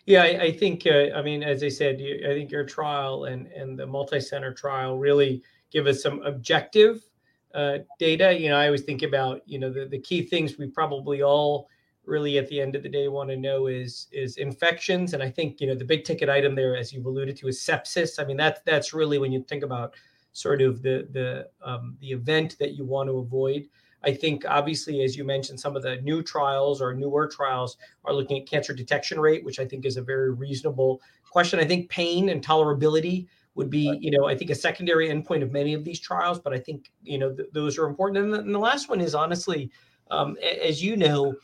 Yeah, 0.09 0.23
I, 0.23 0.41
I 0.41 0.51
think, 0.51 0.87
uh, 0.87 1.15
I 1.15 1.21
mean, 1.21 1.43
as 1.43 1.63
I 1.63 1.69
said, 1.69 2.01
you, 2.01 2.25
I 2.27 2.33
think 2.33 2.49
your 2.49 2.63
trial 2.63 3.25
and, 3.25 3.45
and 3.51 3.77
the 3.77 3.85
multi 3.85 4.19
center 4.19 4.51
trial 4.51 4.97
really 4.97 5.43
give 5.69 5.85
us 5.85 6.01
some 6.01 6.23
objective 6.23 7.05
uh, 7.53 7.77
data. 7.99 8.35
You 8.35 8.49
know, 8.49 8.57
I 8.57 8.65
always 8.65 8.81
think 8.81 9.03
about, 9.03 9.41
you 9.45 9.59
know, 9.59 9.71
the, 9.71 9.85
the 9.85 9.99
key 9.99 10.23
things 10.23 10.57
we 10.57 10.65
probably 10.65 11.21
all 11.21 11.69
really 12.05 12.39
at 12.39 12.47
the 12.47 12.59
end 12.59 12.75
of 12.75 12.81
the 12.81 12.89
day 12.89 13.07
want 13.07 13.29
to 13.29 13.37
know 13.37 13.67
is 13.67 14.07
is 14.11 14.37
infections. 14.37 15.13
And 15.13 15.21
i 15.21 15.29
think 15.29 15.61
you 15.61 15.67
know 15.67 15.75
the 15.75 15.85
big 15.85 16.03
ticket 16.05 16.27
item 16.27 16.55
there 16.55 16.75
as 16.75 16.91
you've 16.91 17.05
alluded 17.05 17.37
to 17.37 17.47
is 17.47 17.59
sepsis. 17.59 18.19
I 18.19 18.25
mean 18.25 18.37
that's 18.37 18.61
that's 18.65 18.95
really 18.95 19.19
when 19.19 19.31
you 19.31 19.43
think 19.43 19.61
about 19.63 19.93
sort 20.33 20.63
of 20.63 20.81
the 20.81 21.07
the 21.11 21.49
um, 21.63 21.97
the 22.01 22.09
event 22.09 22.57
that 22.57 22.73
you 22.73 22.83
want 22.83 23.09
to 23.09 23.19
avoid 23.19 23.67
i 24.03 24.11
think 24.11 24.43
obviously 24.47 25.03
as 25.03 25.15
you 25.15 25.23
mentioned 25.23 25.59
some 25.59 25.75
of 25.75 25.83
the 25.83 25.97
new 26.01 26.21
trials 26.21 26.81
or 26.81 26.93
newer 26.93 27.27
trials 27.27 27.77
are 28.05 28.13
looking 28.13 28.41
at 28.41 28.47
cancer 28.47 28.73
detection 28.73 29.19
rate 29.19 29.43
which 29.43 29.59
i 29.59 29.65
think 29.65 29.85
is 29.85 29.97
a 29.97 30.01
very 30.01 30.31
reasonable 30.31 31.01
question 31.29 31.59
i 31.59 31.65
think 31.65 31.89
pain 31.89 32.29
and 32.29 32.45
tolerability 32.45 33.27
would 33.55 33.69
be 33.69 33.97
you 33.99 34.11
know 34.11 34.27
i 34.27 34.35
think 34.35 34.49
a 34.51 34.55
secondary 34.55 35.09
endpoint 35.09 35.43
of 35.43 35.51
many 35.51 35.73
of 35.73 35.83
these 35.83 35.99
trials 35.99 36.39
but 36.39 36.53
i 36.53 36.59
think 36.59 36.91
you 37.03 37.17
know 37.17 37.33
th- 37.33 37.49
those 37.53 37.77
are 37.77 37.85
important 37.85 38.23
and 38.23 38.33
the, 38.33 38.39
and 38.39 38.53
the 38.53 38.59
last 38.59 38.89
one 38.89 39.01
is 39.01 39.15
honestly 39.15 39.71
um, 40.11 40.37
as 40.41 40.83
you 40.83 40.97
know 40.97 41.35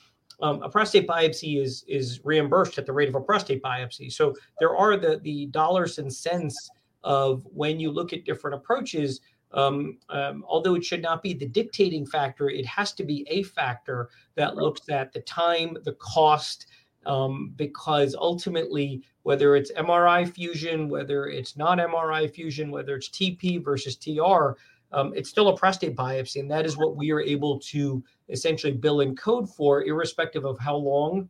um, 0.42 0.62
a 0.64 0.70
prostate 0.70 1.08
biopsy 1.08 1.62
is 1.62 1.84
is 1.88 2.22
reimbursed 2.24 2.78
at 2.78 2.86
the 2.86 2.94
rate 2.94 3.10
of 3.10 3.16
a 3.16 3.22
prostate 3.22 3.62
biopsy. 3.62 4.12
So 4.12 4.36
there 4.60 4.76
are 4.76 4.98
the 4.98 5.20
the 5.24 5.48
dollars 5.48 5.98
and 5.98 6.14
cents 6.14 6.70
of 7.04 7.46
when 7.54 7.80
you 7.80 7.92
look 7.92 8.14
at 8.14 8.26
different 8.26 8.56
approaches. 8.56 9.22
Um, 9.56 9.98
um, 10.10 10.44
although 10.48 10.76
it 10.76 10.84
should 10.84 11.02
not 11.02 11.24
be 11.24 11.34
the 11.34 11.48
dictating 11.48 12.06
factor, 12.06 12.50
it 12.50 12.66
has 12.66 12.92
to 12.94 13.04
be 13.04 13.26
a 13.30 13.44
factor 13.44 14.10
that 14.36 14.56
looks 14.56 14.90
at 14.90 15.14
the 15.14 15.22
time, 15.22 15.78
the 15.84 15.94
cost, 15.94 16.68
um, 17.06 17.54
because 17.56 18.16
ultimately, 18.16 19.02
whether 19.24 19.56
it's 19.56 19.72
MRI 19.72 20.30
fusion, 20.30 20.90
whether 20.90 21.28
it's 21.28 21.56
non 21.56 21.78
MRI 21.78 22.30
fusion, 22.34 22.70
whether 22.70 22.96
it's 22.96 23.10
TP 23.10 23.64
versus 23.64 23.96
TR, 23.96 24.60
um, 24.92 25.14
it's 25.16 25.30
still 25.30 25.48
a 25.48 25.58
prostate 25.58 25.96
biopsy, 25.96 26.42
and 26.42 26.52
that 26.52 26.66
is 26.66 26.78
what 26.78 26.98
we 26.98 27.12
are 27.12 27.22
able 27.22 27.60
to 27.60 28.04
essentially 28.30 28.74
bill 28.74 29.02
and 29.02 29.18
code 29.18 29.50
for, 29.50 29.84
irrespective 29.84 30.46
of 30.46 30.60
how 30.60 30.76
long 30.76 31.30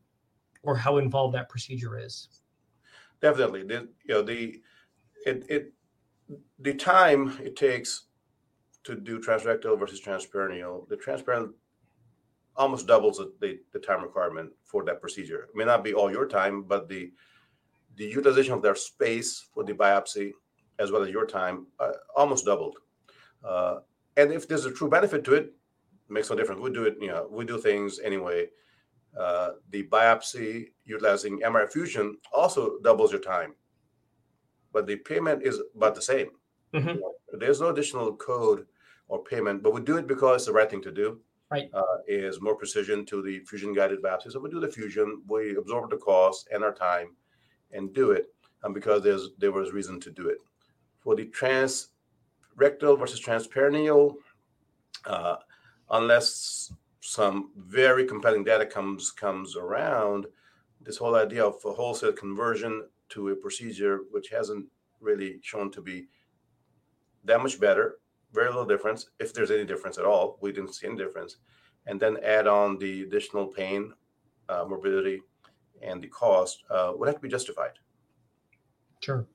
or 0.64 0.76
how 0.76 0.98
involved 0.98 1.36
that 1.36 1.50
procedure 1.50 1.98
is. 1.98 2.28
Definitely, 3.22 3.64
the, 3.64 3.88
you 4.04 4.14
know 4.16 4.22
the 4.24 4.62
it 5.26 5.46
it 5.48 5.74
the 6.60 6.74
time 6.74 7.38
it 7.44 7.56
takes 7.56 8.04
to 8.86 8.96
do 8.96 9.20
transrectal 9.20 9.78
versus 9.78 10.02
transperineal, 10.02 10.88
the 10.88 10.96
transperineal 10.96 11.52
almost 12.56 12.88
doubles 12.88 13.18
the, 13.18 13.60
the 13.74 13.80
time 13.80 14.02
requirement 14.02 14.52
for 14.64 14.84
that 14.86 15.02
procedure. 15.02 15.44
It 15.44 15.56
may 15.56 15.66
not 15.66 15.84
be 15.84 15.94
all 15.94 16.12
your 16.12 16.28
time, 16.28 16.64
but 16.64 16.88
the 16.88 17.12
the 17.98 18.06
utilization 18.06 18.54
of 18.54 18.62
their 18.62 18.76
space 18.76 19.48
for 19.54 19.64
the 19.64 19.74
biopsy 19.74 20.34
as 20.80 20.92
well 20.92 21.04
as 21.04 21.10
your 21.10 21.26
time 21.26 21.68
uh, 21.80 21.92
almost 22.16 22.46
doubled. 22.46 22.76
Uh, 23.44 23.80
and 24.18 24.34
if 24.34 24.48
there's 24.48 24.66
a 24.66 24.72
true 24.72 24.90
benefit 24.90 25.24
to 25.24 25.34
it, 25.34 25.44
it 25.46 25.54
makes 26.10 26.30
no 26.30 26.36
difference. 26.36 26.62
We 26.62 26.72
do 26.72 26.84
it, 26.84 26.98
you 27.00 27.08
know, 27.08 27.28
we 27.32 27.46
do 27.46 27.58
things 27.58 28.00
anyway. 28.00 28.50
Uh, 29.18 29.52
the 29.70 29.84
biopsy 29.88 30.72
utilizing 30.84 31.40
MRI 31.40 31.72
fusion 31.72 32.18
also 32.34 32.80
doubles 32.84 33.14
your 33.14 33.22
time, 33.22 33.56
but 34.74 34.88
the 34.88 34.98
payment 34.98 35.44
is 35.44 35.62
about 35.74 35.96
the 35.96 36.02
same. 36.02 36.32
Mm-hmm. 36.74 36.98
There's 37.40 37.62
no 37.62 37.70
additional 37.70 38.14
code 38.18 38.66
or 39.08 39.24
payment, 39.24 39.64
but 39.64 39.74
we 39.74 39.82
do 39.82 39.98
it 39.98 40.08
because 40.08 40.38
it's 40.38 40.46
the 40.46 40.54
right 40.54 40.70
thing 40.70 40.82
to 40.82 40.92
do. 40.92 41.20
Right. 41.52 41.70
Uh, 41.74 41.84
is 42.08 42.42
more 42.42 42.56
precision 42.56 43.06
to 43.06 43.22
the 43.22 43.40
fusion 43.42 43.72
guided 43.72 44.02
biopsy. 44.02 44.32
So 44.32 44.40
we 44.40 44.50
do 44.50 44.60
the 44.60 44.68
fusion, 44.68 45.22
we 45.28 45.56
absorb 45.56 45.92
the 45.92 45.98
cost 45.98 46.48
and 46.52 46.64
our 46.64 46.74
time 46.74 47.16
and 47.72 47.94
do 47.94 48.12
it 48.12 48.34
um, 48.64 48.74
because 48.74 49.04
there's 49.04 49.30
there 49.38 49.52
was 49.52 49.72
reason 49.72 50.00
to 50.02 50.12
do 50.12 50.28
it. 50.28 50.40
For 51.00 51.16
the 51.16 51.26
trans 51.26 51.90
rectal 52.56 52.98
versus 52.98 53.22
transperineal, 53.22 54.16
uh, 55.06 55.36
unless 55.92 56.74
some 57.02 57.52
very 57.56 58.06
compelling 58.06 58.44
data 58.44 58.66
comes 58.66 59.12
comes 59.12 59.56
around, 59.56 60.26
this 60.82 60.98
whole 60.98 61.16
idea 61.16 61.46
of 61.46 61.56
a 61.64 61.72
wholesale 61.72 62.14
conversion 62.14 62.84
to 63.10 63.30
a 63.30 63.36
procedure 63.36 64.02
which 64.10 64.30
hasn't 64.30 64.66
really 65.00 65.40
shown 65.44 65.70
to 65.72 65.82
be 65.82 66.08
that 67.24 67.42
much 67.42 67.60
better, 67.60 67.98
very 68.36 68.50
little 68.50 68.66
difference, 68.66 69.10
if 69.20 69.34
there's 69.34 69.52
any 69.52 69.66
difference 69.66 69.98
at 69.98 70.06
all. 70.06 70.38
We 70.42 70.52
didn't 70.52 70.76
see 70.76 70.88
any 70.88 70.98
difference, 70.98 71.38
and 71.88 72.00
then 72.00 72.18
add 72.24 72.48
on 72.48 72.78
the 72.78 73.04
additional 73.04 73.48
pain, 73.48 73.94
uh, 74.50 74.66
morbidity, 74.68 75.22
and 75.82 76.02
the 76.02 76.08
cost 76.08 76.64
uh, 76.70 76.92
would 76.96 77.08
have 77.08 77.16
to 77.16 77.22
be 77.22 77.30
justified. 77.30 77.72
Sure. 79.02 79.26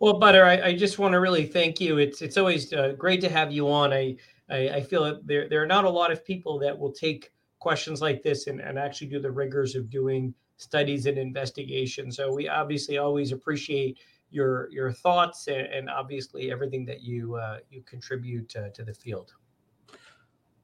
Well, 0.00 0.20
Badar, 0.20 0.44
I, 0.44 0.68
I 0.68 0.76
just 0.76 0.98
want 0.98 1.12
to 1.12 1.20
really 1.20 1.46
thank 1.46 1.80
you. 1.80 1.98
It's 1.98 2.20
it's 2.20 2.36
always 2.36 2.72
uh, 2.72 2.92
great 2.98 3.20
to 3.22 3.28
have 3.28 3.50
you 3.52 3.70
on. 3.70 3.92
I, 3.92 4.16
I, 4.50 4.68
I 4.68 4.80
feel 4.82 5.04
that 5.04 5.26
there 5.26 5.48
there 5.48 5.62
are 5.62 5.66
not 5.66 5.84
a 5.84 5.90
lot 5.90 6.12
of 6.12 6.24
people 6.24 6.58
that 6.58 6.78
will 6.78 6.92
take 6.92 7.32
questions 7.58 8.00
like 8.02 8.22
this 8.22 8.46
and, 8.48 8.60
and 8.60 8.78
actually 8.78 9.08
do 9.08 9.18
the 9.18 9.30
rigors 9.30 9.74
of 9.74 9.88
doing 9.88 10.34
studies 10.58 11.06
and 11.06 11.18
investigation. 11.18 12.12
So 12.12 12.32
we 12.32 12.48
obviously 12.48 12.98
always 12.98 13.32
appreciate 13.32 13.98
your 14.30 14.70
your 14.70 14.92
thoughts 14.92 15.48
and, 15.48 15.66
and 15.66 15.90
obviously 15.90 16.50
everything 16.50 16.84
that 16.86 17.02
you 17.02 17.36
uh, 17.36 17.58
you 17.70 17.82
contribute 17.82 18.48
to, 18.50 18.70
to 18.70 18.84
the 18.84 18.94
field. 18.94 19.34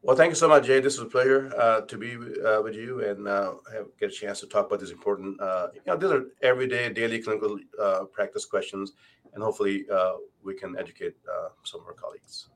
Well, 0.04 0.16
thank 0.16 0.30
you 0.30 0.34
so 0.34 0.48
much, 0.48 0.66
Jay. 0.66 0.80
This 0.80 0.98
was 0.98 1.06
a 1.06 1.10
pleasure 1.10 1.52
uh, 1.56 1.82
to 1.82 1.96
be 1.96 2.16
uh, 2.16 2.60
with 2.60 2.74
you 2.74 3.04
and 3.04 3.28
uh, 3.28 3.54
have, 3.72 3.86
get 4.00 4.10
a 4.10 4.12
chance 4.12 4.40
to 4.40 4.48
talk 4.48 4.66
about 4.66 4.80
these 4.80 4.90
important, 4.90 5.40
uh, 5.40 5.68
you 5.72 5.80
know, 5.86 5.96
these 5.96 6.10
are 6.10 6.24
everyday, 6.42 6.92
daily 6.92 7.22
clinical 7.22 7.56
uh, 7.80 8.04
practice 8.06 8.44
questions, 8.44 8.94
and 9.32 9.44
hopefully 9.44 9.84
uh, 9.94 10.14
we 10.42 10.54
can 10.54 10.76
educate 10.76 11.14
some 11.62 11.80
of 11.80 11.86
our 11.86 11.92
colleagues. 11.92 12.48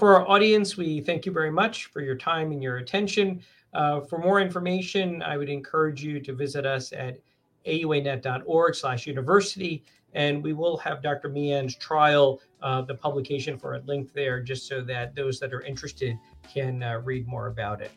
for 0.00 0.16
our 0.16 0.28
audience, 0.28 0.76
we 0.76 1.00
thank 1.00 1.26
you 1.26 1.30
very 1.30 1.52
much 1.52 1.86
for 1.86 2.00
your 2.00 2.16
time 2.16 2.50
and 2.50 2.60
your 2.60 2.78
attention. 2.78 3.40
for 3.72 4.18
more 4.18 4.40
information, 4.40 5.22
I 5.22 5.36
would 5.36 5.48
encourage 5.48 6.02
you 6.02 6.18
to 6.18 6.32
visit 6.32 6.66
us 6.66 6.92
at 6.92 7.20
auanet.org 7.66 8.74
slash 8.74 9.06
university. 9.06 9.84
And 10.12 10.42
we 10.42 10.52
will 10.52 10.76
have 10.78 11.02
Dr. 11.02 11.28
Mian's 11.28 11.76
trial, 11.76 12.40
uh, 12.62 12.82
the 12.82 12.94
publication 12.94 13.56
for 13.56 13.74
a 13.74 13.80
link 13.80 14.12
there, 14.12 14.42
just 14.42 14.66
so 14.66 14.80
that 14.82 15.14
those 15.14 15.38
that 15.38 15.52
are 15.52 15.62
interested 15.62 16.18
can 16.52 16.82
uh, 16.82 17.00
read 17.04 17.28
more 17.28 17.46
about 17.46 17.80
it. 17.80 17.92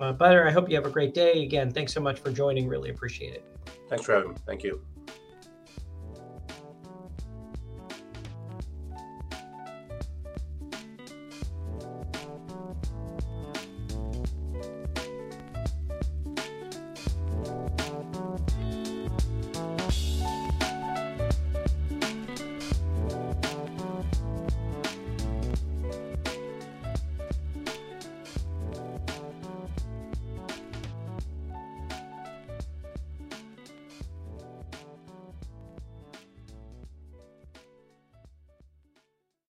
Uh, 0.00 0.12
Badar, 0.12 0.46
I 0.46 0.50
hope 0.50 0.70
you 0.70 0.76
have 0.76 0.86
a 0.86 0.90
great 0.90 1.12
day. 1.12 1.42
Again, 1.42 1.70
thanks 1.70 1.92
so 1.92 2.00
much 2.00 2.20
for 2.20 2.30
joining. 2.30 2.68
Really 2.68 2.90
appreciate 2.90 3.34
it. 3.34 3.44
Thanks 3.88 4.04
for 4.04 4.14
having 4.14 4.30
me. 4.30 4.36
Thank 4.46 4.62
you. 4.62 4.80